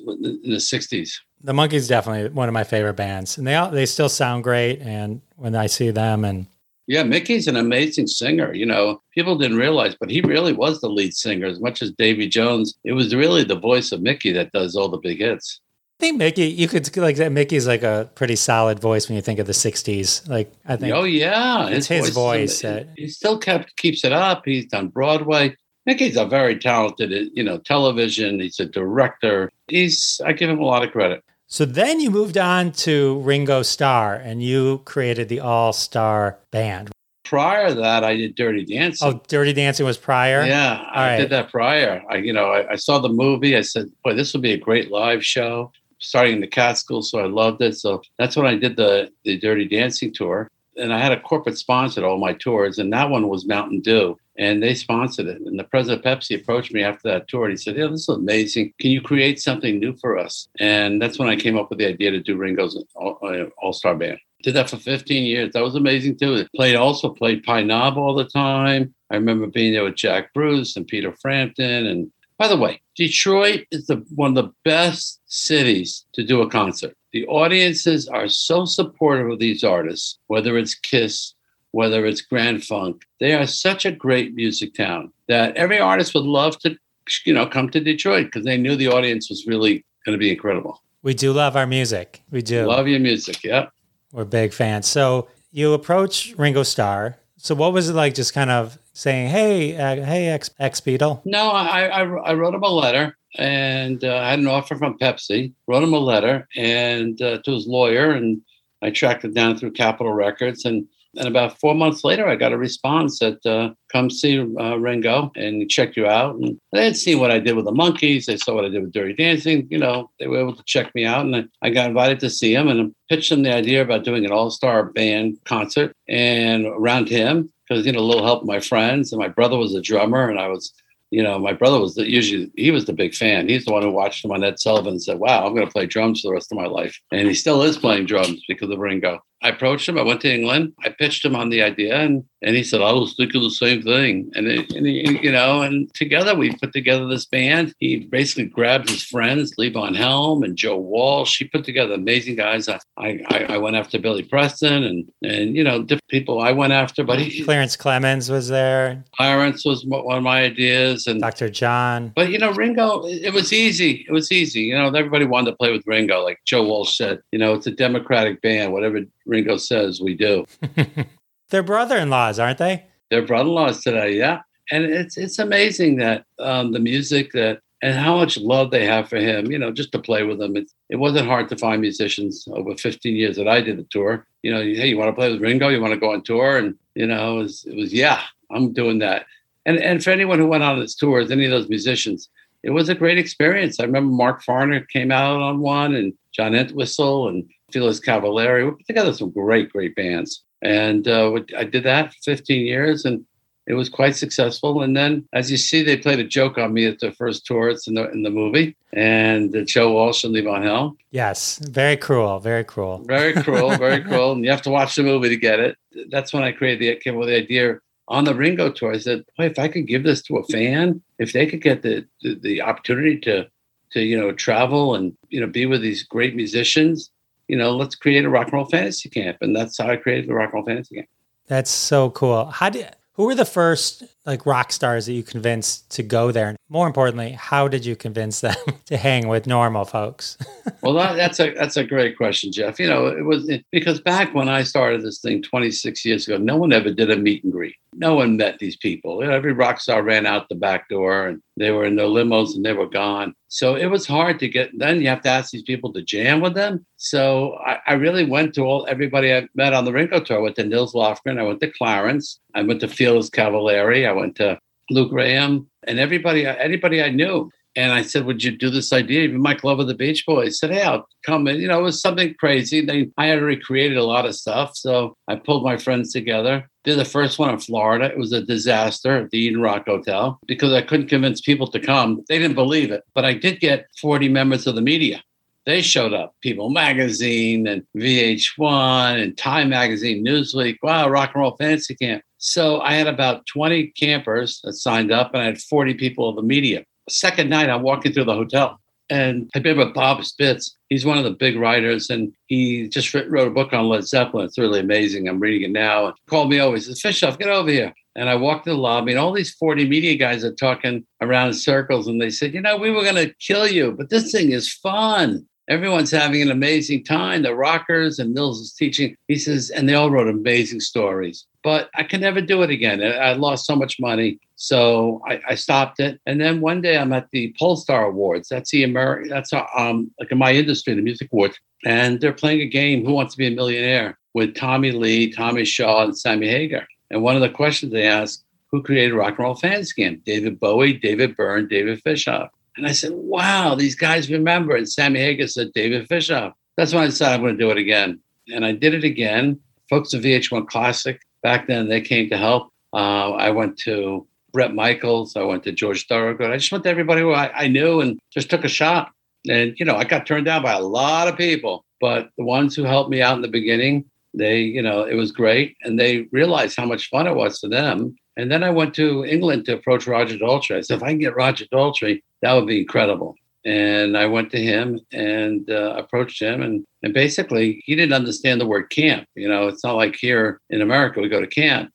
in 0.43 0.51
the 0.51 0.57
'60s. 0.57 1.11
The 1.43 1.53
Monkees 1.53 1.87
definitely 1.87 2.29
one 2.29 2.47
of 2.47 2.53
my 2.53 2.63
favorite 2.63 2.95
bands, 2.95 3.37
and 3.37 3.45
they 3.45 3.55
all, 3.55 3.69
they 3.69 3.85
still 3.85 4.09
sound 4.09 4.43
great. 4.43 4.81
And 4.81 5.21
when 5.35 5.55
I 5.55 5.67
see 5.67 5.91
them, 5.91 6.25
and 6.25 6.47
Yeah, 6.87 7.03
Mickey's 7.03 7.47
an 7.47 7.55
amazing 7.55 8.07
singer. 8.07 8.53
You 8.53 8.65
know, 8.67 9.01
people 9.13 9.37
didn't 9.37 9.57
realize, 9.57 9.95
but 9.99 10.11
he 10.11 10.21
really 10.21 10.53
was 10.53 10.81
the 10.81 10.89
lead 10.89 11.15
singer. 11.15 11.47
As 11.47 11.59
much 11.59 11.81
as 11.81 11.91
Davy 11.91 12.27
Jones, 12.27 12.75
it 12.83 12.93
was 12.93 13.15
really 13.15 13.43
the 13.43 13.59
voice 13.59 13.91
of 13.91 14.01
Mickey 14.01 14.31
that 14.33 14.51
does 14.51 14.75
all 14.75 14.89
the 14.89 14.97
big 14.97 15.19
hits. 15.19 15.61
I 15.99 16.03
think 16.03 16.17
Mickey, 16.17 16.47
you 16.47 16.67
could 16.67 16.95
like 16.97 17.15
that. 17.17 17.31
Mickey's 17.31 17.65
like 17.67 17.81
a 17.83 18.09
pretty 18.15 18.35
solid 18.35 18.79
voice 18.79 19.07
when 19.07 19.15
you 19.15 19.21
think 19.21 19.39
of 19.39 19.47
the 19.47 19.53
'60s. 19.53 20.27
Like 20.27 20.51
I 20.67 20.75
think, 20.75 20.93
Oh 20.93 21.03
yeah, 21.03 21.67
It's 21.69 21.87
his 21.87 22.09
is 22.09 22.13
voice 22.13 22.61
that- 22.61 22.89
he 22.97 23.07
still 23.07 23.37
kept 23.37 23.77
keeps 23.77 24.03
it 24.03 24.11
up. 24.11 24.43
He's 24.45 24.65
done 24.65 24.89
Broadway. 24.89 25.55
Mickey's 25.85 26.17
a 26.17 26.25
very 26.25 26.57
talented, 26.59 27.13
uh, 27.13 27.29
you 27.33 27.43
know, 27.43 27.59
television. 27.59 28.39
He's 28.39 28.59
a 28.59 28.65
director. 28.65 29.51
He's 29.67 30.19
I 30.25 30.33
give 30.33 30.49
him 30.49 30.59
a 30.59 30.65
lot 30.65 30.83
of 30.83 30.91
credit. 30.91 31.23
so 31.47 31.63
then 31.63 31.99
you 32.01 32.11
moved 32.11 32.37
on 32.37 32.71
to 32.73 33.19
Ringo 33.19 33.61
Starr, 33.61 34.15
and 34.15 34.43
you 34.43 34.81
created 34.85 35.29
the 35.29 35.39
All 35.39 35.71
Star 35.71 36.39
Band. 36.51 36.89
Prior 37.23 37.69
to 37.69 37.75
that, 37.75 38.03
I 38.03 38.17
did 38.17 38.35
Dirty 38.35 38.65
Dancing. 38.65 39.07
Oh, 39.07 39.21
Dirty 39.27 39.53
Dancing 39.53 39.85
was 39.85 39.97
prior. 39.97 40.43
Yeah, 40.45 40.83
I 40.91 41.07
right. 41.11 41.17
did 41.17 41.29
that 41.29 41.49
prior. 41.49 42.03
I, 42.09 42.17
you 42.17 42.33
know, 42.33 42.47
I, 42.51 42.73
I 42.73 42.75
saw 42.75 42.99
the 42.99 43.09
movie. 43.09 43.55
I 43.55 43.61
said, 43.61 43.87
"Boy, 44.03 44.13
this 44.13 44.33
will 44.33 44.41
be 44.41 44.51
a 44.51 44.57
great 44.57 44.91
live 44.91 45.23
show." 45.25 45.71
Starting 46.05 46.35
in 46.35 46.41
the 46.41 46.47
Catskills, 46.47 47.09
so 47.11 47.19
I 47.19 47.25
loved 47.25 47.61
it. 47.61 47.77
So 47.77 48.01
that's 48.17 48.35
when 48.35 48.45
I 48.45 48.55
did 48.55 48.75
the 48.75 49.09
the 49.23 49.37
Dirty 49.37 49.67
Dancing 49.67 50.13
tour, 50.13 50.51
and 50.77 50.93
I 50.93 50.99
had 50.99 51.11
a 51.11 51.19
corporate 51.19 51.57
sponsor 51.57 52.01
to 52.01 52.07
all 52.07 52.17
my 52.17 52.33
tours, 52.33 52.77
and 52.79 52.91
that 52.93 53.09
one 53.09 53.27
was 53.27 53.45
Mountain 53.45 53.81
Dew, 53.81 54.17
and 54.37 54.61
they 54.61 54.73
sponsored 54.73 55.27
it. 55.27 55.41
And 55.41 55.59
the 55.59 55.63
president 55.63 56.05
of 56.05 56.19
Pepsi 56.19 56.39
approached 56.39 56.73
me 56.73 56.83
after 56.83 57.09
that 57.09 57.27
tour, 57.27 57.45
and 57.45 57.53
he 57.53 57.57
said, 57.57 57.77
"Yeah, 57.77 57.87
this 57.87 58.01
is 58.01 58.09
amazing. 58.09 58.73
Can 58.79 58.91
you 58.91 59.01
create 59.01 59.41
something 59.41 59.79
new 59.79 59.95
for 59.97 60.17
us?" 60.17 60.47
And 60.59 61.01
that's 61.01 61.19
when 61.19 61.29
I 61.29 61.35
came 61.35 61.57
up 61.57 61.69
with 61.69 61.79
the 61.79 61.87
idea 61.87 62.11
to 62.11 62.19
do 62.19 62.37
Ringo's 62.37 62.77
uh, 62.99 63.07
uh, 63.07 63.49
All 63.57 63.73
Star 63.73 63.95
Band. 63.95 64.19
Did 64.43 64.53
that 64.53 64.69
for 64.69 64.77
15 64.77 65.23
years. 65.23 65.53
That 65.53 65.63
was 65.63 65.75
amazing 65.75 66.17
too. 66.17 66.45
Played 66.55 66.75
also 66.75 67.09
played 67.09 67.43
Pine 67.43 67.67
Knob 67.67 67.97
all 67.97 68.13
the 68.13 68.25
time. 68.25 68.93
I 69.09 69.15
remember 69.15 69.47
being 69.47 69.73
there 69.73 69.83
with 69.83 69.95
Jack 69.95 70.33
Bruce 70.33 70.75
and 70.75 70.87
Peter 70.87 71.11
Frampton. 71.13 71.87
And 71.87 72.11
by 72.37 72.47
the 72.47 72.57
way, 72.57 72.81
Detroit 72.95 73.65
is 73.71 73.87
the 73.87 74.05
one 74.15 74.37
of 74.37 74.43
the 74.43 74.51
best 74.63 75.21
cities 75.25 76.05
to 76.13 76.23
do 76.23 76.41
a 76.41 76.49
concert. 76.49 76.95
The 77.13 77.25
audiences 77.27 78.07
are 78.07 78.27
so 78.27 78.65
supportive 78.65 79.31
of 79.31 79.39
these 79.39 79.63
artists, 79.63 80.19
whether 80.27 80.57
it's 80.57 80.75
Kiss, 80.75 81.33
whether 81.71 82.05
it's 82.05 82.21
Grand 82.21 82.63
Funk. 82.63 83.03
They 83.19 83.33
are 83.33 83.47
such 83.47 83.85
a 83.85 83.91
great 83.91 84.35
music 84.35 84.73
town 84.73 85.13
that 85.27 85.55
every 85.55 85.79
artist 85.79 86.13
would 86.13 86.25
love 86.25 86.59
to, 86.59 86.77
you 87.25 87.33
know, 87.33 87.47
come 87.47 87.69
to 87.69 87.79
Detroit 87.79 88.25
because 88.25 88.43
they 88.43 88.57
knew 88.57 88.75
the 88.75 88.89
audience 88.89 89.29
was 89.29 89.45
really 89.45 89.85
going 90.05 90.13
to 90.13 90.19
be 90.19 90.31
incredible. 90.31 90.81
We 91.03 91.13
do 91.13 91.31
love 91.31 91.55
our 91.55 91.67
music. 91.67 92.23
We 92.31 92.41
do. 92.41 92.65
Love 92.65 92.87
your 92.87 92.99
music. 92.99 93.43
Yeah. 93.43 93.67
We're 94.11 94.25
big 94.25 94.53
fans. 94.53 94.87
So 94.87 95.27
you 95.51 95.73
approach 95.73 96.33
Ringo 96.37 96.63
Starr. 96.63 97.17
So 97.37 97.55
what 97.55 97.73
was 97.73 97.89
it 97.89 97.93
like 97.93 98.13
just 98.13 98.33
kind 98.33 98.49
of 98.49 98.77
saying, 98.95 99.29
hey, 99.29 99.75
uh, 99.75 100.03
hey, 100.03 100.29
ex, 100.29 100.49
ex 100.57 100.81
Beatle? 100.81 101.21
No, 101.25 101.51
I, 101.51 101.85
I, 101.87 102.01
I, 102.01 102.33
wrote 102.33 102.55
him 102.55 102.63
a 102.63 102.69
letter 102.69 103.17
and 103.37 104.03
uh, 104.03 104.17
I 104.17 104.29
had 104.31 104.39
an 104.39 104.47
offer 104.47 104.75
from 104.75 104.97
Pepsi, 104.97 105.53
wrote 105.67 105.83
him 105.83 105.93
a 105.93 105.99
letter 105.99 106.47
and 106.55 107.21
uh, 107.21 107.39
to 107.43 107.51
his 107.51 107.67
lawyer, 107.67 108.11
and 108.11 108.41
I 108.81 108.91
tracked 108.91 109.25
it 109.25 109.33
down 109.33 109.57
through 109.57 109.71
Capitol 109.71 110.13
Records. 110.13 110.65
And 110.65 110.87
and 111.17 111.27
about 111.27 111.59
four 111.59 111.73
months 111.73 112.03
later, 112.03 112.27
I 112.27 112.35
got 112.35 112.51
a 112.51 112.57
response 112.57 113.19
that 113.19 113.45
uh, 113.45 113.73
come 113.91 114.09
see 114.09 114.39
uh, 114.39 114.75
Ringo 114.75 115.31
and 115.35 115.69
check 115.69 115.95
you 115.95 116.07
out. 116.07 116.35
And 116.35 116.59
they 116.73 116.83
had 116.83 116.97
seen 116.97 117.19
what 117.19 117.31
I 117.31 117.39
did 117.39 117.55
with 117.55 117.65
the 117.65 117.71
Monkees. 117.71 118.25
They 118.25 118.35
saw 118.35 118.53
what 118.53 118.65
I 118.65 118.69
did 118.69 118.81
with 118.81 118.91
Dirty 118.91 119.13
Dancing. 119.13 119.65
You 119.69 119.77
know, 119.77 120.11
they 120.19 120.27
were 120.27 120.39
able 120.39 120.55
to 120.55 120.63
check 120.65 120.93
me 120.93 121.05
out. 121.05 121.25
And 121.25 121.35
I, 121.35 121.45
I 121.61 121.69
got 121.69 121.87
invited 121.87 122.19
to 122.19 122.29
see 122.29 122.53
him 122.53 122.67
and 122.67 122.93
pitched 123.07 123.31
him 123.31 123.43
the 123.43 123.53
idea 123.53 123.81
about 123.81 124.03
doing 124.03 124.25
an 124.25 124.31
all 124.31 124.51
star 124.51 124.85
band 124.91 125.37
concert 125.45 125.93
and 126.09 126.65
around 126.65 127.07
him 127.07 127.49
because, 127.67 127.85
you 127.85 127.91
know, 127.91 127.99
a 127.99 128.01
little 128.01 128.25
help 128.25 128.43
my 128.43 128.59
friends. 128.59 129.11
And 129.11 129.19
my 129.19 129.27
brother 129.27 129.57
was 129.57 129.75
a 129.75 129.81
drummer 129.81 130.29
and 130.29 130.39
I 130.39 130.47
was 130.47 130.73
you 131.11 131.23
know, 131.23 131.37
my 131.39 131.53
brother 131.53 131.79
was 131.79 131.95
the, 131.95 132.09
usually 132.09 132.51
he 132.55 132.71
was 132.71 132.85
the 132.85 132.93
big 132.93 133.13
fan. 133.13 133.47
He's 133.47 133.65
the 133.65 133.71
one 133.71 133.83
who 133.83 133.91
watched 133.91 134.25
him 134.25 134.31
on 134.31 134.43
Ed 134.43 134.59
Sullivan 134.59 134.93
and 134.93 135.01
said, 135.01 135.19
"Wow, 135.19 135.45
I'm 135.45 135.53
going 135.53 135.65
to 135.65 135.71
play 135.71 135.85
drums 135.85 136.21
for 136.21 136.27
the 136.27 136.33
rest 136.33 136.51
of 136.51 136.57
my 136.57 136.65
life." 136.65 136.99
And 137.11 137.27
he 137.27 137.33
still 137.33 137.61
is 137.61 137.77
playing 137.77 138.07
drums 138.07 138.43
because 138.47 138.69
of 138.69 138.79
Ringo. 138.79 139.19
I 139.45 139.49
approached 139.49 139.87
him. 139.87 139.99
I 139.99 140.01
went 140.01 140.21
to 140.21 140.33
England. 140.33 140.73
I 140.83 140.89
pitched 140.89 141.23
him 141.23 141.35
on 141.35 141.49
the 141.49 141.61
idea, 141.61 141.99
and 141.99 142.23
and 142.41 142.55
he 142.55 142.63
said, 142.63 142.81
"I 142.81 142.91
was 142.91 143.13
thinking 143.15 143.43
the 143.43 143.51
same 143.51 143.83
thing." 143.83 144.31
And, 144.33 144.47
it, 144.47 144.71
and 144.73 144.87
he, 144.87 145.19
you 145.21 145.31
know, 145.31 145.61
and 145.61 145.93
together 145.93 146.33
we 146.33 146.51
put 146.55 146.73
together 146.73 147.05
this 147.07 147.27
band. 147.27 147.71
He 147.77 147.97
basically 147.97 148.45
grabbed 148.45 148.89
his 148.89 149.03
friends, 149.03 149.53
Levon 149.59 149.95
Helm 149.95 150.41
and 150.41 150.57
Joe 150.57 150.77
Walsh. 150.77 151.37
He 151.37 151.45
put 151.45 151.63
together 151.63 151.93
amazing 151.93 152.37
guys. 152.37 152.67
I 152.67 152.79
I, 152.97 153.45
I 153.49 153.57
went 153.59 153.75
after 153.75 153.99
Billy 153.99 154.23
Preston 154.23 154.83
and 154.83 155.07
and 155.21 155.55
you 155.55 155.63
know 155.63 155.83
different 155.83 156.09
people 156.09 156.41
I 156.41 156.51
went 156.51 156.73
after, 156.73 157.03
but 157.03 157.19
he, 157.19 157.43
Clarence 157.43 157.77
Clemons 157.77 158.31
was 158.31 158.47
there. 158.47 159.03
Clarence 159.15 159.63
was 159.63 159.85
one 159.85 160.17
of 160.17 160.23
my 160.23 160.41
ideas, 160.41 161.05
and 161.05 161.21
Dr. 161.21 161.49
John. 161.49 162.13
But 162.15 162.31
you 162.31 162.39
know, 162.39 162.51
Ringo, 162.51 163.05
it 163.05 163.31
was 163.31 163.53
easy. 163.53 164.05
It 164.09 164.11
was 164.11 164.31
easy. 164.31 164.61
You 164.61 164.75
know, 164.75 164.87
everybody 164.87 165.25
wanted 165.25 165.51
to 165.51 165.57
play 165.57 165.71
with 165.71 165.83
Ringo, 165.85 166.23
like 166.23 166.39
Joe 166.45 166.63
Walsh 166.63 166.97
said. 166.97 167.21
You 167.31 167.37
know, 167.37 167.53
it's 167.53 167.67
a 167.67 167.71
democratic 167.71 168.41
band. 168.41 168.73
Whatever 168.73 169.01
Ringo 169.25 169.57
says, 169.57 170.01
we 170.01 170.15
do. 170.15 170.45
They're 171.49 171.63
brother-in-laws, 171.63 172.39
aren't 172.39 172.57
they? 172.57 172.85
They're 173.09 173.25
brother-in-laws 173.25 173.83
today, 173.83 174.15
yeah. 174.17 174.41
And 174.71 174.83
it's 174.83 175.15
it's 175.15 175.37
amazing 175.37 175.97
that 175.97 176.25
um, 176.39 176.71
the 176.71 176.79
music 176.79 177.31
that 177.33 177.59
and 177.83 177.95
how 177.95 178.17
much 178.17 178.37
love 178.37 178.71
they 178.71 178.83
have 178.85 179.07
for 179.07 179.17
him. 179.17 179.51
You 179.51 179.59
know, 179.59 179.71
just 179.71 179.91
to 179.91 179.99
play 179.99 180.23
with 180.23 180.41
him. 180.41 180.57
It, 180.57 180.71
it 180.89 180.95
wasn't 180.95 181.27
hard 181.27 181.49
to 181.49 181.57
find 181.57 181.81
musicians 181.81 182.47
over 182.51 182.75
15 182.75 183.15
years 183.15 183.35
that 183.35 183.47
I 183.47 183.61
did 183.61 183.77
the 183.77 183.83
tour. 183.91 184.25
You 184.41 184.51
know, 184.51 184.61
hey, 184.61 184.87
you 184.87 184.97
want 184.97 185.09
to 185.09 185.13
play 185.13 185.31
with 185.31 185.41
Ringo? 185.41 185.69
You 185.69 185.81
want 185.81 185.93
to 185.93 185.99
go 185.99 186.13
on 186.13 186.23
tour? 186.23 186.57
And 186.57 186.75
you 186.95 187.05
know, 187.05 187.35
it 187.39 187.43
was, 187.43 187.65
it 187.65 187.75
was 187.75 187.93
yeah, 187.93 188.21
I'm 188.51 188.73
doing 188.73 188.99
that. 188.99 189.27
And 189.67 189.77
and 189.77 190.03
for 190.03 190.09
anyone 190.09 190.39
who 190.39 190.47
went 190.47 190.63
on 190.63 190.79
this 190.79 190.95
tours, 190.95 191.29
any 191.29 191.45
of 191.45 191.51
those 191.51 191.69
musicians, 191.69 192.29
it 192.63 192.71
was 192.71 192.89
a 192.89 192.95
great 192.95 193.19
experience. 193.19 193.79
I 193.79 193.83
remember 193.83 194.13
Mark 194.13 194.43
Farner 194.43 194.87
came 194.87 195.11
out 195.11 195.41
on 195.41 195.59
one, 195.59 195.93
and 195.93 196.13
John 196.31 196.55
Entwistle 196.55 197.29
and 197.29 197.47
Felix 197.71 197.99
Cavaliere. 197.99 198.65
We 198.65 198.71
put 198.71 198.87
together 198.87 199.13
some 199.13 199.31
great, 199.31 199.71
great 199.71 199.95
bands. 199.95 200.43
And 200.61 201.07
uh, 201.07 201.39
I 201.57 201.63
did 201.63 201.83
that 201.83 202.13
for 202.13 202.35
15 202.37 202.65
years 202.65 203.05
and 203.05 203.25
it 203.67 203.73
was 203.73 203.89
quite 203.89 204.15
successful. 204.15 204.81
And 204.81 204.95
then, 204.95 205.27
as 205.33 205.49
you 205.49 205.57
see, 205.57 205.83
they 205.83 205.97
played 205.97 206.19
a 206.19 206.23
joke 206.23 206.57
on 206.57 206.73
me 206.73 206.85
at 206.85 206.99
the 206.99 207.11
first 207.11 207.45
tour. 207.45 207.69
It's 207.69 207.87
in 207.87 207.95
the 207.95 208.09
in 208.11 208.23
the 208.23 208.29
movie, 208.29 208.75
and 208.93 209.55
Joe 209.65 209.91
Walsh 209.91 210.23
and 210.23 210.35
Levon 210.35 210.63
Helm. 210.63 210.97
Yes, 211.11 211.59
very 211.59 211.97
cruel, 211.97 212.39
very 212.39 212.63
cruel, 212.63 213.03
very 213.05 213.33
cruel, 213.33 213.69
very 213.77 214.03
cruel. 214.03 214.33
And 214.33 214.43
you 214.43 214.51
have 214.51 214.61
to 214.63 214.69
watch 214.69 214.95
the 214.95 215.03
movie 215.03 215.29
to 215.29 215.37
get 215.37 215.59
it. 215.59 215.77
That's 216.09 216.33
when 216.33 216.43
I 216.43 216.51
created 216.51 216.79
the 216.79 216.95
came 217.01 217.15
up 217.15 217.21
with 217.21 217.29
the 217.29 217.37
idea 217.37 217.79
on 218.07 218.25
the 218.25 218.35
Ringo 218.35 218.71
tour. 218.71 218.93
I 218.93 218.99
said, 218.99 219.23
"Boy, 219.37 219.45
if 219.45 219.57
I 219.57 219.67
could 219.67 219.87
give 219.87 220.03
this 220.03 220.21
to 220.23 220.37
a 220.37 220.43
fan, 220.43 221.01
if 221.17 221.33
they 221.33 221.47
could 221.47 221.61
get 221.61 221.81
the 221.81 222.05
the, 222.21 222.35
the 222.35 222.61
opportunity 222.61 223.19
to 223.21 223.47
to 223.93 224.01
you 224.01 224.19
know 224.19 224.31
travel 224.31 224.93
and 224.93 225.17
you 225.29 225.41
know 225.41 225.47
be 225.47 225.65
with 225.65 225.81
these 225.81 226.03
great 226.03 226.35
musicians." 226.35 227.09
You 227.47 227.57
know, 227.57 227.75
let's 227.75 227.95
create 227.95 228.25
a 228.25 228.29
rock 228.29 228.47
and 228.47 228.53
roll 228.53 228.65
fantasy 228.65 229.09
camp. 229.09 229.37
And 229.41 229.55
that's 229.55 229.77
how 229.77 229.89
I 229.89 229.97
created 229.97 230.29
the 230.29 230.33
rock 230.33 230.47
and 230.47 230.53
roll 230.55 230.65
fantasy 230.65 230.95
camp. 230.95 231.07
That's 231.47 231.69
so 231.69 232.09
cool. 232.09 232.45
How 232.45 232.69
did 232.69 232.95
who 233.13 233.25
were 233.25 233.35
the 233.35 233.45
first 233.45 234.03
like 234.25 234.45
rock 234.45 234.71
stars 234.71 235.05
that 235.05 235.13
you 235.13 235.23
convinced 235.23 235.89
to 235.91 236.03
go 236.03 236.31
there? 236.31 236.55
More 236.69 236.87
importantly, 236.87 237.31
how 237.31 237.67
did 237.67 237.85
you 237.85 237.95
convince 237.95 238.41
them 238.41 238.55
to 238.85 238.97
hang 238.97 239.27
with 239.27 239.47
normal 239.47 239.85
folks? 239.85 240.37
well, 240.81 240.93
that, 240.93 241.15
that's 241.15 241.39
a 241.39 241.53
that's 241.53 241.77
a 241.77 241.83
great 241.83 242.17
question, 242.17 242.51
Jeff. 242.51 242.79
You 242.79 242.87
know, 242.87 243.07
it 243.07 243.23
was 243.23 243.49
because 243.71 244.01
back 244.01 244.33
when 244.33 244.49
I 244.49 244.63
started 244.63 245.01
this 245.01 245.19
thing 245.19 245.41
26 245.41 246.05
years 246.05 246.27
ago, 246.27 246.37
no 246.37 246.57
one 246.57 246.73
ever 246.73 246.91
did 246.91 247.11
a 247.11 247.17
meet 247.17 247.43
and 247.43 247.53
greet. 247.53 247.75
No 247.93 248.15
one 248.15 248.35
met 248.35 248.59
these 248.59 248.75
people. 248.75 249.23
Every 249.23 249.53
rock 249.53 249.79
star 249.79 250.03
ran 250.03 250.25
out 250.25 250.49
the 250.49 250.55
back 250.55 250.89
door, 250.89 251.27
and 251.27 251.41
they 251.57 251.71
were 251.71 251.85
in 251.85 251.95
their 251.95 252.07
limos 252.07 252.55
and 252.55 252.65
they 252.65 252.73
were 252.73 252.89
gone. 252.89 253.33
So 253.47 253.75
it 253.75 253.85
was 253.85 254.05
hard 254.05 254.39
to 254.39 254.49
get. 254.49 254.77
Then 254.77 254.99
you 255.01 255.07
have 255.07 255.21
to 255.21 255.29
ask 255.29 255.51
these 255.51 255.63
people 255.63 255.93
to 255.93 256.01
jam 256.01 256.41
with 256.41 256.55
them. 256.55 256.85
So 256.97 257.57
I, 257.65 257.79
I 257.87 257.93
really 257.93 258.25
went 258.25 258.53
to 258.55 258.63
all 258.63 258.85
everybody 258.89 259.33
I 259.33 259.47
met 259.55 259.73
on 259.73 259.85
the 259.85 259.93
Ringo 259.93 260.19
tour. 260.19 260.37
I 260.37 260.41
went 260.41 260.57
to 260.57 260.65
Nils 260.65 260.93
Lofgren. 260.93 261.39
I 261.39 261.43
went 261.43 261.61
to 261.61 261.71
Clarence. 261.71 262.39
I 262.53 262.63
went 262.63 262.81
to 262.81 262.89
Felix 262.89 263.29
Cavaliere. 263.29 264.07
I 264.07 264.11
went 264.15 264.35
to 264.37 264.59
Lou 264.89 265.09
Gramm, 265.09 265.67
and 265.87 265.99
everybody, 265.99 266.45
anybody 266.45 267.01
I 267.01 267.09
knew. 267.09 267.49
And 267.77 267.91
I 267.91 268.03
said, 268.03 268.25
"Would 268.25 268.41
you 268.41 268.51
do 268.51 268.69
this 268.69 268.93
idea?" 268.93 269.23
Even 269.23 269.41
Mike 269.41 269.65
Love 269.65 269.79
of 269.81 269.87
the 269.87 269.95
Beach 269.95 270.25
Boys 270.25 270.57
said, 270.57 270.71
"Hey, 270.71 270.83
I'll 270.83 271.05
come." 271.25 271.45
And 271.47 271.61
you 271.61 271.67
know, 271.67 271.79
it 271.79 271.83
was 271.83 272.01
something 272.01 272.33
crazy. 272.39 272.79
They, 272.79 273.09
I 273.17 273.25
had 273.27 273.41
recreated 273.41 273.97
a 273.97 274.03
lot 274.03 274.25
of 274.25 274.35
stuff, 274.35 274.77
so 274.77 275.17
I 275.27 275.35
pulled 275.35 275.63
my 275.63 275.75
friends 275.75 276.13
together. 276.13 276.69
Did 276.85 276.99
the 276.99 277.05
first 277.05 277.37
one 277.37 277.49
in 277.49 277.59
Florida. 277.59 278.05
It 278.05 278.17
was 278.17 278.31
a 278.31 278.45
disaster 278.45 279.17
at 279.17 279.31
the 279.31 279.39
Eden 279.39 279.61
Rock 279.61 279.87
Hotel 279.87 280.39
because 280.47 280.71
I 280.71 280.83
couldn't 280.83 281.09
convince 281.09 281.41
people 281.41 281.67
to 281.67 281.79
come. 281.79 282.23
They 282.29 282.39
didn't 282.39 282.55
believe 282.55 282.91
it, 282.91 283.03
but 283.13 283.25
I 283.25 283.33
did 283.33 283.59
get 283.59 283.87
40 283.99 284.29
members 284.29 284.67
of 284.67 284.75
the 284.75 284.81
media 284.81 285.21
they 285.65 285.81
showed 285.81 286.13
up. 286.13 286.35
People 286.41 286.69
Magazine 286.69 287.67
and 287.67 287.83
VH1 287.97 289.21
and 289.21 289.37
Time 289.37 289.69
Magazine, 289.69 290.23
Newsweek. 290.23 290.77
Wow, 290.81 291.09
Rock 291.09 291.31
and 291.33 291.41
Roll 291.41 291.55
Fantasy 291.57 291.95
Camp. 291.95 292.23
So 292.45 292.79
I 292.81 292.93
had 292.93 293.07
about 293.07 293.47
20 293.47 293.87
campers 293.99 294.61
that 294.63 294.73
signed 294.73 295.11
up, 295.11 295.33
and 295.33 295.41
I 295.41 295.45
had 295.45 295.59
40 295.59 295.95
people 295.95 296.29
of 296.29 296.35
the 296.35 296.43
media. 296.43 296.85
Second 297.09 297.49
night, 297.49 297.71
I'm 297.71 297.81
walking 297.81 298.13
through 298.13 298.25
the 298.25 298.35
hotel, 298.35 298.79
and 299.09 299.49
I've 299.55 299.63
been 299.63 299.79
with 299.79 299.95
Bob 299.95 300.23
Spitz. 300.23 300.77
He's 300.89 301.07
one 301.07 301.17
of 301.17 301.23
the 301.23 301.31
big 301.31 301.57
writers, 301.57 302.11
and 302.11 302.31
he 302.45 302.87
just 302.87 303.15
wrote 303.15 303.47
a 303.47 303.49
book 303.49 303.73
on 303.73 303.89
Led 303.89 304.05
Zeppelin. 304.05 304.45
It's 304.45 304.59
really 304.59 304.79
amazing. 304.79 305.27
I'm 305.27 305.39
reading 305.39 305.71
it 305.71 305.73
now. 305.73 306.05
And 306.05 306.15
called 306.29 306.51
me 306.51 306.61
over. 306.61 306.75
He 306.75 306.83
says, 306.83 307.01
Fishoff, 307.01 307.39
get 307.39 307.47
over 307.47 307.71
here. 307.71 307.91
And 308.15 308.29
I 308.29 308.35
walked 308.35 308.65
to 308.65 308.69
the 308.69 308.77
lobby, 308.77 309.13
and 309.13 309.19
all 309.19 309.33
these 309.33 309.55
40 309.55 309.89
media 309.89 310.15
guys 310.15 310.45
are 310.45 310.53
talking 310.53 311.03
around 311.21 311.47
in 311.47 311.53
circles. 311.55 312.07
And 312.07 312.21
they 312.21 312.29
said, 312.29 312.53
You 312.53 312.61
know, 312.61 312.77
we 312.77 312.91
were 312.91 313.01
going 313.01 313.15
to 313.15 313.33
kill 313.39 313.67
you, 313.67 313.91
but 313.91 314.11
this 314.11 314.31
thing 314.31 314.51
is 314.51 314.71
fun 314.71 315.47
everyone's 315.67 316.11
having 316.11 316.41
an 316.41 316.51
amazing 316.51 317.03
time. 317.03 317.41
The 317.41 317.55
rockers 317.55 318.19
and 318.19 318.33
Mills 318.33 318.61
is 318.61 318.73
teaching. 318.73 319.15
He 319.27 319.37
says, 319.37 319.69
and 319.69 319.87
they 319.87 319.95
all 319.95 320.11
wrote 320.11 320.27
amazing 320.27 320.79
stories. 320.79 321.45
But 321.63 321.89
I 321.95 322.03
can 322.03 322.21
never 322.21 322.41
do 322.41 322.61
it 322.61 322.69
again. 322.69 323.01
I 323.01 323.33
lost 323.33 323.65
so 323.65 323.75
much 323.75 323.99
money, 323.99 324.39
so 324.55 325.21
I, 325.27 325.41
I 325.49 325.55
stopped 325.55 325.99
it. 325.99 326.19
And 326.25 326.39
then 326.39 326.61
one 326.61 326.81
day 326.81 326.97
I'm 326.97 327.13
at 327.13 327.29
the 327.31 327.55
Pollstar 327.59 328.07
Awards. 328.07 328.49
That's 328.49 328.69
the 328.69 328.83
American. 328.83 329.29
That's 329.29 329.51
a, 329.53 329.65
um 329.75 330.11
like 330.19 330.31
in 330.31 330.37
my 330.37 330.53
industry, 330.53 330.93
the 330.93 331.01
music 331.01 331.29
awards, 331.31 331.59
and 331.83 332.21
they're 332.21 332.33
playing 332.33 332.61
a 332.61 332.67
game. 332.67 333.03
Who 333.03 333.13
wants 333.13 333.33
to 333.33 333.37
be 333.37 333.47
a 333.47 333.51
millionaire? 333.51 334.17
With 334.33 334.53
Tommy 334.53 334.91
Lee, 334.91 335.31
Tommy 335.31 335.63
Shaw, 335.63 336.03
and 336.03 336.17
Sammy 336.17 336.49
Hagar. 336.49 336.85
And 337.09 337.23
one 337.23 337.35
of 337.35 337.41
the 337.41 337.49
questions 337.49 337.91
they 337.93 338.05
asked, 338.05 338.43
who 338.69 338.83
created 338.83 339.15
Rock 339.15 339.37
and 339.37 339.39
Roll 339.39 339.55
Fans 339.55 339.93
Game? 339.93 340.21
David 340.25 340.59
Bowie, 340.59 340.93
David 340.93 341.37
Byrne, 341.37 341.67
David 341.67 342.03
Fishoff. 342.03 342.49
And 342.77 342.85
I 342.85 342.91
said, 342.91 343.11
wow, 343.13 343.75
these 343.75 343.95
guys 343.95 344.29
remember. 344.29 344.75
And 344.75 344.89
Sammy 344.89 345.19
Hagar 345.19 345.47
said, 345.47 345.71
David 345.73 346.07
Fishoff. 346.09 346.53
That's 346.77 346.93
when 346.93 347.03
I 347.03 347.07
decided 347.07 347.35
I'm 347.35 347.41
going 347.41 347.57
to 347.57 347.63
do 347.63 347.71
it 347.71 347.77
again. 347.77 348.19
And 348.53 348.65
I 348.65 348.73
did 348.73 348.93
it 348.93 349.03
again. 349.03 349.59
Folks 349.89 350.13
at 350.13 350.21
VH1 350.21 350.67
Classic, 350.67 351.21
back 351.41 351.67
then, 351.67 351.87
they 351.87 352.01
came 352.01 352.29
to 352.29 352.37
help. 352.37 352.71
Uh, 352.93 353.31
I 353.31 353.51
went 353.51 353.77
to 353.79 354.27
Bret 354.51 354.73
Michaels. 354.73 355.35
I 355.35 355.43
went 355.43 355.63
to 355.63 355.71
George 355.71 356.07
Thorogood. 356.07 356.51
I 356.51 356.57
just 356.57 356.71
went 356.71 356.83
to 356.83 356.89
everybody 356.89 357.21
who 357.21 357.33
I, 357.33 357.51
I 357.53 357.67
knew 357.67 358.01
and 358.01 358.19
just 358.31 358.49
took 358.49 358.65
a 358.65 358.69
shot. 358.69 359.11
And, 359.49 359.75
you 359.79 359.85
know, 359.85 359.95
I 359.95 360.03
got 360.03 360.25
turned 360.25 360.45
down 360.45 360.63
by 360.63 360.73
a 360.73 360.81
lot 360.81 361.27
of 361.27 361.37
people. 361.37 361.85
But 362.01 362.29
the 362.37 362.43
ones 362.43 362.75
who 362.75 362.83
helped 362.83 363.09
me 363.09 363.21
out 363.21 363.35
in 363.35 363.41
the 363.41 363.47
beginning, 363.47 364.05
they, 364.33 364.59
you 364.61 364.81
know, 364.81 365.03
it 365.03 365.15
was 365.15 365.31
great. 365.31 365.77
And 365.83 365.99
they 365.99 366.27
realized 366.31 366.77
how 366.77 366.85
much 366.85 367.09
fun 367.09 367.27
it 367.27 367.35
was 367.35 367.59
for 367.59 367.69
them. 367.69 368.15
And 368.37 368.51
then 368.51 368.63
I 368.63 368.69
went 368.69 368.93
to 368.95 369.23
England 369.25 369.65
to 369.65 369.73
approach 369.73 370.07
Roger 370.07 370.37
Daltrey. 370.37 370.77
I 370.77 370.81
said, 370.81 370.97
if 370.97 371.03
I 371.03 371.09
can 371.09 371.19
get 371.19 371.35
Roger 371.35 371.65
Daltrey, 371.65 372.21
that 372.45 372.53
would 372.53 372.67
be 372.67 372.81
incredible. 372.81 373.35
And 373.65 374.15
I 374.15 374.27
went 374.27 374.51
to 374.51 374.61
him 374.61 374.99
and 375.11 375.67
uh, 375.71 375.95
approached 375.97 376.39
him, 376.39 376.61
and 376.61 376.85
and 377.01 377.11
basically 377.11 377.81
he 377.85 377.95
didn't 377.95 378.13
understand 378.13 378.61
the 378.61 378.67
word 378.67 378.91
camp. 378.91 379.27
You 379.33 379.49
know, 379.49 379.67
it's 379.67 379.83
not 379.83 379.95
like 379.95 380.15
here 380.15 380.61
in 380.69 380.81
America 380.81 381.19
we 381.19 381.27
go 381.27 381.41
to 381.41 381.47
camp, 381.47 381.91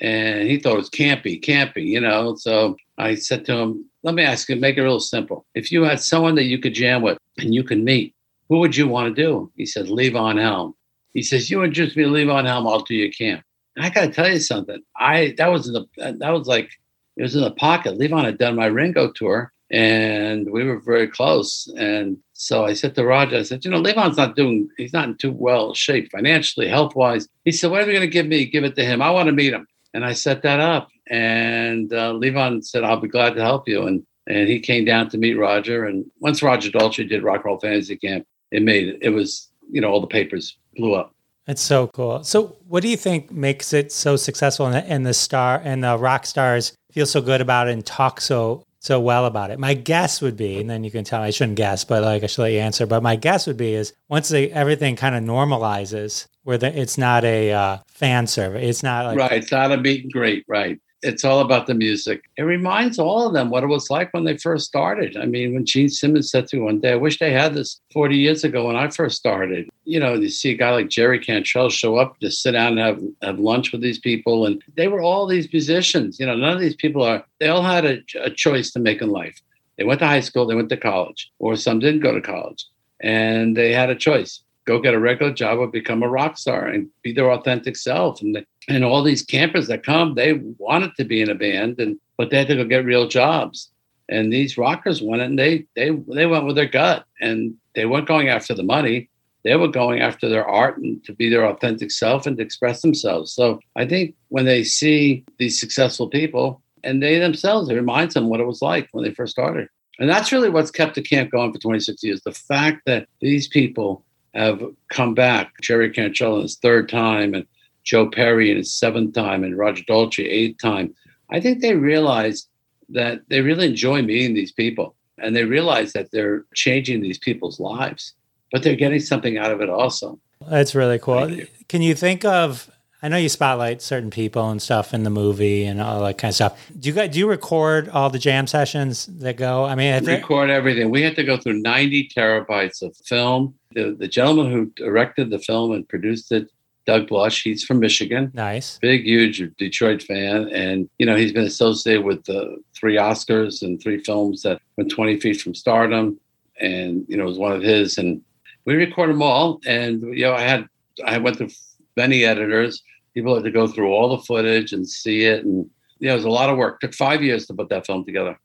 and 0.00 0.48
he 0.48 0.58
thought 0.58 0.74
it 0.74 0.84
was 0.84 0.90
campy, 0.90 1.40
campy. 1.40 1.86
You 1.86 2.00
know, 2.00 2.34
so 2.34 2.76
I 2.98 3.14
said 3.14 3.44
to 3.44 3.52
him, 3.56 3.84
"Let 4.02 4.16
me 4.16 4.24
ask 4.24 4.48
you, 4.48 4.56
make 4.56 4.76
it 4.76 4.82
real 4.82 4.98
simple. 4.98 5.46
If 5.54 5.70
you 5.70 5.84
had 5.84 6.00
someone 6.00 6.34
that 6.34 6.50
you 6.50 6.58
could 6.58 6.74
jam 6.74 7.02
with 7.02 7.18
and 7.38 7.54
you 7.54 7.62
can 7.62 7.84
meet, 7.84 8.12
who 8.48 8.58
would 8.58 8.76
you 8.76 8.88
want 8.88 9.14
to 9.14 9.22
do?" 9.22 9.52
He 9.56 9.64
said, 9.64 9.86
"Levon 9.86 10.40
Helm." 10.40 10.74
He 11.14 11.22
says, 11.22 11.48
"You 11.48 11.62
introduce 11.62 11.94
me 11.96 12.02
to 12.02 12.10
Levon 12.10 12.46
Helm, 12.46 12.66
I'll 12.66 12.80
do 12.80 12.96
your 12.96 13.12
camp." 13.12 13.44
And 13.76 13.86
I 13.86 13.90
got 13.90 14.06
to 14.06 14.12
tell 14.12 14.28
you 14.28 14.40
something. 14.40 14.82
I 14.96 15.34
that 15.38 15.52
was 15.52 15.68
in 15.68 15.74
the 15.74 15.86
that 16.18 16.30
was 16.30 16.48
like 16.48 16.70
it 17.16 17.22
was 17.22 17.36
in 17.36 17.42
the 17.42 17.52
pocket. 17.52 17.96
Levon 17.96 18.24
had 18.24 18.38
done 18.38 18.56
my 18.56 18.66
Ringo 18.66 19.12
tour, 19.12 19.52
and 19.72 20.50
we 20.52 20.64
were 20.64 20.78
very 20.78 21.08
close. 21.08 21.66
And 21.78 22.18
so 22.34 22.64
I 22.64 22.74
said 22.74 22.94
to 22.94 23.04
Roger, 23.04 23.38
I 23.38 23.42
said, 23.42 23.64
you 23.64 23.70
know, 23.70 23.82
Levon's 23.82 24.18
not 24.18 24.36
doing, 24.36 24.68
he's 24.76 24.92
not 24.92 25.08
in 25.08 25.16
too 25.16 25.32
well 25.32 25.74
shape 25.74 26.10
financially, 26.12 26.68
health 26.68 26.94
wise. 26.94 27.26
He 27.44 27.52
said, 27.52 27.70
what 27.70 27.80
are 27.80 27.84
you're 27.84 27.94
going 27.94 28.02
to 28.02 28.12
give 28.12 28.26
me, 28.26 28.44
give 28.44 28.64
it 28.64 28.76
to 28.76 28.84
him. 28.84 29.00
I 29.00 29.10
want 29.10 29.26
to 29.26 29.32
meet 29.32 29.52
him. 29.52 29.66
And 29.94 30.04
I 30.04 30.12
set 30.12 30.42
that 30.42 30.60
up. 30.60 30.88
And 31.10 31.92
uh, 31.92 32.12
Levon 32.12 32.64
said, 32.64 32.84
I'll 32.84 33.00
be 33.00 33.08
glad 33.08 33.34
to 33.34 33.42
help 33.42 33.68
you. 33.68 33.86
And 33.86 34.06
and 34.26 34.48
he 34.48 34.60
came 34.60 34.84
down 34.84 35.08
to 35.10 35.18
meet 35.18 35.34
Roger. 35.34 35.86
And 35.86 36.04
once 36.20 36.42
Roger 36.42 36.70
Daltrey 36.70 37.08
did 37.08 37.22
Rock 37.22 37.44
Roll 37.44 37.58
Fantasy 37.58 37.96
Camp, 37.96 38.26
it 38.50 38.62
made 38.62 38.88
it. 38.88 38.98
It 39.02 39.10
was, 39.10 39.48
you 39.70 39.80
know, 39.80 39.88
all 39.88 40.00
the 40.00 40.06
papers 40.06 40.56
blew 40.76 40.94
up. 40.94 41.14
It's 41.48 41.62
so 41.62 41.88
cool. 41.88 42.22
So, 42.22 42.56
what 42.68 42.82
do 42.82 42.88
you 42.88 42.96
think 42.96 43.32
makes 43.32 43.72
it 43.72 43.90
so 43.90 44.14
successful, 44.14 44.66
and 44.66 44.74
the, 44.76 44.88
and 44.88 45.04
the 45.04 45.12
star 45.12 45.60
and 45.64 45.82
the 45.82 45.98
rock 45.98 46.24
stars 46.24 46.72
feel 46.92 47.04
so 47.04 47.20
good 47.20 47.40
about 47.40 47.68
it 47.68 47.72
and 47.72 47.84
talk 47.84 48.20
so 48.20 48.64
so 48.82 49.00
well 49.00 49.26
about 49.26 49.50
it? 49.50 49.58
My 49.58 49.74
guess 49.74 50.20
would 50.20 50.36
be, 50.36 50.60
and 50.60 50.68
then 50.68 50.84
you 50.84 50.90
can 50.90 51.04
tell 51.04 51.22
I 51.22 51.30
shouldn't 51.30 51.56
guess, 51.56 51.84
but 51.84 52.02
like 52.02 52.24
I 52.24 52.26
should 52.26 52.42
let 52.42 52.52
you 52.52 52.58
answer. 52.58 52.84
But 52.86 53.02
my 53.02 53.16
guess 53.16 53.46
would 53.46 53.56
be 53.56 53.74
is 53.74 53.94
once 54.08 54.28
they, 54.28 54.50
everything 54.50 54.96
kind 54.96 55.14
of 55.14 55.22
normalizes, 55.22 56.26
where 56.42 56.58
the, 56.58 56.78
it's 56.78 56.98
not 56.98 57.24
a 57.24 57.52
uh, 57.52 57.78
fan 57.86 58.26
survey, 58.26 58.68
it's 58.68 58.82
not 58.82 59.06
like 59.06 59.18
right, 59.18 59.32
it's 59.32 59.52
not 59.52 59.72
a 59.72 59.76
meet 59.76 60.02
and 60.02 60.12
greet, 60.12 60.44
right? 60.48 60.78
It's 61.02 61.24
all 61.24 61.40
about 61.40 61.66
the 61.66 61.74
music. 61.74 62.30
It 62.36 62.42
reminds 62.42 62.98
all 62.98 63.26
of 63.26 63.34
them 63.34 63.50
what 63.50 63.64
it 63.64 63.68
was 63.68 63.90
like 63.90 64.12
when 64.14 64.24
they 64.24 64.36
first 64.36 64.66
started. 64.66 65.16
I 65.16 65.26
mean, 65.26 65.52
when 65.52 65.66
Gene 65.66 65.88
Simmons 65.88 66.30
said 66.30 66.46
to 66.48 66.56
me 66.56 66.62
one 66.62 66.80
day, 66.80 66.92
I 66.92 66.96
wish 66.96 67.18
they 67.18 67.32
had 67.32 67.54
this 67.54 67.80
40 67.92 68.16
years 68.16 68.44
ago 68.44 68.66
when 68.66 68.76
I 68.76 68.88
first 68.88 69.16
started. 69.16 69.68
You 69.84 69.98
know, 69.98 70.14
you 70.14 70.28
see 70.28 70.52
a 70.52 70.56
guy 70.56 70.70
like 70.70 70.88
Jerry 70.88 71.18
Cantrell 71.18 71.70
show 71.70 71.96
up 71.96 72.18
to 72.20 72.30
sit 72.30 72.52
down 72.52 72.78
and 72.78 72.80
have, 72.80 73.02
have 73.22 73.38
lunch 73.40 73.72
with 73.72 73.80
these 73.80 73.98
people. 73.98 74.46
And 74.46 74.62
they 74.76 74.88
were 74.88 75.02
all 75.02 75.26
these 75.26 75.52
musicians. 75.52 76.20
You 76.20 76.26
know, 76.26 76.36
none 76.36 76.54
of 76.54 76.60
these 76.60 76.76
people 76.76 77.02
are, 77.02 77.24
they 77.40 77.48
all 77.48 77.62
had 77.62 77.84
a, 77.84 77.98
a 78.22 78.30
choice 78.30 78.70
to 78.72 78.78
make 78.78 79.02
in 79.02 79.10
life. 79.10 79.40
They 79.76 79.84
went 79.84 80.00
to 80.00 80.06
high 80.06 80.20
school, 80.20 80.46
they 80.46 80.54
went 80.54 80.68
to 80.68 80.76
college, 80.76 81.32
or 81.38 81.56
some 81.56 81.80
didn't 81.80 82.00
go 82.00 82.12
to 82.12 82.20
college. 82.20 82.66
And 83.00 83.56
they 83.56 83.72
had 83.72 83.90
a 83.90 83.96
choice 83.96 84.40
go 84.66 84.80
get 84.80 84.94
a 84.94 85.00
regular 85.00 85.32
job 85.32 85.58
or 85.58 85.66
become 85.66 86.02
a 86.02 86.08
rock 86.08 86.38
star 86.38 86.66
and 86.66 86.88
be 87.02 87.12
their 87.12 87.30
authentic 87.30 87.76
self. 87.76 88.20
And 88.20 88.44
and 88.68 88.84
all 88.84 89.02
these 89.02 89.22
campers 89.22 89.66
that 89.68 89.84
come, 89.84 90.14
they 90.14 90.34
wanted 90.58 90.94
to 90.96 91.04
be 91.04 91.20
in 91.20 91.30
a 91.30 91.34
band, 91.34 91.80
and 91.80 91.98
but 92.16 92.30
they 92.30 92.38
had 92.38 92.48
to 92.48 92.56
go 92.56 92.64
get 92.64 92.84
real 92.84 93.08
jobs. 93.08 93.70
And 94.08 94.32
these 94.32 94.58
rockers 94.58 95.02
went 95.02 95.22
and 95.22 95.38
they 95.38 95.66
they 95.74 95.90
they 95.90 96.26
went 96.26 96.46
with 96.46 96.56
their 96.56 96.66
gut, 96.66 97.04
and 97.20 97.54
they 97.74 97.86
weren't 97.86 98.08
going 98.08 98.28
after 98.28 98.54
the 98.54 98.62
money. 98.62 99.08
They 99.44 99.56
were 99.56 99.68
going 99.68 100.00
after 100.00 100.28
their 100.28 100.46
art 100.46 100.78
and 100.78 101.02
to 101.04 101.12
be 101.12 101.28
their 101.28 101.44
authentic 101.44 101.90
self 101.90 102.26
and 102.26 102.36
to 102.36 102.42
express 102.44 102.80
themselves. 102.80 103.32
So 103.32 103.58
I 103.74 103.86
think 103.86 104.14
when 104.28 104.44
they 104.44 104.62
see 104.62 105.24
these 105.38 105.58
successful 105.58 106.08
people, 106.08 106.62
and 106.84 107.02
they 107.02 107.18
themselves, 107.18 107.68
it 107.68 107.74
reminds 107.74 108.14
them 108.14 108.28
what 108.28 108.40
it 108.40 108.46
was 108.46 108.62
like 108.62 108.88
when 108.92 109.04
they 109.04 109.12
first 109.12 109.32
started. 109.32 109.68
And 109.98 110.08
that's 110.08 110.32
really 110.32 110.48
what's 110.48 110.70
kept 110.70 110.94
the 110.94 111.02
camp 111.02 111.30
going 111.30 111.52
for 111.52 111.58
26 111.58 112.02
years. 112.02 112.22
The 112.22 112.32
fact 112.32 112.82
that 112.86 113.08
these 113.20 113.46
people 113.48 114.04
have 114.34 114.62
come 114.88 115.14
back, 115.14 115.52
Jerry 115.60 115.90
Cantrell 115.90 116.36
in 116.36 116.42
his 116.42 116.56
third 116.56 116.88
time, 116.88 117.34
and 117.34 117.46
Joe 117.84 118.08
Perry 118.08 118.50
in 118.50 118.56
his 118.56 118.72
seventh 118.72 119.14
time, 119.14 119.44
and 119.44 119.58
Roger 119.58 119.82
Daltrey 119.84 120.26
eighth 120.26 120.58
time. 120.60 120.94
I 121.30 121.40
think 121.40 121.60
they 121.60 121.74
realize 121.74 122.46
that 122.90 123.22
they 123.28 123.40
really 123.40 123.66
enjoy 123.66 124.02
meeting 124.02 124.34
these 124.34 124.52
people, 124.52 124.94
and 125.18 125.34
they 125.34 125.44
realize 125.44 125.92
that 125.92 126.10
they're 126.12 126.44
changing 126.54 127.02
these 127.02 127.18
people's 127.18 127.60
lives, 127.60 128.14
but 128.50 128.62
they're 128.62 128.76
getting 128.76 129.00
something 129.00 129.38
out 129.38 129.50
of 129.50 129.60
it 129.60 129.70
also. 129.70 130.18
That's 130.48 130.74
really 130.74 130.98
cool. 130.98 131.30
You. 131.30 131.46
Can 131.68 131.82
you 131.82 131.94
think 131.94 132.24
of? 132.24 132.70
I 133.02 133.08
know 133.08 133.16
you 133.16 133.28
spotlight 133.28 133.82
certain 133.82 134.10
people 134.10 134.48
and 134.50 134.62
stuff 134.62 134.94
in 134.94 135.02
the 135.02 135.10
movie 135.10 135.64
and 135.64 135.80
all 135.80 136.02
that 136.04 136.18
kind 136.18 136.30
of 136.30 136.34
stuff. 136.36 136.70
Do 136.78 136.88
you 136.88 136.94
guys, 136.94 137.10
do 137.10 137.18
you 137.18 137.28
record 137.28 137.88
all 137.88 138.10
the 138.10 138.18
jam 138.18 138.46
sessions 138.46 139.06
that 139.06 139.36
go? 139.36 139.64
I 139.64 139.74
mean, 139.74 139.92
I 139.92 139.98
record 139.98 140.50
everything. 140.50 140.90
We 140.90 141.02
had 141.02 141.16
to 141.16 141.24
go 141.24 141.36
through 141.36 141.60
ninety 141.60 142.08
terabytes 142.08 142.82
of 142.82 142.96
film 143.04 143.54
the, 143.74 143.96
the 143.98 144.08
gentleman 144.08 144.52
who 144.52 144.66
directed 144.76 145.30
the 145.30 145.38
film 145.38 145.72
and 145.72 145.88
produced 145.88 146.32
it 146.32 146.48
Doug 146.84 147.08
Blush. 147.08 147.42
He's 147.42 147.64
from 147.64 147.78
Michigan. 147.78 148.30
Nice. 148.34 148.78
Big, 148.80 149.04
huge 149.04 149.42
Detroit 149.56 150.02
fan. 150.02 150.48
And, 150.48 150.88
you 150.98 151.06
know, 151.06 151.16
he's 151.16 151.32
been 151.32 151.44
associated 151.44 152.04
with 152.04 152.24
the 152.24 152.60
three 152.74 152.96
Oscars 152.96 153.62
and 153.62 153.80
three 153.80 154.02
films 154.02 154.42
that 154.42 154.60
went 154.76 154.90
20 154.90 155.20
feet 155.20 155.40
from 155.40 155.54
stardom. 155.54 156.18
And, 156.60 157.04
you 157.08 157.16
know, 157.16 157.24
it 157.24 157.28
was 157.28 157.38
one 157.38 157.52
of 157.52 157.62
his. 157.62 157.98
And 157.98 158.20
we 158.64 158.74
record 158.74 159.10
them 159.10 159.22
all. 159.22 159.60
And, 159.64 160.02
you 160.02 160.24
know, 160.24 160.34
I 160.34 160.42
had, 160.42 160.68
I 161.04 161.18
went 161.18 161.36
through 161.38 161.50
many 161.96 162.24
editors. 162.24 162.82
People 163.14 163.34
had 163.34 163.44
to 163.44 163.50
go 163.50 163.66
through 163.66 163.92
all 163.92 164.16
the 164.16 164.22
footage 164.22 164.72
and 164.72 164.88
see 164.88 165.24
it. 165.24 165.44
And, 165.44 165.68
yeah, 165.98 166.12
it 166.12 166.16
was 166.16 166.24
a 166.24 166.30
lot 166.30 166.50
of 166.50 166.56
work. 166.56 166.78
It 166.82 166.86
took 166.86 166.94
five 166.94 167.22
years 167.22 167.46
to 167.46 167.54
put 167.54 167.68
that 167.68 167.86
film 167.86 168.04
together. 168.04 168.38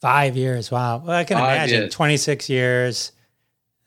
Five 0.00 0.36
years. 0.36 0.70
Wow. 0.70 0.98
Well, 0.98 1.16
I 1.16 1.24
can 1.24 1.38
five 1.38 1.56
imagine 1.56 1.80
years. 1.82 1.94
26 1.94 2.48
years 2.48 3.12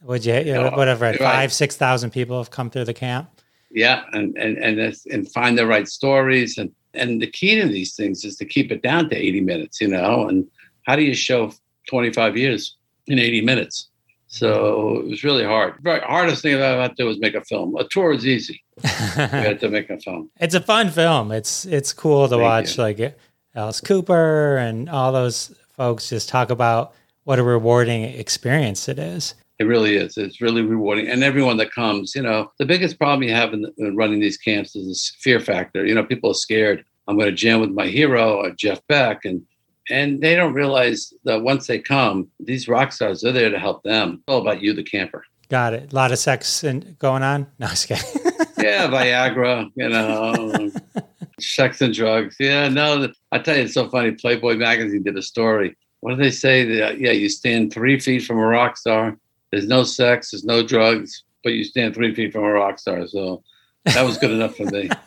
would 0.03 0.25
you, 0.25 0.35
you 0.35 0.53
know, 0.53 0.71
whatever, 0.71 1.05
right. 1.05 1.17
five, 1.19 1.53
6,000 1.53 2.11
people 2.11 2.37
have 2.37 2.49
come 2.49 2.69
through 2.69 2.85
the 2.85 2.93
camp? 2.93 3.29
Yeah. 3.69 4.03
And, 4.13 4.35
and, 4.37 4.57
and, 4.57 4.95
and 5.11 5.31
find 5.31 5.57
the 5.57 5.67
right 5.67 5.87
stories. 5.87 6.57
And, 6.57 6.71
and 6.93 7.21
the 7.21 7.27
key 7.27 7.61
to 7.61 7.67
these 7.67 7.95
things 7.95 8.25
is 8.25 8.35
to 8.37 8.45
keep 8.45 8.71
it 8.71 8.81
down 8.81 9.09
to 9.09 9.15
80 9.15 9.41
minutes, 9.41 9.79
you 9.79 9.87
know, 9.87 10.27
and 10.27 10.47
how 10.87 10.95
do 10.95 11.03
you 11.03 11.13
show 11.13 11.53
25 11.87 12.35
years 12.35 12.77
in 13.07 13.19
80 13.19 13.41
minutes? 13.41 13.90
So 14.33 14.99
it 14.99 15.09
was 15.09 15.23
really 15.25 15.43
hard. 15.43 15.75
The 15.83 15.99
hardest 15.99 16.41
thing 16.41 16.55
I 16.55 16.81
had 16.81 16.95
to 16.95 17.03
do 17.03 17.05
was 17.05 17.19
make 17.19 17.35
a 17.35 17.43
film. 17.43 17.75
A 17.75 17.83
tour 17.83 18.13
is 18.13 18.25
easy. 18.25 18.63
you 18.83 18.89
had 18.89 19.59
to 19.59 19.69
make 19.69 19.89
a 19.89 19.99
film. 19.99 20.31
It's 20.39 20.55
a 20.55 20.61
fun 20.61 20.89
film. 20.89 21.33
It's 21.33 21.65
it's 21.65 21.91
cool 21.91 22.29
to 22.29 22.35
Thank 22.35 22.41
watch 22.41 22.77
you. 22.77 22.83
like 22.83 23.17
Alice 23.55 23.81
Cooper 23.81 24.55
and 24.55 24.89
all 24.89 25.11
those 25.11 25.53
folks 25.75 26.09
just 26.09 26.29
talk 26.29 26.49
about 26.49 26.93
what 27.25 27.39
a 27.39 27.43
rewarding 27.43 28.03
experience 28.03 28.87
it 28.87 28.99
is. 28.99 29.35
It 29.59 29.65
really 29.65 29.97
is. 29.97 30.17
It's 30.17 30.39
really 30.39 30.61
rewarding. 30.61 31.09
And 31.09 31.25
everyone 31.25 31.57
that 31.57 31.73
comes, 31.73 32.15
you 32.15 32.21
know, 32.21 32.51
the 32.57 32.65
biggest 32.65 32.97
problem 32.97 33.27
you 33.27 33.35
have 33.35 33.53
in, 33.53 33.65
in 33.77 33.97
running 33.97 34.21
these 34.21 34.37
camps 34.37 34.77
is 34.77 34.87
this 34.87 35.15
fear 35.19 35.41
factor. 35.41 35.85
You 35.85 35.93
know, 35.93 36.05
people 36.05 36.31
are 36.31 36.35
scared. 36.35 36.85
I'm 37.07 37.17
going 37.17 37.29
to 37.29 37.35
jam 37.35 37.59
with 37.59 37.71
my 37.71 37.87
hero, 37.87 38.41
uh, 38.41 38.51
Jeff 38.57 38.79
Beck, 38.87 39.25
and 39.25 39.43
and 39.91 40.21
they 40.21 40.35
don't 40.35 40.53
realize 40.53 41.13
that 41.25 41.41
once 41.41 41.67
they 41.67 41.79
come, 41.79 42.29
these 42.39 42.67
rock 42.67 42.91
stars 42.91 43.23
are 43.23 43.31
there 43.31 43.49
to 43.49 43.59
help 43.59 43.83
them. 43.83 44.13
It's 44.13 44.23
all 44.27 44.41
about 44.41 44.61
you, 44.61 44.73
the 44.73 44.83
camper. 44.83 45.23
Got 45.49 45.73
it. 45.73 45.91
A 45.91 45.95
lot 45.95 46.11
of 46.11 46.19
sex 46.19 46.63
and 46.63 46.97
going 46.97 47.23
on. 47.23 47.47
No, 47.59 47.67
I 47.67 47.71
was 47.71 47.85
kidding. 47.85 48.05
yeah, 48.57 48.87
Viagra. 48.87 49.69
You 49.75 49.89
know, 49.89 50.71
sex 51.39 51.81
and 51.81 51.93
drugs. 51.93 52.37
Yeah, 52.39 52.69
no. 52.69 53.11
I 53.31 53.39
tell 53.39 53.57
you, 53.57 53.63
it's 53.63 53.73
so 53.73 53.89
funny. 53.89 54.11
Playboy 54.11 54.55
magazine 54.55 55.03
did 55.03 55.17
a 55.17 55.21
story. 55.21 55.75
What 55.99 56.11
do 56.11 56.23
they 56.23 56.31
say? 56.31 56.63
That, 56.63 56.91
uh, 56.91 56.93
yeah, 56.93 57.11
you 57.11 57.29
stand 57.29 57.73
three 57.73 57.99
feet 57.99 58.23
from 58.23 58.37
a 58.37 58.45
rock 58.45 58.77
star 58.77 59.17
there's 59.51 59.67
no 59.67 59.83
sex, 59.83 60.31
there's 60.31 60.45
no 60.45 60.65
drugs, 60.65 61.23
but 61.43 61.53
you 61.53 61.63
stand 61.63 61.93
three 61.93 62.15
feet 62.15 62.31
from 62.31 62.43
a 62.43 62.51
rock 62.51 62.79
star. 62.79 63.05
So 63.07 63.43
that 63.85 64.03
was 64.03 64.17
good 64.17 64.31
enough 64.31 64.55
for 64.55 64.65
me. 64.65 64.89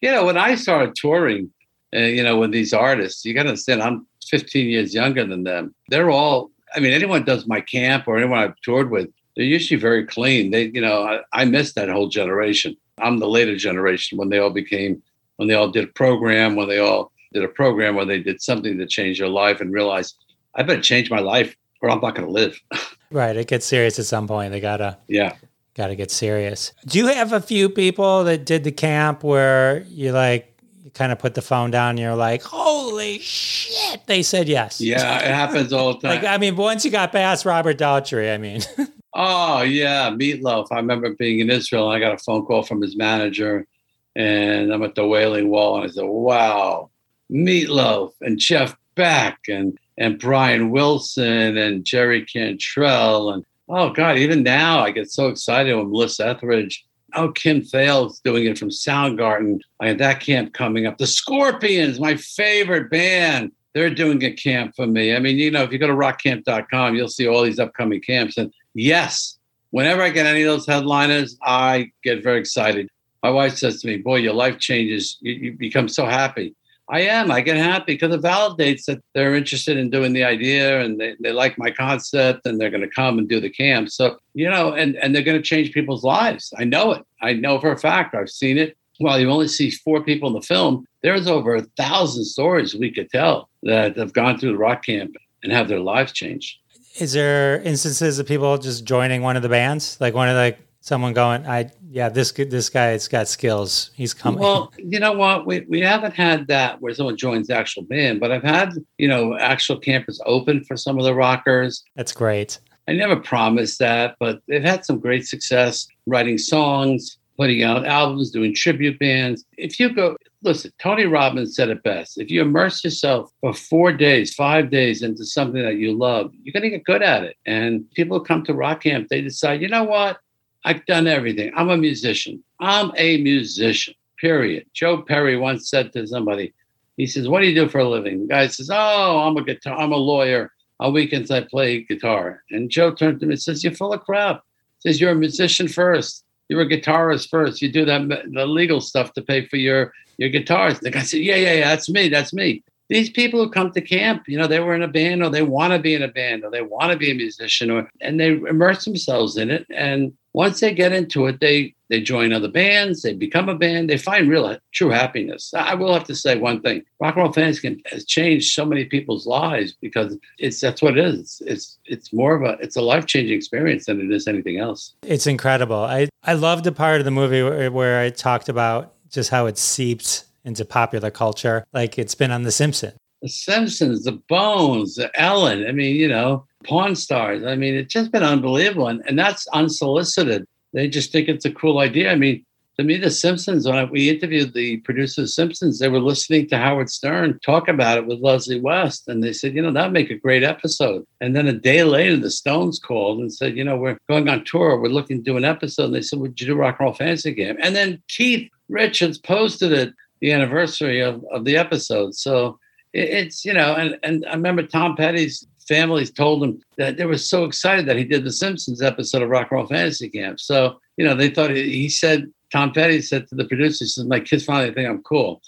You 0.00 0.10
know, 0.10 0.24
when 0.26 0.36
I 0.36 0.56
started 0.56 0.96
touring, 0.96 1.52
uh, 1.94 2.00
you 2.00 2.22
know, 2.22 2.38
with 2.38 2.52
these 2.52 2.72
artists, 2.72 3.24
you 3.24 3.34
got 3.34 3.44
to 3.44 3.50
understand, 3.50 3.82
I'm 3.82 4.06
15 4.28 4.68
years 4.68 4.94
younger 4.94 5.26
than 5.26 5.44
them. 5.44 5.74
They're 5.88 6.10
all, 6.10 6.50
I 6.74 6.80
mean, 6.80 6.92
anyone 6.92 7.24
does 7.24 7.46
my 7.46 7.60
camp 7.60 8.08
or 8.08 8.16
anyone 8.16 8.38
I've 8.38 8.60
toured 8.62 8.90
with, 8.90 9.08
they're 9.36 9.44
usually 9.44 9.80
very 9.80 10.06
clean. 10.06 10.50
They, 10.50 10.70
you 10.74 10.80
know, 10.80 11.04
I, 11.04 11.20
I 11.32 11.44
missed 11.44 11.74
that 11.74 11.88
whole 11.88 12.08
generation. 12.08 12.76
I'm 12.98 13.18
the 13.18 13.28
later 13.28 13.56
generation 13.56 14.18
when 14.18 14.28
they 14.28 14.38
all 14.38 14.50
became, 14.50 15.02
when 15.36 15.48
they 15.48 15.54
all 15.54 15.70
did 15.70 15.84
a 15.84 15.88
program, 15.88 16.56
when 16.56 16.68
they 16.68 16.78
all 16.78 17.12
did 17.32 17.44
a 17.44 17.48
program 17.48 17.94
where 17.94 18.04
they 18.04 18.22
did 18.22 18.42
something 18.42 18.78
to 18.78 18.86
change 18.86 19.18
their 19.18 19.28
life 19.28 19.60
and 19.60 19.72
realized 19.72 20.16
I 20.54 20.62
better 20.62 20.82
change 20.82 21.10
my 21.10 21.20
life 21.20 21.56
or 21.80 21.90
I'm 21.90 22.00
not 22.00 22.14
going 22.14 22.26
to 22.26 22.32
live. 22.32 22.58
right. 23.10 23.36
It 23.36 23.48
gets 23.48 23.66
serious 23.66 23.98
at 23.98 24.06
some 24.06 24.28
point. 24.28 24.52
They 24.52 24.60
gotta. 24.60 24.98
Yeah. 25.08 25.34
Got 25.74 25.86
to 25.86 25.96
get 25.96 26.10
serious. 26.10 26.72
Do 26.86 26.98
you 26.98 27.06
have 27.06 27.32
a 27.32 27.40
few 27.40 27.70
people 27.70 28.24
that 28.24 28.44
did 28.44 28.62
the 28.62 28.72
camp 28.72 29.24
where 29.24 29.84
you 29.88 30.12
like 30.12 30.51
kind 30.94 31.12
of 31.12 31.18
put 31.18 31.34
the 31.34 31.42
phone 31.42 31.70
down 31.70 31.90
and 31.90 31.98
you're 31.98 32.14
like, 32.14 32.42
holy 32.42 33.18
shit, 33.18 34.06
they 34.06 34.22
said 34.22 34.48
yes. 34.48 34.80
Yeah, 34.80 35.18
it 35.18 35.34
happens 35.34 35.72
all 35.72 35.94
the 35.94 36.00
time. 36.08 36.22
like, 36.22 36.24
I 36.24 36.38
mean, 36.38 36.56
once 36.56 36.84
you 36.84 36.90
got 36.90 37.12
past 37.12 37.44
Robert 37.44 37.78
Daltrey, 37.78 38.32
I 38.32 38.38
mean. 38.38 38.60
oh, 39.14 39.62
yeah, 39.62 40.10
Meatloaf. 40.10 40.68
I 40.70 40.76
remember 40.76 41.14
being 41.14 41.40
in 41.40 41.50
Israel 41.50 41.90
and 41.90 41.96
I 41.96 42.06
got 42.06 42.14
a 42.14 42.22
phone 42.22 42.44
call 42.44 42.62
from 42.62 42.82
his 42.82 42.96
manager 42.96 43.66
and 44.14 44.72
I'm 44.72 44.82
at 44.82 44.94
the 44.94 45.06
Wailing 45.06 45.48
Wall 45.48 45.76
and 45.76 45.84
I 45.84 45.92
said, 45.92 46.04
wow, 46.04 46.90
Meatloaf 47.30 48.12
and 48.20 48.38
Jeff 48.38 48.76
Beck 48.94 49.38
and 49.48 49.78
and 49.98 50.18
Brian 50.18 50.70
Wilson 50.70 51.56
and 51.56 51.84
Jerry 51.84 52.24
Cantrell 52.24 53.30
and 53.30 53.44
oh 53.68 53.90
god, 53.90 54.18
even 54.18 54.42
now 54.42 54.80
I 54.80 54.90
get 54.90 55.10
so 55.10 55.28
excited 55.28 55.74
when 55.74 55.90
Melissa 55.90 56.28
Etheridge. 56.28 56.84
Oh, 57.14 57.30
Kim 57.30 57.60
Thayil's 57.60 58.20
doing 58.20 58.46
it 58.46 58.58
from 58.58 58.70
Soundgarden. 58.70 59.60
I 59.80 59.88
had 59.88 59.98
that 59.98 60.20
camp 60.20 60.54
coming 60.54 60.86
up. 60.86 60.98
The 60.98 61.06
Scorpions, 61.06 62.00
my 62.00 62.16
favorite 62.16 62.90
band. 62.90 63.52
They're 63.74 63.94
doing 63.94 64.22
a 64.22 64.32
camp 64.32 64.74
for 64.76 64.86
me. 64.86 65.14
I 65.14 65.18
mean, 65.18 65.36
you 65.38 65.50
know, 65.50 65.62
if 65.62 65.72
you 65.72 65.78
go 65.78 65.86
to 65.86 65.94
rockcamp.com, 65.94 66.94
you'll 66.94 67.08
see 67.08 67.26
all 67.26 67.42
these 67.42 67.58
upcoming 67.58 68.02
camps. 68.02 68.36
And 68.36 68.52
yes, 68.74 69.38
whenever 69.70 70.02
I 70.02 70.10
get 70.10 70.26
any 70.26 70.42
of 70.42 70.48
those 70.48 70.66
headliners, 70.66 71.38
I 71.42 71.90
get 72.04 72.22
very 72.22 72.38
excited. 72.38 72.88
My 73.22 73.30
wife 73.30 73.56
says 73.56 73.80
to 73.80 73.86
me, 73.86 73.98
Boy, 73.98 74.16
your 74.16 74.34
life 74.34 74.58
changes. 74.58 75.16
You, 75.20 75.32
you 75.32 75.52
become 75.52 75.88
so 75.88 76.06
happy. 76.06 76.54
I 76.92 77.00
am. 77.00 77.30
I 77.30 77.40
get 77.40 77.56
happy 77.56 77.94
because 77.94 78.14
it 78.14 78.20
validates 78.20 78.84
that 78.84 79.02
they're 79.14 79.34
interested 79.34 79.78
in 79.78 79.88
doing 79.88 80.12
the 80.12 80.24
idea 80.24 80.82
and 80.82 81.00
they, 81.00 81.16
they 81.20 81.32
like 81.32 81.56
my 81.56 81.70
concept 81.70 82.44
and 82.44 82.60
they're 82.60 82.68
going 82.68 82.82
to 82.82 82.88
come 82.88 83.18
and 83.18 83.26
do 83.26 83.40
the 83.40 83.48
camp. 83.48 83.88
So, 83.88 84.18
you 84.34 84.48
know, 84.50 84.74
and, 84.74 84.96
and 84.96 85.14
they're 85.14 85.22
going 85.22 85.38
to 85.38 85.42
change 85.42 85.72
people's 85.72 86.04
lives. 86.04 86.52
I 86.58 86.64
know 86.64 86.92
it. 86.92 87.02
I 87.22 87.32
know 87.32 87.58
for 87.58 87.72
a 87.72 87.78
fact. 87.78 88.14
I've 88.14 88.28
seen 88.28 88.58
it. 88.58 88.76
While 88.98 89.18
you 89.18 89.30
only 89.30 89.48
see 89.48 89.70
four 89.70 90.04
people 90.04 90.28
in 90.28 90.34
the 90.34 90.42
film, 90.42 90.86
there's 91.02 91.26
over 91.26 91.56
a 91.56 91.62
thousand 91.78 92.26
stories 92.26 92.74
we 92.74 92.92
could 92.92 93.08
tell 93.08 93.48
that 93.62 93.96
have 93.96 94.12
gone 94.12 94.38
through 94.38 94.52
the 94.52 94.58
rock 94.58 94.84
camp 94.84 95.16
and 95.42 95.50
have 95.50 95.68
their 95.68 95.80
lives 95.80 96.12
changed. 96.12 96.58
Is 97.00 97.14
there 97.14 97.62
instances 97.62 98.18
of 98.18 98.26
people 98.26 98.58
just 98.58 98.84
joining 98.84 99.22
one 99.22 99.36
of 99.36 99.42
the 99.42 99.48
bands? 99.48 99.96
Like 99.98 100.12
one 100.12 100.28
of 100.28 100.34
the 100.34 100.56
someone 100.82 101.14
going, 101.14 101.46
I 101.46 101.70
yeah, 101.88 102.10
this 102.10 102.32
this 102.32 102.68
guy's 102.68 103.08
got 103.08 103.28
skills. 103.28 103.90
He's 103.94 104.12
coming. 104.12 104.40
Well, 104.40 104.72
you 104.78 105.00
know 105.00 105.12
what? 105.12 105.46
We 105.46 105.60
we 105.60 105.80
haven't 105.80 106.14
had 106.14 106.46
that 106.48 106.82
where 106.82 106.92
someone 106.92 107.16
joins 107.16 107.46
the 107.46 107.56
actual 107.56 107.84
band, 107.84 108.20
but 108.20 108.30
I've 108.30 108.42
had 108.42 108.74
you 108.98 109.08
know 109.08 109.38
actual 109.38 109.78
campus 109.78 110.20
open 110.26 110.64
for 110.64 110.76
some 110.76 110.98
of 110.98 111.04
the 111.04 111.14
rockers. 111.14 111.82
That's 111.96 112.12
great. 112.12 112.58
I 112.88 112.92
never 112.92 113.16
promised 113.16 113.78
that, 113.78 114.16
but 114.18 114.42
they've 114.48 114.62
had 114.62 114.84
some 114.84 114.98
great 114.98 115.26
success 115.26 115.86
writing 116.06 116.36
songs, 116.36 117.16
putting 117.36 117.62
out 117.62 117.86
albums, 117.86 118.32
doing 118.32 118.52
tribute 118.52 118.98
bands. 118.98 119.44
If 119.56 119.78
you 119.78 119.94
go, 119.94 120.16
listen, 120.42 120.72
Tony 120.80 121.06
Robbins 121.06 121.54
said 121.54 121.68
it 121.68 121.80
best. 121.84 122.18
If 122.18 122.28
you 122.28 122.42
immerse 122.42 122.82
yourself 122.82 123.30
for 123.40 123.54
four 123.54 123.92
days, 123.92 124.34
five 124.34 124.68
days 124.68 125.02
into 125.02 125.24
something 125.24 125.62
that 125.62 125.76
you 125.76 125.96
love, 125.96 126.32
you're 126.42 126.52
going 126.52 126.64
to 126.64 126.70
get 126.70 126.84
good 126.84 127.04
at 127.04 127.22
it. 127.22 127.36
And 127.46 127.88
people 127.92 128.18
come 128.18 128.42
to 128.44 128.54
rock 128.54 128.82
camp, 128.82 129.06
they 129.08 129.20
decide, 129.20 129.62
you 129.62 129.68
know 129.68 129.84
what? 129.84 130.18
I've 130.64 130.84
done 130.86 131.06
everything. 131.06 131.52
I'm 131.56 131.70
a 131.70 131.76
musician. 131.76 132.42
I'm 132.60 132.92
a 132.96 133.20
musician, 133.22 133.94
period. 134.18 134.66
Joe 134.72 135.02
Perry 135.02 135.36
once 135.36 135.68
said 135.68 135.92
to 135.92 136.06
somebody, 136.06 136.52
he 136.96 137.06
says, 137.06 137.28
What 137.28 137.40
do 137.40 137.46
you 137.46 137.54
do 137.54 137.68
for 137.68 137.78
a 137.78 137.88
living? 137.88 138.22
The 138.22 138.28
guy 138.28 138.46
says, 138.46 138.70
Oh, 138.72 139.18
I'm 139.20 139.36
a 139.36 139.44
guitar, 139.44 139.78
I'm 139.78 139.92
a 139.92 139.96
lawyer. 139.96 140.52
On 140.80 140.92
weekends 140.92 141.30
I 141.30 141.42
play 141.42 141.82
guitar. 141.82 142.42
And 142.50 142.70
Joe 142.70 142.92
turned 142.92 143.20
to 143.20 143.26
me 143.26 143.34
and 143.34 143.42
says, 143.42 143.62
You're 143.62 143.74
full 143.74 143.92
of 143.92 144.00
crap. 144.02 144.42
He 144.82 144.90
says, 144.90 145.00
You're 145.00 145.12
a 145.12 145.16
musician 145.16 145.68
first. 145.68 146.24
You're 146.48 146.62
a 146.62 146.68
guitarist 146.68 147.28
first. 147.30 147.62
You 147.62 147.70
do 147.72 147.84
that 147.84 148.08
the 148.32 148.46
legal 148.46 148.80
stuff 148.80 149.12
to 149.14 149.22
pay 149.22 149.46
for 149.46 149.56
your 149.56 149.92
your 150.18 150.28
guitars. 150.28 150.80
The 150.80 150.90
guy 150.90 151.02
said, 151.02 151.20
Yeah, 151.20 151.36
yeah, 151.36 151.54
yeah, 151.54 151.68
that's 151.68 151.88
me. 151.88 152.08
That's 152.08 152.32
me. 152.32 152.62
These 152.88 153.10
people 153.10 153.42
who 153.42 153.50
come 153.50 153.72
to 153.72 153.80
camp, 153.80 154.24
you 154.28 154.36
know, 154.36 154.46
they 154.46 154.60
were 154.60 154.74
in 154.74 154.82
a 154.82 154.88
band 154.88 155.22
or 155.22 155.30
they 155.30 155.42
want 155.42 155.72
to 155.72 155.78
be 155.78 155.94
in 155.94 156.02
a 156.02 156.08
band 156.08 156.44
or 156.44 156.50
they 156.50 156.62
want 156.62 156.92
to 156.92 156.98
be 156.98 157.10
a 157.10 157.14
musician 157.14 157.70
or 157.70 157.88
and 158.00 158.20
they 158.20 158.32
immerse 158.32 158.84
themselves 158.84 159.36
in 159.36 159.50
it. 159.50 159.66
And 159.70 160.12
once 160.34 160.60
they 160.60 160.72
get 160.72 160.92
into 160.92 161.26
it, 161.26 161.40
they 161.40 161.74
they 161.88 162.00
join 162.00 162.32
other 162.32 162.48
bands, 162.48 163.02
they 163.02 163.12
become 163.12 163.50
a 163.50 163.54
band, 163.54 163.90
they 163.90 163.98
find 163.98 164.30
real 164.30 164.56
true 164.72 164.88
happiness. 164.88 165.52
I 165.54 165.74
will 165.74 165.92
have 165.92 166.04
to 166.04 166.14
say 166.14 166.38
one 166.38 166.62
thing: 166.62 166.82
rock 167.00 167.16
and 167.16 167.24
roll 167.24 167.32
fans 167.32 167.60
can 167.60 167.80
has 167.86 168.04
changed 168.06 168.52
so 168.52 168.64
many 168.64 168.84
people's 168.86 169.26
lives 169.26 169.76
because 169.80 170.16
it's 170.38 170.60
that's 170.60 170.80
what 170.80 170.96
it 170.96 171.04
is. 171.04 171.18
It's 171.18 171.40
it's, 171.46 171.78
it's 171.84 172.12
more 172.12 172.34
of 172.34 172.42
a 172.42 172.62
it's 172.62 172.76
a 172.76 172.82
life 172.82 173.06
changing 173.06 173.36
experience 173.36 173.86
than 173.86 174.00
it 174.00 174.14
is 174.14 174.26
anything 174.26 174.58
else. 174.58 174.94
It's 175.02 175.26
incredible. 175.26 175.76
I 175.76 176.08
I 176.24 176.34
loved 176.34 176.64
the 176.64 176.72
part 176.72 177.00
of 177.00 177.04
the 177.04 177.10
movie 177.10 177.42
where, 177.42 177.70
where 177.70 178.00
I 178.00 178.10
talked 178.10 178.48
about 178.48 178.94
just 179.10 179.30
how 179.30 179.46
it 179.46 179.58
seeped 179.58 180.24
into 180.44 180.64
popular 180.64 181.10
culture, 181.10 181.64
like 181.72 181.98
it's 181.98 182.14
been 182.14 182.30
on 182.30 182.42
The 182.42 182.50
Simpsons. 182.50 182.94
The 183.20 183.28
Simpsons, 183.28 184.02
The 184.02 184.12
Bones, 184.28 184.96
the 184.96 185.08
Ellen. 185.20 185.64
I 185.66 185.72
mean, 185.72 185.94
you 185.94 186.08
know, 186.08 186.44
Pawn 186.64 186.94
Stars. 186.94 187.44
I 187.44 187.56
mean, 187.56 187.74
it's 187.74 187.92
just 187.92 188.12
been 188.12 188.22
unbelievable, 188.22 188.88
and, 188.88 189.02
and 189.06 189.18
that's 189.18 189.46
unsolicited. 189.48 190.46
They 190.72 190.88
just 190.88 191.12
think 191.12 191.28
it's 191.28 191.44
a 191.44 191.52
cool 191.52 191.78
idea. 191.78 192.10
I 192.10 192.16
mean, 192.16 192.44
to 192.78 192.84
me, 192.84 192.96
The 192.96 193.10
Simpsons, 193.10 193.68
when 193.68 193.90
we 193.90 194.08
interviewed 194.08 194.54
the 194.54 194.78
producer 194.78 195.22
of 195.22 195.30
Simpsons, 195.30 195.78
they 195.78 195.88
were 195.88 196.00
listening 196.00 196.48
to 196.48 196.56
Howard 196.56 196.88
Stern 196.88 197.38
talk 197.44 197.68
about 197.68 197.98
it 197.98 198.06
with 198.06 198.20
Leslie 198.20 198.60
West. 198.60 199.08
And 199.08 199.22
they 199.22 199.34
said, 199.34 199.54
you 199.54 199.60
know, 199.60 199.70
that'd 199.70 199.92
make 199.92 200.10
a 200.10 200.16
great 200.16 200.42
episode. 200.42 201.04
And 201.20 201.36
then 201.36 201.46
a 201.46 201.52
day 201.52 201.84
later, 201.84 202.16
the 202.16 202.30
Stones 202.30 202.78
called 202.78 203.18
and 203.18 203.32
said, 203.32 203.58
you 203.58 203.64
know, 203.64 203.76
we're 203.76 203.98
going 204.08 204.28
on 204.30 204.44
tour. 204.44 204.80
We're 204.80 204.88
looking 204.88 205.18
to 205.18 205.22
do 205.22 205.36
an 205.36 205.44
episode. 205.44 205.86
And 205.86 205.94
they 205.94 206.00
said, 206.00 206.18
would 206.20 206.40
you 206.40 206.46
do 206.46 206.54
Rock 206.54 206.76
and 206.78 206.86
Roll 206.86 206.94
Fantasy 206.94 207.34
Game? 207.34 207.58
And 207.60 207.76
then 207.76 208.02
Keith 208.08 208.50
Richards 208.70 209.18
posted 209.18 209.72
it 209.72 209.92
the 210.22 210.32
anniversary 210.32 211.00
of, 211.00 211.22
of 211.30 211.44
the 211.44 211.58
episode. 211.58 212.14
So 212.14 212.58
it, 212.94 213.08
it's, 213.10 213.44
you 213.44 213.52
know, 213.52 213.74
and, 213.74 213.98
and 214.02 214.24
I 214.26 214.32
remember 214.32 214.62
Tom 214.62 214.96
Petty's 214.96 215.46
families 215.68 216.10
told 216.10 216.42
him 216.42 216.60
that 216.76 216.96
they 216.96 217.04
were 217.04 217.18
so 217.18 217.44
excited 217.44 217.86
that 217.86 217.96
he 217.96 218.04
did 218.04 218.24
the 218.24 218.32
Simpsons 218.32 218.82
episode 218.82 219.22
of 219.22 219.28
Rock 219.28 219.48
and 219.50 219.58
Roll 219.58 219.66
Fantasy 219.66 220.08
Camp. 220.08 220.40
So, 220.40 220.78
you 220.96 221.04
know, 221.04 221.14
they 221.14 221.30
thought 221.30 221.50
he, 221.50 221.70
he 221.70 221.88
said, 221.88 222.30
Tom 222.52 222.72
Petty 222.72 223.00
said 223.00 223.26
to 223.28 223.34
the 223.34 223.44
producer, 223.44 223.84
he 223.84 224.08
my 224.08 224.20
kids 224.20 224.44
finally 224.44 224.72
think 224.74 224.88
I'm 224.88 225.02
cool. 225.02 225.40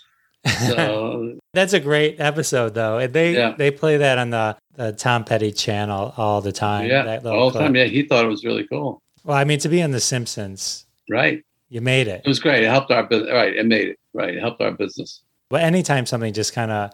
So 0.66 1.38
that's 1.52 1.72
a 1.72 1.80
great 1.80 2.20
episode 2.20 2.74
though. 2.74 2.98
And 2.98 3.12
they, 3.12 3.34
yeah. 3.34 3.54
they 3.56 3.70
play 3.70 3.96
that 3.98 4.18
on 4.18 4.30
the, 4.30 4.56
the 4.74 4.92
Tom 4.92 5.24
Petty 5.24 5.52
channel 5.52 6.14
all 6.16 6.40
the 6.40 6.52
time. 6.52 6.88
Yeah. 6.88 7.20
all 7.24 7.50
the 7.50 7.58
time. 7.58 7.76
Yeah. 7.76 7.84
He 7.84 8.02
thought 8.02 8.24
it 8.24 8.28
was 8.28 8.44
really 8.44 8.66
cool. 8.66 9.00
Well, 9.24 9.36
I 9.36 9.44
mean, 9.44 9.58
to 9.60 9.68
be 9.68 9.82
on 9.82 9.90
the 9.90 10.00
Simpsons. 10.00 10.86
Right. 11.10 11.44
You 11.68 11.80
made 11.80 12.08
it. 12.08 12.22
It 12.24 12.28
was 12.28 12.40
great. 12.40 12.62
It 12.62 12.68
helped 12.68 12.90
our 12.90 13.02
business. 13.02 13.32
Right. 13.32 13.54
It 13.56 13.66
made 13.66 13.88
it. 13.88 13.98
Right. 14.12 14.34
It 14.34 14.40
helped 14.40 14.60
our 14.60 14.72
business. 14.72 15.22
But 15.48 15.62
anytime 15.62 16.06
something 16.06 16.32
just 16.32 16.52
kind 16.52 16.70
of, 16.70 16.90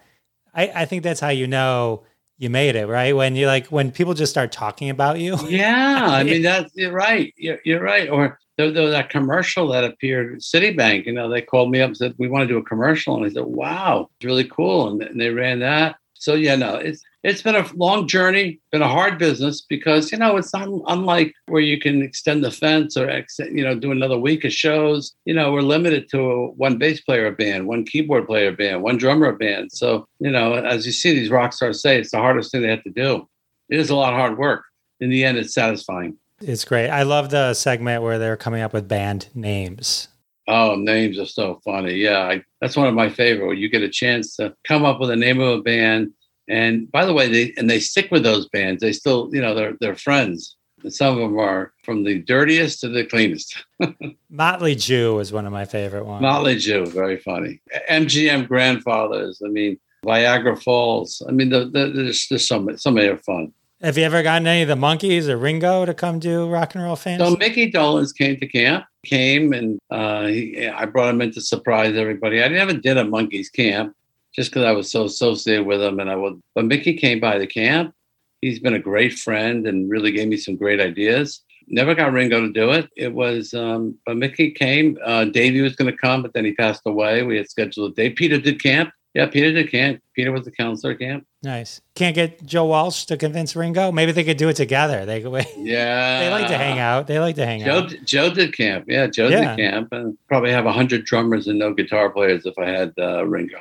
I, 0.55 0.73
I 0.75 0.85
think 0.85 1.03
that's 1.03 1.21
how 1.21 1.29
you 1.29 1.47
know 1.47 2.05
you 2.41 2.49
made 2.49 2.75
it, 2.75 2.87
right? 2.87 3.15
When 3.15 3.37
you 3.37 3.47
like, 3.47 3.67
when 3.67 3.93
people 3.93 4.15
just 4.15 4.33
start 4.33 4.51
talking 4.51 4.89
about 4.89 5.21
you. 5.21 5.37
Yeah. 5.51 6.07
I 6.09 6.25
mean, 6.25 6.41
that's, 6.51 6.75
you're 6.75 6.91
right. 6.91 7.35
You're, 7.37 7.59
you're 7.67 7.83
right. 7.83 8.09
Or 8.09 8.39
there, 8.57 8.71
there 8.71 8.83
was 8.83 8.93
that 8.93 9.11
commercial 9.11 9.69
that 9.69 9.85
appeared 9.85 10.33
at 10.33 10.41
Citibank, 10.41 11.05
you 11.05 11.13
know, 11.13 11.29
they 11.29 11.43
called 11.43 11.71
me 11.71 11.83
up 11.83 11.89
and 11.89 11.97
said, 11.97 12.15
we 12.17 12.29
want 12.29 12.49
to 12.49 12.49
do 12.49 12.57
a 12.57 12.63
commercial. 12.63 13.15
And 13.15 13.27
I 13.27 13.29
said, 13.29 13.45
wow, 13.45 14.09
it's 14.17 14.25
really 14.25 14.45
cool. 14.45 14.89
And, 14.89 15.03
and 15.03 15.21
they 15.21 15.29
ran 15.29 15.59
that. 15.59 15.97
So 16.15 16.33
yeah, 16.33 16.57
no, 16.57 16.77
it's 16.77 17.03
it's 17.23 17.43
been 17.43 17.55
a 17.55 17.69
long 17.75 18.09
journey, 18.09 18.61
been 18.73 18.83
a 18.83 18.89
hard 18.89 19.19
business 19.19 19.61
because 19.61 20.11
you 20.11 20.19
know 20.19 20.37
it's 20.37 20.55
not 20.55 20.69
unlike 20.87 21.35
where 21.47 21.61
you 21.61 21.79
can 21.79 22.03
extend 22.03 22.43
the 22.43 22.51
fence 22.51 22.97
or 22.97 23.11
you 23.51 23.63
know 23.63 23.75
do 23.75 23.93
another 23.93 24.19
week 24.19 24.45
of 24.45 24.53
shows. 24.53 25.15
You 25.25 25.35
know, 25.35 25.53
we're 25.53 25.61
limited 25.61 26.09
to 26.11 26.53
one 26.57 26.79
bass 26.79 27.01
player 27.01 27.27
a 27.27 27.33
band, 27.33 27.67
one 27.67 27.85
keyboard 27.85 28.27
player 28.27 28.49
a 28.49 28.53
band, 28.53 28.83
one 28.83 28.97
drummer 28.97 29.27
a 29.27 29.37
band. 29.37 29.73
So 29.73 30.07
you 30.19 30.31
know, 30.31 30.55
as 30.55 30.87
you 30.87 30.93
see 30.93 31.13
these 31.13 31.31
rock 31.31 31.53
stars 31.53 31.83
say, 31.83 31.99
it's 31.99 32.13
the 32.13 32.19
hardest 32.19 32.53
thing 32.53 32.63
they 32.63 32.69
have 32.69 32.85
to 32.85 32.91
do. 32.91 33.29
It 33.69 33.79
is 33.79 33.91
a 33.91 33.97
lot 33.97 34.13
of 34.13 34.19
hard 34.19 34.39
work. 34.39 34.65
In 35.01 35.11
the 35.11 35.25
end, 35.25 35.39
it's 35.39 35.55
satisfying. 35.55 36.17
It's 36.41 36.65
great. 36.65 36.89
I 36.89 37.03
love 37.03 37.31
the 37.31 37.53
segment 37.55 38.03
where 38.03 38.19
they're 38.19 38.37
coming 38.37 38.63
up 38.63 38.73
with 38.73 38.89
band 38.89 39.29
names. 39.35 40.09
Oh, 40.49 40.75
names 40.75 41.19
are 41.19 41.27
so 41.27 41.61
funny. 41.65 41.95
Yeah, 41.95 42.21
I, 42.21 42.43
that's 42.61 42.77
one 42.77 42.89
of 42.89 42.95
my 42.95 43.09
favorite. 43.11 43.47
When 43.47 43.59
you 43.59 43.69
get 43.69 43.83
a 43.83 43.89
chance 43.89 44.37
to 44.37 44.55
come 44.65 44.85
up 44.85 44.99
with 44.99 45.11
a 45.11 45.17
name 45.17 45.39
of 45.39 45.59
a 45.59 45.63
band, 45.63 46.13
and 46.51 46.91
by 46.91 47.05
the 47.05 47.13
way, 47.13 47.29
they 47.29 47.55
and 47.57 47.71
they 47.71 47.79
stick 47.79 48.11
with 48.11 48.25
those 48.25 48.49
bands. 48.49 48.81
They 48.81 48.93
still, 48.93 49.31
you 49.33 49.41
know, 49.41 49.55
they're 49.55 49.75
they're 49.81 49.95
friends. 49.95 50.57
And 50.83 50.93
some 50.93 51.15
of 51.15 51.19
them 51.21 51.39
are 51.39 51.73
from 51.85 52.05
the 52.05 52.21
dirtiest 52.23 52.81
to 52.81 52.89
the 52.89 53.05
cleanest. 53.05 53.63
Motley 54.31 54.75
Jew 54.75 55.19
is 55.19 55.31
one 55.31 55.47
of 55.47 55.53
my 55.53 55.67
favorite 55.67 56.07
ones. 56.07 56.23
Motley 56.23 56.57
Jew, 56.57 56.87
very 56.87 57.19
funny. 57.19 57.61
MGM 57.91 58.49
Grandfathers. 58.49 59.43
I 59.45 59.49
mean, 59.49 59.79
Viagra 60.05 60.61
Falls. 60.61 61.23
I 61.29 61.33
mean, 61.33 61.51
the, 61.51 61.67
the, 61.67 61.93
there's 61.95 62.47
some 62.47 62.77
some 62.79 62.99
are 62.99 63.17
fun. 63.19 63.53
Have 63.83 63.97
you 63.97 64.05
ever 64.05 64.23
gotten 64.23 64.47
any 64.47 64.63
of 64.63 64.69
the 64.69 64.75
Monkees 64.75 65.29
or 65.29 65.39
Ringo 65.39 65.87
to 65.87 65.95
come 65.95 66.19
do 66.19 66.49
rock 66.51 66.75
and 66.75 66.85
roll 66.85 66.97
fans? 66.97 67.23
So 67.23 67.37
Mickey 67.37 67.71
Dolenz 67.71 68.15
came 68.15 68.39
to 68.39 68.47
camp, 68.47 68.85
came 69.07 69.53
and 69.53 69.79
uh, 69.91 70.27
he, 70.27 70.69
I 70.69 70.85
brought 70.85 71.15
him 71.15 71.23
in 71.23 71.33
to 71.33 71.41
surprise 71.41 71.97
everybody. 71.97 72.43
I 72.43 72.49
never 72.49 72.75
did 72.75 72.99
a 72.99 73.05
Monkees 73.05 73.51
camp 73.51 73.95
just 74.35 74.51
because 74.51 74.65
I 74.65 74.73
was 74.73 74.91
so 74.91 75.05
associated 75.05 75.67
with 75.67 75.83
him, 75.83 76.01
and 76.01 76.11
I 76.11 76.17
would. 76.17 76.41
But 76.55 76.67
Mickey 76.67 76.95
came 76.95 77.21
by 77.21 77.39
the 77.39 77.47
camp. 77.47 77.95
He's 78.41 78.61
been 78.61 78.75
a 78.75 78.79
great 78.79 79.15
friend 79.15 79.67
and 79.67 79.91
really 79.91 80.13
gave 80.13 80.29
me 80.29 80.37
some 80.37 80.57
great 80.57 80.81
ideas. 80.81 81.43
Never 81.69 81.95
got 81.95 82.13
Ringo 82.13 82.41
to 82.41 82.53
do 82.53 82.71
it. 82.71 82.89
It 82.97 83.13
was, 83.13 83.55
um, 83.55 83.97
but 84.07 84.17
Mickey 84.17 84.51
came. 84.51 84.99
Uh, 85.05 85.27
Davey 85.27 85.61
was 85.61 85.77
going 85.77 85.91
to 85.91 85.97
come, 85.97 86.23
but 86.23 86.33
then 86.33 86.45
he 86.45 86.55
passed 86.55 86.83
away. 86.87 87.23
We 87.23 87.37
had 87.37 87.49
scheduled 87.49 87.93
a 87.93 87.95
day. 87.95 88.11
Peter 88.11 88.39
did 88.39 88.63
camp. 88.63 88.91
Yeah, 89.15 89.27
Peter 89.27 89.53
did 89.53 89.71
camp. 89.71 90.01
Peter 90.15 90.31
was 90.31 90.45
the 90.45 90.53
counselor 90.53 90.95
camp. 90.95 91.27
Nice. 91.43 91.81
Can't 91.97 92.15
get 92.15 92.45
Joe 92.47 92.67
Walsh 92.67 93.07
to 93.07 93.17
convince 93.17 93.57
Ringo. 93.57 93.91
Maybe 93.91 94.13
they 94.13 94.23
could 94.23 94.37
do 94.37 94.49
it 94.49 94.55
together. 94.55 95.05
They 95.05 95.21
could. 95.21 95.33
yeah. 95.57 96.21
They 96.21 96.31
like 96.31 96.47
to 96.47 96.57
hang 96.57 96.79
out. 96.79 97.09
They 97.09 97.19
like 97.19 97.35
to 97.37 97.45
hang 97.45 97.65
Joe, 97.65 97.79
out. 97.79 97.95
Joe 98.05 98.33
did 98.33 98.57
camp. 98.57 98.85
Yeah, 98.87 99.09
Joe 99.09 99.29
yeah. 99.29 99.57
did 99.57 99.71
camp, 99.71 99.89
and 99.93 100.17
probably 100.29 100.53
have 100.53 100.65
hundred 100.67 101.05
drummers 101.05 101.49
and 101.49 101.59
no 101.59 101.75
guitar 101.75 102.11
players 102.11 102.47
if 102.47 102.57
I 102.57 102.69
had 102.69 102.93
uh, 102.99 103.27
Ringo. 103.27 103.59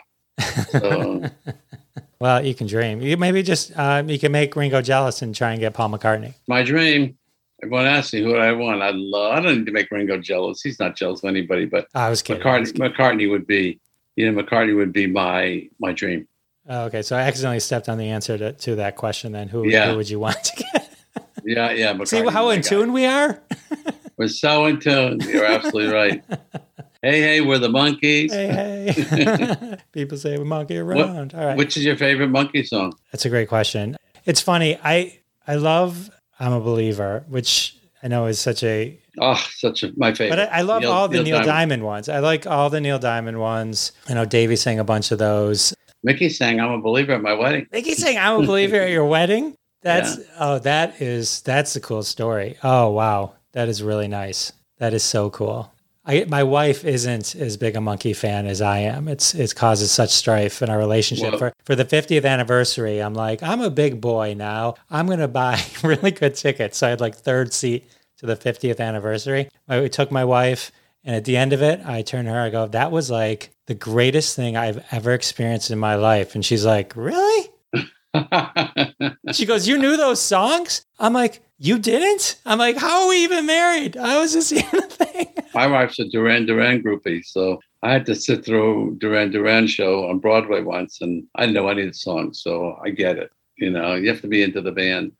So, 0.71 1.23
Well, 2.19 2.45
you 2.45 2.53
can 2.53 2.67
dream. 2.67 3.01
You 3.01 3.15
maybe 3.15 3.41
just 3.43 3.71
uh, 3.77 4.03
you 4.05 4.19
can 4.19 4.31
make 4.33 4.55
Ringo 4.55 4.81
jealous 4.81 5.21
and 5.21 5.33
try 5.33 5.51
and 5.51 5.59
get 5.59 5.73
Paul 5.73 5.89
McCartney. 5.89 6.33
My 6.47 6.63
dream. 6.63 7.17
Everyone 7.63 7.85
asks 7.85 8.13
me 8.13 8.21
who 8.21 8.35
I 8.35 8.51
want. 8.53 8.81
I 8.81 8.91
love. 8.91 9.37
I 9.37 9.41
don't 9.41 9.59
need 9.59 9.65
to 9.65 9.71
make 9.73 9.89
Ringo 9.91 10.17
jealous. 10.17 10.61
He's 10.61 10.79
not 10.79 10.95
jealous 10.95 11.21
of 11.23 11.29
anybody, 11.29 11.65
but 11.65 11.87
I 11.93 12.09
was 12.09 12.21
kidding. 12.21 12.41
I 12.45 12.59
was 12.59 12.71
McCartney. 12.73 12.75
kidding. 12.75 12.93
McCartney 13.27 13.29
would 13.31 13.47
be. 13.47 13.79
You 14.15 14.31
know, 14.31 14.41
McCartney 14.43 14.75
would 14.75 14.91
be 14.93 15.07
my 15.07 15.67
my 15.79 15.93
dream. 15.93 16.27
Oh, 16.67 16.83
okay, 16.85 17.01
so 17.01 17.15
I 17.15 17.21
accidentally 17.21 17.59
stepped 17.61 17.87
on 17.89 17.97
the 17.97 18.09
answer 18.09 18.37
to, 18.37 18.51
to 18.53 18.75
that 18.75 18.95
question. 18.95 19.31
Then 19.31 19.47
who, 19.47 19.65
Yeah. 19.67 19.89
who 19.91 19.97
would 19.97 20.09
you 20.09 20.19
want 20.19 20.43
to 20.43 20.55
get? 20.63 20.85
Yeah, 21.45 21.71
yeah. 21.71 22.03
See 22.03 22.21
how 22.25 22.49
in 22.49 22.57
guy. 22.57 22.67
tune 22.67 22.91
we 22.93 23.05
are. 23.05 23.41
We're 24.17 24.27
so 24.27 24.65
in 24.65 24.79
tune. 24.79 25.19
You're 25.21 25.45
absolutely 25.45 25.91
right. 25.93 26.23
Hey, 27.01 27.21
hey, 27.21 27.41
we're 27.41 27.59
the 27.59 27.69
Monkees. 27.69 28.29
hey, 28.31 28.91
hey. 28.91 29.77
People 29.93 30.17
say 30.17 30.37
we 30.37 30.43
monkey 30.43 30.77
around. 30.77 31.33
All 31.33 31.45
right. 31.45 31.57
Which 31.57 31.77
is 31.77 31.85
your 31.85 31.95
favorite 31.95 32.27
monkey 32.27 32.63
song? 32.63 32.93
That's 33.11 33.23
a 33.25 33.29
great 33.29 33.47
question. 33.47 33.95
It's 34.25 34.41
funny. 34.41 34.77
I 34.83 35.19
I 35.47 35.55
love 35.55 36.09
I'm 36.41 36.51
a 36.51 36.59
believer, 36.59 37.23
which 37.29 37.77
I 38.03 38.09
know 38.09 38.25
is 38.25 38.39
such 38.39 38.63
a 38.63 38.99
Oh, 39.21 39.35
such 39.55 39.83
a 39.83 39.93
my 39.97 40.13
favorite. 40.13 40.35
but 40.35 40.49
I, 40.53 40.59
I 40.59 40.61
love 40.61 40.81
Neil- 40.81 40.91
all 40.91 41.07
the 41.07 41.15
Neil 41.15 41.23
Neil 41.23 41.33
Diamond. 41.37 41.47
Diamond. 41.47 41.83
ones. 41.83 42.09
I 42.09 42.19
like 42.19 42.45
all 42.47 42.69
the 42.69 42.81
Neil 42.81 42.99
Diamond 42.99 43.39
ones. 43.39 43.93
I 44.09 44.13
know 44.13 44.25
Davey 44.25 44.55
sang 44.57 44.79
a 44.79 44.83
bunch 44.83 45.11
of 45.11 45.19
those. 45.19 45.73
Mickey 46.03 46.27
sang 46.29 46.59
"I'm 46.59 46.71
a 46.71 46.81
Believer" 46.81 47.13
at 47.13 47.21
my 47.21 47.33
wedding. 47.33 47.65
Keep 47.73 47.97
saying 47.97 48.17
I'm 48.17 48.43
a 48.43 48.45
believer 48.45 48.75
at 48.77 48.89
your 48.89 49.05
wedding. 49.05 49.55
That's 49.81 50.17
oh 50.37 50.59
that 50.59 51.01
is 51.01 51.39
that's 51.43 51.77
a 51.77 51.79
cool 51.79 52.03
story. 52.03 52.57
Oh 52.61 52.89
wow. 52.89 53.35
That 53.53 53.69
is 53.69 53.81
really 53.81 54.09
nice. 54.09 54.51
That 54.79 54.93
is 54.93 55.03
so 55.03 55.29
cool. 55.29 55.71
I, 56.05 56.25
my 56.27 56.43
wife 56.43 56.85
isn't 56.85 57.35
as 57.35 57.57
big 57.57 57.75
a 57.75 57.81
monkey 57.81 58.13
fan 58.13 58.47
as 58.47 58.61
I 58.61 58.79
am. 58.79 59.07
It's 59.07 59.35
it 59.35 59.53
causes 59.55 59.91
such 59.91 60.09
strife 60.09 60.61
in 60.61 60.69
our 60.69 60.77
relationship. 60.77 61.31
Well- 61.31 61.37
for 61.39 61.53
for 61.65 61.75
the 61.75 61.85
50th 61.85 62.25
anniversary, 62.25 62.99
I'm 62.99 63.13
like, 63.13 63.43
I'm 63.43 63.61
a 63.61 63.69
big 63.69 64.01
boy 64.01 64.33
now. 64.35 64.75
I'm 64.89 65.07
gonna 65.07 65.27
buy 65.27 65.61
really 65.83 66.11
good 66.11 66.35
tickets. 66.35 66.77
So 66.77 66.87
I 66.87 66.89
had 66.91 67.01
like 67.01 67.15
third 67.15 67.53
seat 67.53 67.89
to 68.17 68.25
the 68.25 68.35
50th 68.35 68.79
anniversary. 68.79 69.49
I 69.67 69.87
took 69.87 70.11
my 70.11 70.25
wife, 70.25 70.71
and 71.03 71.15
at 71.15 71.25
the 71.25 71.37
end 71.37 71.53
of 71.53 71.61
it, 71.61 71.79
I 71.85 72.01
turned 72.01 72.27
to 72.27 72.33
her. 72.33 72.39
I 72.41 72.49
go, 72.49 72.67
"That 72.67 72.91
was 72.91 73.09
like 73.11 73.51
the 73.67 73.75
greatest 73.75 74.35
thing 74.35 74.57
I've 74.57 74.83
ever 74.91 75.11
experienced 75.13 75.69
in 75.71 75.79
my 75.79 75.95
life." 75.95 76.33
And 76.35 76.43
she's 76.45 76.65
like, 76.65 76.93
"Really?" 76.95 77.49
She 79.33 79.45
goes, 79.45 79.67
You 79.67 79.77
knew 79.77 79.95
those 79.97 80.19
songs? 80.21 80.83
I'm 80.97 81.13
like, 81.13 81.41
You 81.59 81.77
didn't? 81.77 82.37
I'm 82.45 82.57
like, 82.57 82.77
How 82.77 83.03
are 83.03 83.09
we 83.09 83.23
even 83.23 83.45
married? 83.45 83.95
I 83.97 84.19
was 84.19 84.33
just 84.33 84.49
seeing 84.49 84.65
the 84.71 84.81
thing. 84.81 85.07
My 85.59 85.67
wife's 85.67 85.99
a 85.99 86.05
Duran 86.05 86.45
Duran 86.45 86.81
groupie, 86.81 87.21
so 87.25 87.59
I 87.83 87.91
had 87.91 88.05
to 88.05 88.15
sit 88.15 88.45
through 88.45 88.95
Duran 88.97 89.29
Duran 89.29 89.67
show 89.67 90.07
on 90.07 90.19
Broadway 90.19 90.61
once, 90.61 91.01
and 91.01 91.25
I 91.35 91.41
didn't 91.41 91.55
know 91.55 91.67
any 91.67 91.81
of 91.81 91.89
the 91.89 91.93
songs, 91.95 92.41
so 92.41 92.77
I 92.81 92.91
get 92.91 93.17
it. 93.17 93.29
You 93.57 93.69
know, 93.69 93.95
you 93.95 94.07
have 94.07 94.21
to 94.21 94.29
be 94.29 94.41
into 94.41 94.61
the 94.61 94.71
band. 94.71 95.11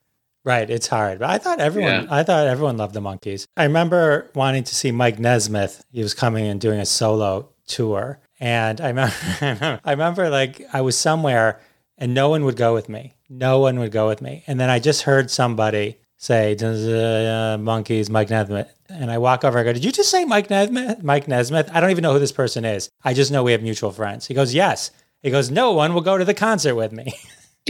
Right, 0.45 0.69
it's 0.69 0.87
hard. 0.87 1.19
But 1.19 1.29
I 1.29 1.39
thought 1.39 1.59
everyone 1.59 2.03
Yeah. 2.03 2.07
I 2.09 2.23
thought 2.23 2.47
everyone 2.47 2.77
loved 2.77 2.93
the 2.93 3.01
Monkees. 3.01 3.47
I 3.57 3.65
remember 3.65 4.31
wanting 4.33 4.63
to 4.63 4.73
see 4.73 4.93
Mike 4.93 5.19
Nesmith. 5.19 5.83
He 5.91 6.01
was 6.01 6.13
coming 6.13 6.47
and 6.47 6.61
doing 6.61 6.79
a 6.79 6.85
solo 6.85 7.49
tour. 7.67 8.21
And 8.39 8.79
I 8.79 8.87
remember 8.87 9.81
I 9.83 9.91
remember 9.91 10.29
like 10.29 10.61
I 10.71 10.79
was 10.79 10.95
somewhere 10.97 11.59
and 11.97 12.13
no 12.13 12.29
one 12.29 12.45
would 12.45 12.55
go 12.55 12.73
with 12.73 12.87
me. 12.87 13.13
No 13.27 13.59
one 13.59 13.77
would 13.79 13.91
go 13.91 14.07
with 14.07 14.21
me. 14.21 14.45
And 14.47 14.57
then 14.57 14.69
I 14.69 14.79
just 14.79 15.01
heard 15.01 15.29
somebody 15.29 15.97
say 16.15 16.55
Monkees 16.55 18.09
Mike 18.09 18.29
Nesmith. 18.29 18.78
And 18.89 19.11
I 19.11 19.17
walk 19.19 19.43
over, 19.43 19.59
I 19.59 19.63
go, 19.63 19.73
Did 19.73 19.85
you 19.85 19.91
just 19.91 20.09
say 20.09 20.25
Mike 20.25 20.49
Nesmith? 20.49 21.03
Mike 21.03 21.27
Nesmith? 21.27 21.69
I 21.73 21.79
don't 21.79 21.91
even 21.91 22.01
know 22.01 22.13
who 22.13 22.19
this 22.19 22.31
person 22.31 22.65
is. 22.65 22.89
I 23.03 23.13
just 23.13 23.31
know 23.31 23.43
we 23.43 23.51
have 23.51 23.61
mutual 23.61 23.91
friends. 23.91 24.25
He 24.27 24.33
goes, 24.33 24.53
Yes. 24.53 24.91
He 25.21 25.29
goes, 25.31 25.51
No 25.51 25.71
one 25.73 25.93
will 25.93 26.01
go 26.01 26.17
to 26.17 26.25
the 26.25 26.33
concert 26.33 26.75
with 26.75 26.91
me. 26.91 27.13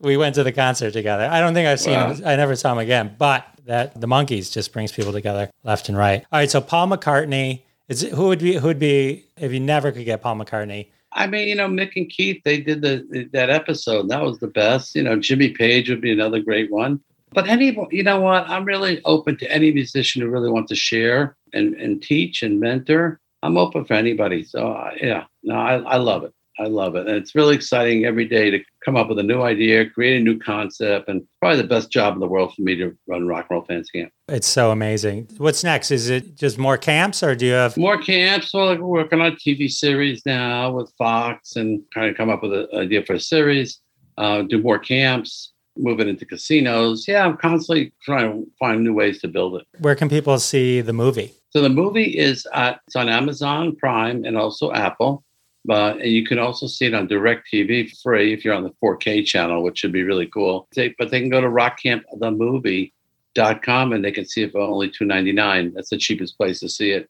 we 0.00 0.16
went 0.16 0.34
to 0.34 0.42
the 0.42 0.52
concert 0.52 0.92
together. 0.92 1.28
I 1.30 1.40
don't 1.40 1.54
think 1.54 1.68
I've 1.68 1.80
seen 1.80 1.94
Wow. 1.94 2.12
him. 2.12 2.26
I 2.26 2.36
never 2.36 2.56
saw 2.56 2.72
him 2.72 2.78
again, 2.78 3.14
but 3.18 3.46
that 3.66 4.00
the 4.00 4.06
Monkees 4.06 4.52
just 4.52 4.72
brings 4.72 4.92
people 4.92 5.12
together 5.12 5.50
left 5.62 5.88
and 5.88 5.96
right. 5.96 6.20
All 6.32 6.38
right, 6.38 6.50
so 6.50 6.60
Paul 6.60 6.88
McCartney 6.88 7.62
is 7.88 8.02
who 8.02 8.26
would 8.26 8.38
be 8.40 8.54
who 8.56 8.66
would 8.66 8.78
be 8.78 9.26
if 9.38 9.52
you 9.52 9.60
never 9.60 9.92
could 9.92 10.04
get 10.04 10.22
Paul 10.22 10.36
McCartney? 10.36 10.88
I 11.12 11.26
mean, 11.26 11.46
you 11.48 11.54
know, 11.54 11.68
Mick 11.68 11.92
and 11.96 12.08
Keith, 12.10 12.42
they 12.44 12.58
did 12.60 12.82
the 12.82 13.28
that 13.32 13.48
episode. 13.50 14.08
That 14.08 14.22
was 14.22 14.38
the 14.40 14.48
best. 14.48 14.94
You 14.96 15.02
know, 15.02 15.18
Jimmy 15.18 15.50
Page 15.50 15.88
would 15.88 16.00
be 16.00 16.12
another 16.12 16.40
great 16.40 16.70
one. 16.70 17.00
But 17.34 17.48
any, 17.48 17.76
you 17.90 18.02
know 18.02 18.20
what? 18.20 18.48
I'm 18.48 18.64
really 18.64 19.02
open 19.04 19.36
to 19.38 19.50
any 19.50 19.72
musician 19.72 20.22
who 20.22 20.28
really 20.28 20.50
wants 20.50 20.70
to 20.70 20.76
share 20.76 21.36
and, 21.52 21.74
and 21.74 22.02
teach 22.02 22.42
and 22.42 22.60
mentor. 22.60 23.20
I'm 23.42 23.58
open 23.58 23.84
for 23.84 23.94
anybody. 23.94 24.44
So 24.44 24.72
uh, 24.72 24.92
yeah, 25.00 25.24
no, 25.42 25.56
I, 25.56 25.74
I 25.76 25.96
love 25.96 26.24
it. 26.24 26.32
I 26.58 26.66
love 26.66 26.94
it, 26.94 27.08
and 27.08 27.16
it's 27.16 27.34
really 27.34 27.56
exciting 27.56 28.04
every 28.04 28.26
day 28.26 28.48
to 28.48 28.60
come 28.84 28.94
up 28.94 29.08
with 29.08 29.18
a 29.18 29.24
new 29.24 29.42
idea, 29.42 29.90
create 29.90 30.20
a 30.20 30.22
new 30.22 30.38
concept, 30.38 31.08
and 31.08 31.26
probably 31.40 31.60
the 31.60 31.66
best 31.66 31.90
job 31.90 32.14
in 32.14 32.20
the 32.20 32.28
world 32.28 32.54
for 32.54 32.62
me 32.62 32.76
to 32.76 32.96
run 33.08 33.26
Rock 33.26 33.46
and 33.50 33.56
Roll 33.56 33.64
Fantasy 33.64 33.98
Camp. 33.98 34.12
It's 34.28 34.46
so 34.46 34.70
amazing. 34.70 35.28
What's 35.38 35.64
next? 35.64 35.90
Is 35.90 36.08
it 36.10 36.36
just 36.36 36.56
more 36.56 36.78
camps, 36.78 37.24
or 37.24 37.34
do 37.34 37.46
you 37.46 37.52
have? 37.54 37.76
More 37.76 38.00
camps. 38.00 38.54
Well, 38.54 38.68
we're 38.68 38.84
working 38.84 39.20
on 39.20 39.32
a 39.32 39.36
TV 39.36 39.68
series 39.68 40.24
now 40.24 40.70
with 40.70 40.92
Fox 40.96 41.56
and 41.56 41.82
kind 41.92 42.08
of 42.08 42.16
come 42.16 42.30
up 42.30 42.44
with 42.44 42.52
an 42.52 42.68
idea 42.74 43.04
for 43.04 43.14
a 43.14 43.20
series. 43.20 43.80
Uh, 44.16 44.42
do 44.42 44.62
more 44.62 44.78
camps, 44.78 45.53
move 45.76 46.00
it 46.00 46.08
into 46.08 46.24
casinos. 46.24 47.06
Yeah, 47.08 47.24
I'm 47.24 47.36
constantly 47.36 47.92
trying 48.02 48.32
to 48.32 48.50
find 48.58 48.84
new 48.84 48.94
ways 48.94 49.20
to 49.20 49.28
build 49.28 49.56
it. 49.56 49.66
Where 49.78 49.94
can 49.94 50.08
people 50.08 50.38
see 50.38 50.80
the 50.80 50.92
movie? 50.92 51.32
So 51.50 51.62
the 51.62 51.68
movie 51.68 52.18
is 52.18 52.46
uh, 52.52 52.74
it's 52.86 52.96
on 52.96 53.08
Amazon 53.08 53.76
Prime 53.76 54.24
and 54.24 54.36
also 54.36 54.72
Apple. 54.72 55.22
But 55.64 56.00
and 56.00 56.10
you 56.12 56.26
can 56.26 56.38
also 56.38 56.66
see 56.66 56.84
it 56.86 56.94
on 56.94 57.06
Direct 57.06 57.48
TV 57.50 57.88
for 57.88 57.96
free 57.96 58.34
if 58.34 58.44
you're 58.44 58.54
on 58.54 58.64
the 58.64 58.74
4K 58.82 59.24
channel, 59.24 59.62
which 59.62 59.78
should 59.78 59.92
be 59.92 60.02
really 60.02 60.26
cool. 60.26 60.68
They, 60.74 60.94
but 60.98 61.10
they 61.10 61.20
can 61.20 61.30
go 61.30 61.40
to 61.40 61.46
rockcampthemovie.com 61.46 63.92
and 63.92 64.04
they 64.04 64.12
can 64.12 64.26
see 64.26 64.42
it 64.42 64.52
for 64.52 64.60
only 64.60 64.90
$2.99. 64.90 65.72
That's 65.74 65.88
the 65.88 65.96
cheapest 65.96 66.36
place 66.36 66.60
to 66.60 66.68
see 66.68 66.90
it. 66.90 67.08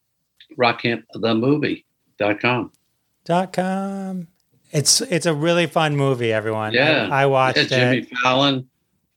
Rockcampthemovie.com. 0.57 2.71
Dot 3.25 3.53
com. 3.55 4.29
It's 4.75 5.01
it's 5.01 5.25
a 5.27 5.33
really 5.35 5.67
fun 5.67 5.97
movie, 5.97 6.33
everyone. 6.33 6.73
Yeah. 6.73 7.09
I, 7.11 7.23
I 7.23 7.27
watched 7.27 7.57
Yeah, 7.59 7.65
Jimmy 7.65 7.99
it. 7.99 8.19
Fallon. 8.23 8.69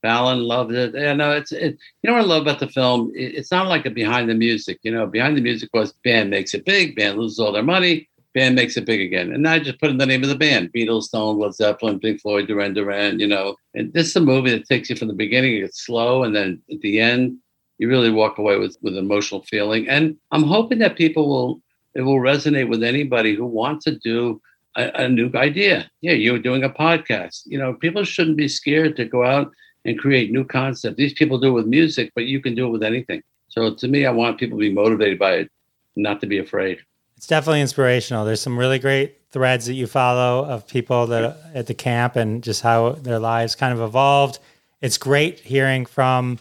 Fallon 0.02 0.38
loved 0.44 0.72
it. 0.72 0.94
Yeah, 0.94 1.12
no, 1.14 1.32
it's 1.32 1.50
it, 1.50 1.76
you 2.02 2.08
know 2.08 2.12
what 2.14 2.22
I 2.22 2.26
love 2.26 2.42
about 2.42 2.60
the 2.60 2.68
film. 2.68 3.10
It- 3.16 3.34
it's 3.34 3.50
not 3.50 3.66
like 3.66 3.84
a 3.84 3.90
behind 3.90 4.30
the 4.30 4.34
music. 4.34 4.78
You 4.84 4.92
know, 4.92 5.06
behind 5.06 5.36
the 5.36 5.40
music 5.40 5.70
was 5.74 5.92
band 6.04 6.30
makes 6.30 6.54
it 6.54 6.64
big, 6.64 6.94
band 6.94 7.18
loses 7.18 7.40
all 7.40 7.50
their 7.50 7.64
money, 7.64 8.08
band 8.34 8.54
makes 8.54 8.76
it 8.76 8.86
big 8.86 9.00
again, 9.00 9.32
and 9.32 9.48
I 9.48 9.58
just 9.58 9.80
put 9.80 9.90
in 9.90 9.98
the 9.98 10.06
name 10.06 10.22
of 10.22 10.28
the 10.28 10.36
band: 10.36 10.72
Beatles, 10.72 11.04
Stone, 11.04 11.40
Led 11.40 11.54
Zeppelin, 11.54 11.98
Pink 11.98 12.20
Floyd, 12.20 12.46
Duran 12.46 12.74
Duran. 12.74 13.18
You 13.18 13.26
know, 13.26 13.56
and 13.74 13.92
this 13.92 14.06
is 14.06 14.14
a 14.16 14.20
movie 14.20 14.50
that 14.52 14.68
takes 14.68 14.88
you 14.88 14.94
from 14.94 15.08
the 15.08 15.14
beginning. 15.14 15.54
It's 15.64 15.84
slow, 15.84 16.22
and 16.22 16.36
then 16.36 16.62
at 16.72 16.80
the 16.80 17.00
end, 17.00 17.36
you 17.78 17.88
really 17.88 18.12
walk 18.12 18.38
away 18.38 18.56
with 18.58 18.76
with 18.82 18.96
emotional 18.96 19.42
feeling. 19.50 19.88
And 19.88 20.16
I'm 20.30 20.44
hoping 20.44 20.78
that 20.78 20.94
people 20.96 21.28
will 21.28 21.60
it 21.96 22.02
will 22.02 22.20
resonate 22.20 22.68
with 22.68 22.84
anybody 22.84 23.34
who 23.34 23.46
wants 23.46 23.84
to 23.86 23.98
do 23.98 24.40
a, 24.78 25.04
a 25.04 25.08
new 25.08 25.30
idea. 25.34 25.90
Yeah, 26.00 26.12
you're 26.12 26.38
doing 26.38 26.64
a 26.64 26.70
podcast. 26.70 27.42
You 27.44 27.58
know, 27.58 27.74
people 27.74 28.04
shouldn't 28.04 28.36
be 28.36 28.48
scared 28.48 28.96
to 28.96 29.04
go 29.04 29.24
out 29.24 29.52
and 29.84 29.98
create 29.98 30.30
new 30.30 30.44
concepts. 30.44 30.96
These 30.96 31.14
people 31.14 31.38
do 31.38 31.48
it 31.48 31.52
with 31.52 31.66
music, 31.66 32.12
but 32.14 32.24
you 32.24 32.40
can 32.40 32.54
do 32.54 32.66
it 32.66 32.70
with 32.70 32.82
anything. 32.82 33.22
So 33.48 33.74
to 33.74 33.88
me, 33.88 34.06
I 34.06 34.10
want 34.10 34.38
people 34.38 34.56
to 34.58 34.60
be 34.60 34.72
motivated 34.72 35.18
by 35.18 35.32
it, 35.34 35.50
not 35.96 36.20
to 36.20 36.26
be 36.26 36.38
afraid. 36.38 36.78
It's 37.16 37.26
definitely 37.26 37.60
inspirational. 37.60 38.24
There's 38.24 38.40
some 38.40 38.58
really 38.58 38.78
great 38.78 39.18
threads 39.30 39.66
that 39.66 39.74
you 39.74 39.86
follow 39.86 40.44
of 40.46 40.66
people 40.66 41.06
that 41.08 41.36
at 41.52 41.66
the 41.66 41.74
camp 41.74 42.16
and 42.16 42.42
just 42.42 42.62
how 42.62 42.92
their 42.92 43.18
lives 43.18 43.56
kind 43.56 43.72
of 43.72 43.80
evolved. 43.80 44.38
It's 44.80 44.96
great 44.96 45.40
hearing 45.40 45.84
from 45.84 46.38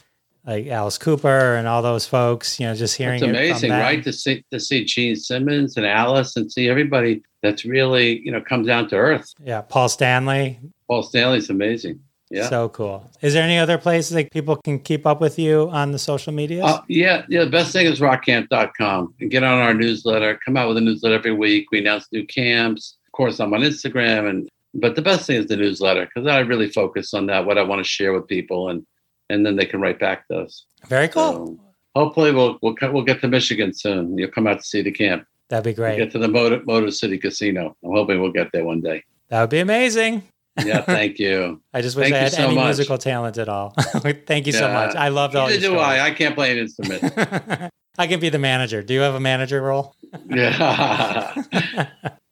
like 0.47 0.67
Alice 0.67 0.97
Cooper 0.97 1.55
and 1.55 1.67
all 1.67 1.81
those 1.81 2.07
folks. 2.07 2.59
You 2.59 2.67
know, 2.67 2.75
just 2.75 2.95
hearing 2.95 3.21
It's 3.21 3.23
amazing, 3.23 3.69
them. 3.69 3.81
right? 3.81 4.03
To 4.03 4.13
see 4.13 4.43
to 4.51 4.59
see 4.59 4.85
Gene 4.85 5.15
Simmons 5.15 5.77
and 5.77 5.85
Alice 5.85 6.35
and 6.37 6.51
see 6.51 6.69
everybody 6.69 7.21
that's 7.43 7.65
really 7.65 8.19
you 8.21 8.31
know 8.31 8.41
comes 8.41 8.65
down 8.65 8.87
to 8.89 8.95
earth. 8.95 9.33
Yeah, 9.43 9.61
Paul 9.61 9.89
Stanley. 9.89 10.59
Paul 10.87 11.03
Stanley's 11.03 11.49
amazing. 11.49 11.99
Yeah. 12.29 12.49
So 12.49 12.69
cool. 12.69 13.09
Is 13.21 13.33
there 13.33 13.43
any 13.43 13.57
other 13.57 13.77
places 13.77 14.11
that 14.11 14.31
people 14.31 14.57
can 14.57 14.79
keep 14.79 15.05
up 15.05 15.21
with 15.21 15.39
you 15.39 15.69
on 15.71 15.91
the 15.91 15.99
social 15.99 16.33
media? 16.33 16.63
Uh, 16.63 16.81
yeah, 16.89 17.23
yeah. 17.29 17.45
The 17.45 17.49
best 17.49 17.71
thing 17.71 17.85
is 17.85 17.99
rockcamp.com 18.01 19.13
and 19.21 19.31
get 19.31 19.43
on 19.43 19.59
our 19.59 19.73
newsletter. 19.73 20.37
Come 20.43 20.57
out 20.57 20.67
with 20.67 20.77
a 20.77 20.81
newsletter 20.81 21.15
every 21.15 21.33
week. 21.33 21.71
We 21.71 21.79
announce 21.79 22.07
new 22.11 22.25
camps. 22.25 22.97
Of 23.05 23.11
course, 23.13 23.39
I'm 23.39 23.53
on 23.53 23.61
Instagram, 23.61 24.29
and 24.29 24.49
but 24.73 24.95
the 24.95 25.01
best 25.01 25.25
thing 25.25 25.37
is 25.37 25.47
the 25.47 25.55
newsletter 25.55 26.05
because 26.05 26.27
I 26.27 26.39
really 26.39 26.69
focus 26.69 27.13
on 27.13 27.27
that, 27.27 27.45
what 27.45 27.57
I 27.57 27.63
want 27.63 27.79
to 27.79 27.89
share 27.89 28.11
with 28.13 28.27
people, 28.27 28.69
and 28.69 28.85
and 29.29 29.45
then 29.45 29.55
they 29.55 29.65
can 29.65 29.81
write 29.81 29.99
back 29.99 30.27
to 30.27 30.39
us. 30.39 30.65
Very 30.87 31.07
cool. 31.07 31.33
So 31.33 31.59
hopefully, 31.95 32.31
we'll 32.31 32.57
we'll 32.61 32.75
we'll 32.81 33.03
get 33.03 33.21
to 33.21 33.27
Michigan 33.27 33.73
soon. 33.73 34.17
You'll 34.17 34.31
come 34.31 34.47
out 34.47 34.59
to 34.59 34.63
see 34.63 34.81
the 34.81 34.91
camp. 34.91 35.25
That'd 35.49 35.63
be 35.63 35.73
great. 35.73 35.97
Get 35.97 36.11
to 36.11 36.19
the 36.19 36.27
Motor, 36.27 36.61
Motor 36.65 36.91
City 36.91 37.17
Casino. 37.17 37.75
I'm 37.83 37.91
hoping 37.91 38.21
we'll 38.21 38.31
get 38.31 38.51
there 38.51 38.65
one 38.65 38.81
day. 38.81 39.03
That 39.29 39.41
would 39.41 39.49
be 39.49 39.59
amazing. 39.59 40.23
Yeah, 40.65 40.81
thank 40.85 41.19
you. 41.19 41.61
I 41.73 41.81
just 41.81 41.95
wish 41.95 42.05
Thank 42.05 42.15
I 42.15 42.19
had 42.19 42.31
so 42.33 42.45
any 42.45 42.55
much. 42.55 42.65
musical 42.65 42.97
talent 42.97 43.37
at 43.37 43.47
all. 43.47 43.69
Thank 44.25 44.47
you 44.47 44.53
so 44.53 44.67
much. 44.67 44.95
I 44.95 45.09
loved 45.09 45.35
all 45.35 45.47
Neither 45.47 45.61
do 45.61 45.77
I. 45.77 46.05
I 46.05 46.11
can't 46.11 46.35
play 46.35 46.51
an 46.51 46.57
instrument. 46.57 47.13
I 47.99 48.07
can 48.07 48.19
be 48.19 48.29
the 48.29 48.39
manager. 48.39 48.81
Do 48.83 48.93
you 48.93 49.01
have 49.01 49.15
a 49.15 49.19
manager 49.19 49.61
role? 49.61 49.95
yeah, 50.29 51.33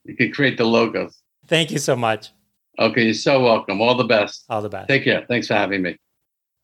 you 0.04 0.16
can 0.16 0.32
create 0.32 0.58
the 0.58 0.66
logos. 0.66 1.22
Thank 1.48 1.72
you 1.72 1.80
so 1.80 1.96
much. 1.96 2.32
Okay, 2.80 3.06
you're 3.06 3.14
so 3.14 3.42
welcome. 3.42 3.82
All 3.82 3.96
the 3.96 4.04
best. 4.04 4.46
All 4.50 4.62
the 4.62 4.70
best. 4.70 4.90
Take 4.90 5.04
care. 5.04 5.26
Thanks 5.28 5.48
for 5.48 5.54
having 5.54 5.82
me. 5.82 5.98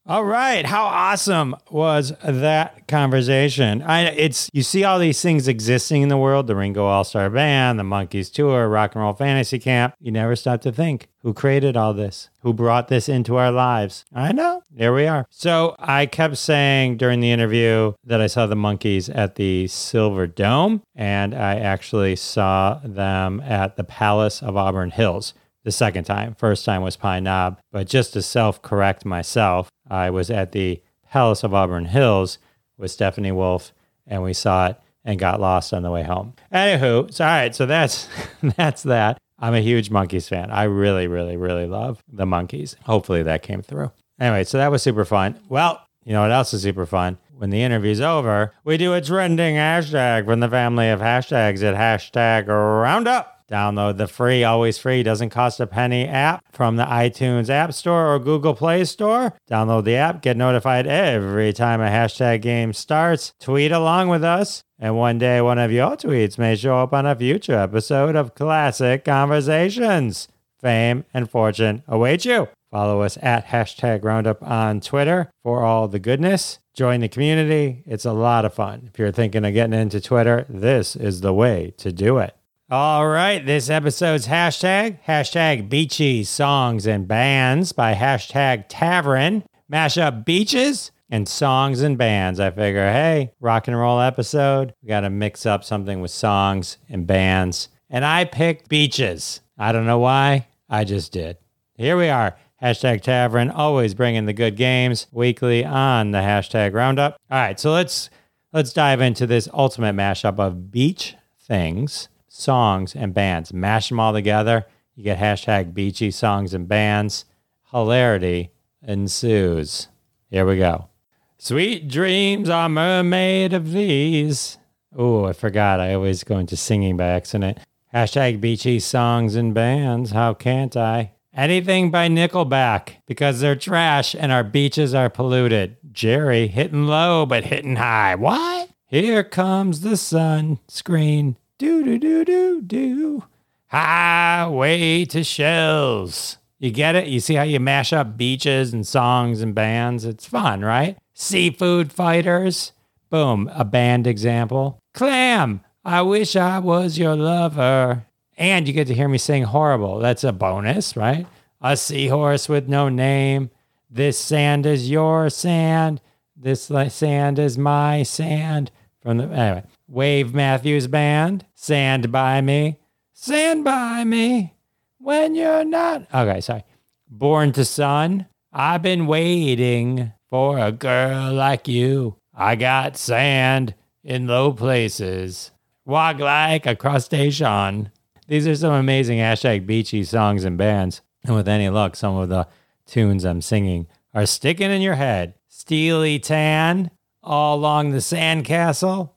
All 0.07 0.25
right, 0.25 0.65
how 0.65 0.85
awesome 0.85 1.55
was 1.69 2.11
that 2.23 2.87
conversation? 2.87 3.83
I 3.83 4.05
it's 4.07 4.49
you 4.51 4.63
see 4.63 4.83
all 4.83 4.97
these 4.97 5.21
things 5.21 5.47
existing 5.47 6.01
in 6.01 6.09
the 6.09 6.17
world, 6.17 6.47
the 6.47 6.55
Ringo 6.55 6.85
All-Star 6.85 7.29
Band, 7.29 7.77
the 7.77 7.83
Monkees 7.83 8.33
Tour, 8.33 8.67
Rock 8.67 8.95
and 8.95 9.03
Roll 9.03 9.13
Fantasy 9.13 9.59
Camp. 9.59 9.93
You 9.99 10.11
never 10.11 10.35
stop 10.35 10.61
to 10.61 10.71
think 10.71 11.07
who 11.19 11.35
created 11.35 11.77
all 11.77 11.93
this? 11.93 12.29
Who 12.39 12.51
brought 12.51 12.87
this 12.87 13.07
into 13.07 13.35
our 13.35 13.51
lives? 13.51 14.03
I 14.11 14.31
know. 14.31 14.63
There 14.71 14.91
we 14.91 15.05
are. 15.05 15.27
So, 15.29 15.75
I 15.77 16.07
kept 16.07 16.37
saying 16.37 16.97
during 16.97 17.19
the 17.19 17.31
interview 17.31 17.93
that 18.03 18.21
I 18.21 18.25
saw 18.25 18.47
the 18.47 18.55
Monkees 18.55 19.07
at 19.13 19.35
the 19.35 19.67
Silver 19.67 20.25
Dome 20.25 20.81
and 20.95 21.35
I 21.35 21.59
actually 21.59 22.15
saw 22.15 22.79
them 22.83 23.39
at 23.41 23.75
the 23.75 23.83
Palace 23.83 24.41
of 24.41 24.57
Auburn 24.57 24.89
Hills 24.89 25.35
the 25.63 25.71
second 25.71 26.05
time. 26.05 26.35
First 26.35 26.65
time 26.65 26.81
was 26.81 26.97
Pine 26.97 27.23
Knob. 27.23 27.59
But 27.71 27.87
just 27.87 28.13
to 28.13 28.21
self 28.21 28.61
correct 28.61 29.05
myself, 29.05 29.69
I 29.89 30.09
was 30.09 30.29
at 30.29 30.51
the 30.51 30.81
Palace 31.09 31.43
of 31.43 31.53
Auburn 31.53 31.85
Hills 31.85 32.37
with 32.77 32.91
Stephanie 32.91 33.31
Wolf 33.31 33.73
and 34.07 34.23
we 34.23 34.33
saw 34.33 34.67
it 34.67 34.77
and 35.03 35.19
got 35.19 35.39
lost 35.39 35.73
on 35.73 35.83
the 35.83 35.91
way 35.91 36.03
home. 36.03 36.33
Anywho, 36.53 37.11
so 37.11 37.25
all 37.25 37.31
right, 37.31 37.55
so 37.55 37.65
that's 37.65 38.07
that's 38.57 38.83
that. 38.83 39.17
I'm 39.39 39.55
a 39.55 39.61
huge 39.61 39.89
Monkees 39.89 40.29
fan. 40.29 40.51
I 40.51 40.63
really, 40.63 41.07
really, 41.07 41.35
really 41.35 41.65
love 41.65 42.03
the 42.07 42.25
Monkees. 42.25 42.75
Hopefully 42.83 43.23
that 43.23 43.41
came 43.41 43.63
through. 43.63 43.91
Anyway, 44.19 44.43
so 44.43 44.59
that 44.59 44.71
was 44.71 44.83
super 44.83 45.03
fun. 45.03 45.39
Well, 45.49 45.83
you 46.03 46.13
know 46.13 46.21
what 46.21 46.31
else 46.31 46.53
is 46.53 46.61
super 46.61 46.85
fun? 46.85 47.17
When 47.35 47.49
the 47.49 47.63
interview's 47.63 48.01
over, 48.01 48.53
we 48.63 48.77
do 48.77 48.93
a 48.93 49.01
trending 49.01 49.55
hashtag 49.55 50.25
from 50.25 50.41
the 50.41 50.49
family 50.49 50.89
of 50.89 50.99
hashtags 50.99 51.63
at 51.63 51.75
hashtag 51.75 52.47
roundup. 52.47 53.40
Download 53.51 53.97
the 53.97 54.07
free, 54.07 54.45
always 54.45 54.77
free, 54.77 55.03
doesn't 55.03 55.31
cost 55.31 55.59
a 55.59 55.67
penny 55.67 56.07
app 56.07 56.41
from 56.53 56.77
the 56.77 56.85
iTunes 56.85 57.49
App 57.49 57.73
Store 57.73 58.13
or 58.13 58.17
Google 58.17 58.55
Play 58.55 58.85
Store. 58.85 59.33
Download 59.49 59.83
the 59.83 59.95
app, 59.95 60.21
get 60.21 60.37
notified 60.37 60.87
every 60.87 61.51
time 61.51 61.81
a 61.81 61.89
hashtag 61.89 62.41
game 62.41 62.71
starts. 62.71 63.33
Tweet 63.41 63.73
along 63.73 64.07
with 64.07 64.23
us, 64.23 64.63
and 64.79 64.95
one 64.95 65.17
day 65.17 65.41
one 65.41 65.59
of 65.59 65.69
your 65.69 65.97
tweets 65.97 66.37
may 66.37 66.55
show 66.55 66.77
up 66.77 66.93
on 66.93 67.05
a 67.05 67.13
future 67.13 67.57
episode 67.57 68.15
of 68.15 68.35
Classic 68.35 69.03
Conversations. 69.03 70.29
Fame 70.61 71.03
and 71.13 71.29
fortune 71.29 71.83
await 71.89 72.23
you. 72.23 72.47
Follow 72.71 73.01
us 73.01 73.17
at 73.21 73.47
hashtag 73.47 74.05
Roundup 74.05 74.41
on 74.41 74.79
Twitter 74.79 75.29
for 75.43 75.65
all 75.65 75.89
the 75.89 75.99
goodness. 75.99 76.59
Join 76.73 77.01
the 77.01 77.09
community. 77.09 77.83
It's 77.85 78.05
a 78.05 78.13
lot 78.13 78.45
of 78.45 78.53
fun. 78.53 78.89
If 78.93 78.97
you're 78.97 79.11
thinking 79.11 79.43
of 79.43 79.53
getting 79.53 79.77
into 79.77 79.99
Twitter, 79.99 80.45
this 80.47 80.95
is 80.95 81.19
the 81.19 81.33
way 81.33 81.73
to 81.79 81.91
do 81.91 82.17
it. 82.19 82.33
All 82.71 83.05
right, 83.05 83.45
this 83.45 83.69
episode's 83.69 84.27
hashtag, 84.27 84.99
hashtag 85.05 85.67
beachy 85.67 86.23
songs 86.23 86.87
and 86.87 87.05
bands 87.05 87.73
by 87.73 87.93
hashtag 87.93 88.63
Tavern. 88.69 89.43
Mash 89.67 89.97
up 89.97 90.23
beaches 90.23 90.93
and 91.09 91.27
songs 91.27 91.81
and 91.81 91.97
bands. 91.97 92.39
I 92.39 92.49
figure, 92.49 92.89
hey, 92.89 93.33
rock 93.41 93.67
and 93.67 93.77
roll 93.77 93.99
episode. 93.99 94.73
We 94.81 94.87
got 94.87 95.01
to 95.01 95.09
mix 95.09 95.45
up 95.45 95.65
something 95.65 95.99
with 95.99 96.11
songs 96.11 96.77
and 96.87 97.05
bands. 97.05 97.67
And 97.89 98.05
I 98.05 98.23
picked 98.23 98.69
beaches. 98.69 99.41
I 99.57 99.73
don't 99.73 99.85
know 99.85 99.99
why. 99.99 100.47
I 100.69 100.85
just 100.85 101.11
did. 101.11 101.39
Here 101.75 101.97
we 101.97 102.07
are. 102.07 102.37
Hashtag 102.63 103.01
Tavern, 103.01 103.49
always 103.49 103.93
bringing 103.93 104.27
the 104.27 104.33
good 104.33 104.55
games 104.55 105.07
weekly 105.11 105.65
on 105.65 106.11
the 106.11 106.19
hashtag 106.19 106.73
Roundup. 106.73 107.17
All 107.29 107.37
right, 107.37 107.59
so 107.59 107.73
let's 107.73 108.09
let's 108.53 108.71
dive 108.71 109.01
into 109.01 109.27
this 109.27 109.49
ultimate 109.53 109.93
mashup 109.93 110.39
of 110.39 110.71
beach 110.71 111.15
things 111.37 112.07
songs 112.41 112.95
and 112.95 113.13
bands. 113.13 113.53
Mash 113.53 113.89
them 113.89 113.99
all 113.99 114.13
together. 114.13 114.65
You 114.95 115.03
get 115.03 115.19
hashtag 115.19 115.73
beachy 115.73 116.11
songs 116.11 116.53
and 116.53 116.67
bands. 116.67 117.25
Hilarity 117.71 118.51
ensues. 118.81 119.87
Here 120.29 120.45
we 120.45 120.57
go. 120.57 120.89
Sweet 121.37 121.87
dreams 121.87 122.49
are 122.49 122.69
mermaid 122.69 123.53
of 123.53 123.71
these. 123.71 124.57
Oh, 124.95 125.25
I 125.25 125.33
forgot. 125.33 125.79
I 125.79 125.93
always 125.93 126.23
go 126.23 126.37
into 126.37 126.57
singing 126.57 126.97
by 126.97 127.07
accident. 127.07 127.57
Hashtag 127.93 128.41
beachy 128.41 128.79
songs 128.79 129.35
and 129.35 129.53
bands. 129.53 130.11
How 130.11 130.33
can't 130.33 130.75
I? 130.75 131.13
Anything 131.33 131.91
by 131.91 132.09
Nickelback 132.09 132.95
because 133.07 133.39
they're 133.39 133.55
trash 133.55 134.13
and 134.13 134.31
our 134.31 134.43
beaches 134.43 134.93
are 134.93 135.09
polluted. 135.09 135.77
Jerry 135.91 136.47
hitting 136.47 136.87
low 136.87 137.25
but 137.25 137.45
hitting 137.45 137.77
high. 137.77 138.15
What? 138.15 138.69
Here 138.85 139.23
comes 139.23 139.79
the 139.79 139.95
sun 139.95 140.59
screen. 140.67 141.37
Do 141.61 141.83
do 141.83 141.99
do 141.99 142.25
do 142.25 142.61
do. 142.63 143.23
Highway 143.67 145.05
to 145.05 145.23
Shells. 145.23 146.39
You 146.57 146.71
get 146.71 146.95
it? 146.95 147.05
You 147.05 147.19
see 147.19 147.35
how 147.35 147.43
you 147.43 147.59
mash 147.59 147.93
up 147.93 148.17
beaches 148.17 148.73
and 148.73 148.87
songs 148.87 149.43
and 149.43 149.53
bands? 149.53 150.03
It's 150.03 150.25
fun, 150.25 150.61
right? 150.65 150.97
Seafood 151.13 151.93
Fighters. 151.93 152.71
Boom, 153.11 153.47
a 153.53 153.63
band 153.63 154.07
example. 154.07 154.79
Clam. 154.95 155.61
I 155.85 156.01
wish 156.01 156.35
I 156.35 156.57
was 156.57 156.97
your 156.97 157.15
lover. 157.15 158.07
And 158.35 158.67
you 158.67 158.73
get 158.73 158.87
to 158.87 158.95
hear 158.95 159.07
me 159.07 159.19
sing 159.19 159.43
horrible. 159.43 159.99
That's 159.99 160.23
a 160.23 160.31
bonus, 160.31 160.97
right? 160.97 161.27
A 161.61 161.77
seahorse 161.77 162.49
with 162.49 162.69
no 162.69 162.89
name. 162.89 163.51
This 163.87 164.17
sand 164.17 164.65
is 164.65 164.89
your 164.89 165.29
sand. 165.29 166.01
This 166.35 166.71
sand 166.89 167.37
is 167.37 167.55
my 167.59 168.01
sand. 168.01 168.71
From 169.03 169.17
the 169.17 169.25
anyway, 169.25 169.63
Wave 169.91 170.33
Matthews 170.33 170.87
Band, 170.87 171.45
Sand 171.53 172.13
by 172.13 172.39
Me, 172.39 172.79
Sand 173.11 173.65
by 173.65 174.05
Me 174.05 174.55
when 174.99 175.35
you're 175.35 175.65
not. 175.65 176.07
Okay, 176.13 176.39
sorry. 176.39 176.63
Born 177.09 177.51
to 177.51 177.65
Sun, 177.65 178.27
I've 178.53 178.81
been 178.81 179.05
waiting 179.05 180.13
for 180.29 180.59
a 180.59 180.71
girl 180.71 181.33
like 181.33 181.67
you. 181.67 182.15
I 182.33 182.55
got 182.55 182.95
sand 182.95 183.75
in 184.01 184.27
low 184.27 184.53
places. 184.53 185.51
Walk 185.83 186.19
like 186.19 186.65
a 186.65 186.77
crustacean. 186.77 187.91
These 188.29 188.47
are 188.47 188.55
some 188.55 188.71
amazing 188.71 189.17
hashtag 189.19 189.65
beachy 189.65 190.05
songs 190.05 190.45
and 190.45 190.57
bands. 190.57 191.01
And 191.25 191.35
with 191.35 191.49
any 191.49 191.67
luck, 191.67 191.97
some 191.97 192.15
of 192.15 192.29
the 192.29 192.47
tunes 192.85 193.25
I'm 193.25 193.41
singing 193.41 193.87
are 194.13 194.25
sticking 194.25 194.71
in 194.71 194.81
your 194.81 194.95
head. 194.95 195.33
Steely 195.49 196.17
Tan, 196.17 196.91
All 197.21 197.57
Along 197.57 197.91
the 197.91 197.97
Sandcastle, 197.97 199.09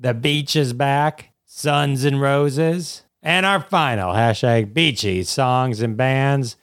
the 0.00 0.14
beach 0.14 0.56
is 0.56 0.72
back. 0.72 1.30
Suns 1.44 2.04
and 2.04 2.20
Roses. 2.20 3.02
And 3.22 3.44
our 3.44 3.60
final 3.60 4.14
hashtag 4.14 4.72
beachy 4.72 5.22
songs 5.24 5.82
and 5.82 5.96
bands. 5.96 6.56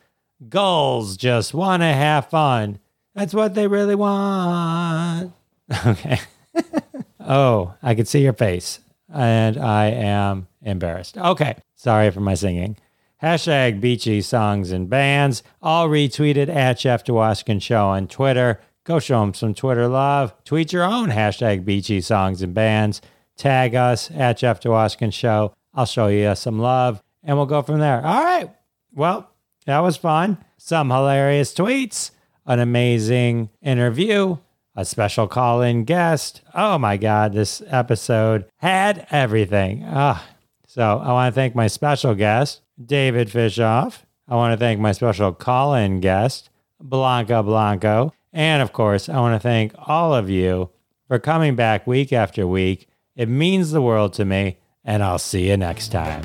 Gulls 0.49 1.15
just 1.17 1.53
want 1.53 1.83
to 1.83 1.87
have 1.87 2.29
fun. 2.29 2.79
That's 3.13 3.33
what 3.33 3.53
they 3.53 3.67
really 3.67 3.95
want. 3.95 5.33
Okay. 5.85 6.17
oh, 7.19 7.73
I 7.83 7.93
can 7.93 8.05
see 8.05 8.23
your 8.23 8.31
face. 8.31 8.79
And 9.13 9.57
I 9.57 9.87
am 9.87 10.47
embarrassed. 10.61 11.17
Okay. 11.17 11.57
Sorry 11.75 12.09
for 12.09 12.21
my 12.21 12.35
singing. 12.35 12.77
Hashtag 13.21 13.81
beachy 13.81 14.21
songs 14.21 14.71
and 14.71 14.89
bands. 14.89 15.43
All 15.61 15.89
retweeted 15.89 16.47
at 16.47 16.79
Jeff 16.79 17.03
Dwoskin 17.03 17.61
Show 17.61 17.87
on 17.87 18.07
Twitter. 18.07 18.61
Go 18.85 18.99
show 18.99 19.19
them 19.19 19.33
some 19.33 19.53
Twitter 19.53 19.89
love. 19.89 20.33
Tweet 20.45 20.71
your 20.71 20.85
own 20.85 21.09
hashtag 21.09 21.65
beachy 21.65 21.99
songs 21.99 22.41
and 22.41 22.53
bands 22.53 23.01
tag 23.37 23.75
us 23.75 24.11
at 24.11 24.37
Jeff 24.37 24.59
Dwoskin 24.59 25.13
Show. 25.13 25.53
I'll 25.73 25.85
show 25.85 26.07
you 26.07 26.33
some 26.35 26.59
love 26.59 27.01
and 27.23 27.37
we'll 27.37 27.45
go 27.45 27.61
from 27.61 27.79
there. 27.79 28.05
All 28.05 28.23
right. 28.23 28.49
Well, 28.93 29.29
that 29.65 29.79
was 29.79 29.97
fun. 29.97 30.43
Some 30.57 30.89
hilarious 30.89 31.53
tweets, 31.53 32.11
an 32.45 32.59
amazing 32.59 33.49
interview, 33.61 34.37
a 34.75 34.85
special 34.85 35.27
call 35.27 35.61
in 35.61 35.83
guest. 35.83 36.41
Oh 36.53 36.77
my 36.77 36.97
God, 36.97 37.33
this 37.33 37.61
episode 37.67 38.45
had 38.57 39.05
everything. 39.11 39.83
Ah, 39.87 40.25
so 40.65 40.99
I 41.03 41.11
want 41.11 41.33
to 41.33 41.35
thank 41.39 41.53
my 41.55 41.67
special 41.67 42.15
guest, 42.15 42.61
David 42.83 43.29
Fishoff. 43.29 44.03
I 44.27 44.35
want 44.35 44.53
to 44.53 44.57
thank 44.57 44.79
my 44.79 44.91
special 44.91 45.33
call 45.33 45.73
in 45.73 45.99
guest, 45.99 46.49
Blanca 46.81 47.43
Blanco. 47.43 48.13
And 48.33 48.61
of 48.61 48.73
course, 48.73 49.09
I 49.09 49.19
want 49.19 49.35
to 49.35 49.39
thank 49.39 49.73
all 49.87 50.13
of 50.13 50.29
you 50.29 50.69
for 51.07 51.19
coming 51.19 51.55
back 51.55 51.87
week 51.87 52.11
after 52.13 52.45
week 52.45 52.87
it 53.17 53.27
means 53.27 53.71
the 53.71 53.81
world 53.81 54.13
to 54.13 54.23
me, 54.23 54.59
and 54.85 55.03
I'll 55.03 55.19
see 55.19 55.49
you 55.49 55.57
next 55.57 55.89
time. 55.89 56.21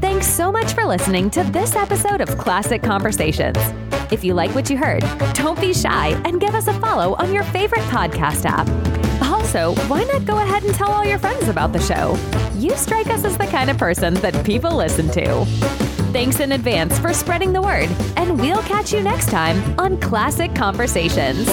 Thanks 0.00 0.28
so 0.28 0.50
much 0.50 0.72
for 0.72 0.84
listening 0.84 1.28
to 1.30 1.42
this 1.42 1.74
episode 1.74 2.20
of 2.20 2.38
Classic 2.38 2.80
Conversations. 2.80 3.58
If 4.12 4.24
you 4.24 4.32
like 4.32 4.54
what 4.54 4.70
you 4.70 4.78
heard, 4.78 5.02
don't 5.34 5.60
be 5.60 5.74
shy 5.74 6.10
and 6.24 6.40
give 6.40 6.54
us 6.54 6.68
a 6.68 6.72
follow 6.74 7.14
on 7.16 7.32
your 7.32 7.42
favorite 7.42 7.82
podcast 7.82 8.46
app. 8.46 8.68
Also, 9.22 9.74
why 9.88 10.04
not 10.04 10.24
go 10.24 10.38
ahead 10.38 10.62
and 10.62 10.74
tell 10.74 10.90
all 10.90 11.04
your 11.04 11.18
friends 11.18 11.48
about 11.48 11.72
the 11.72 11.80
show? 11.80 12.16
You 12.54 12.76
strike 12.76 13.08
us 13.08 13.24
as 13.24 13.36
the 13.36 13.46
kind 13.46 13.70
of 13.70 13.76
person 13.76 14.14
that 14.14 14.46
people 14.46 14.74
listen 14.76 15.08
to. 15.08 15.44
Thanks 16.12 16.40
in 16.40 16.52
advance 16.52 16.98
for 16.98 17.12
spreading 17.12 17.52
the 17.52 17.60
word, 17.60 17.88
and 18.16 18.40
we'll 18.40 18.62
catch 18.62 18.92
you 18.92 19.02
next 19.02 19.30
time 19.30 19.78
on 19.78 20.00
Classic 20.00 20.54
Conversations. 20.54 21.48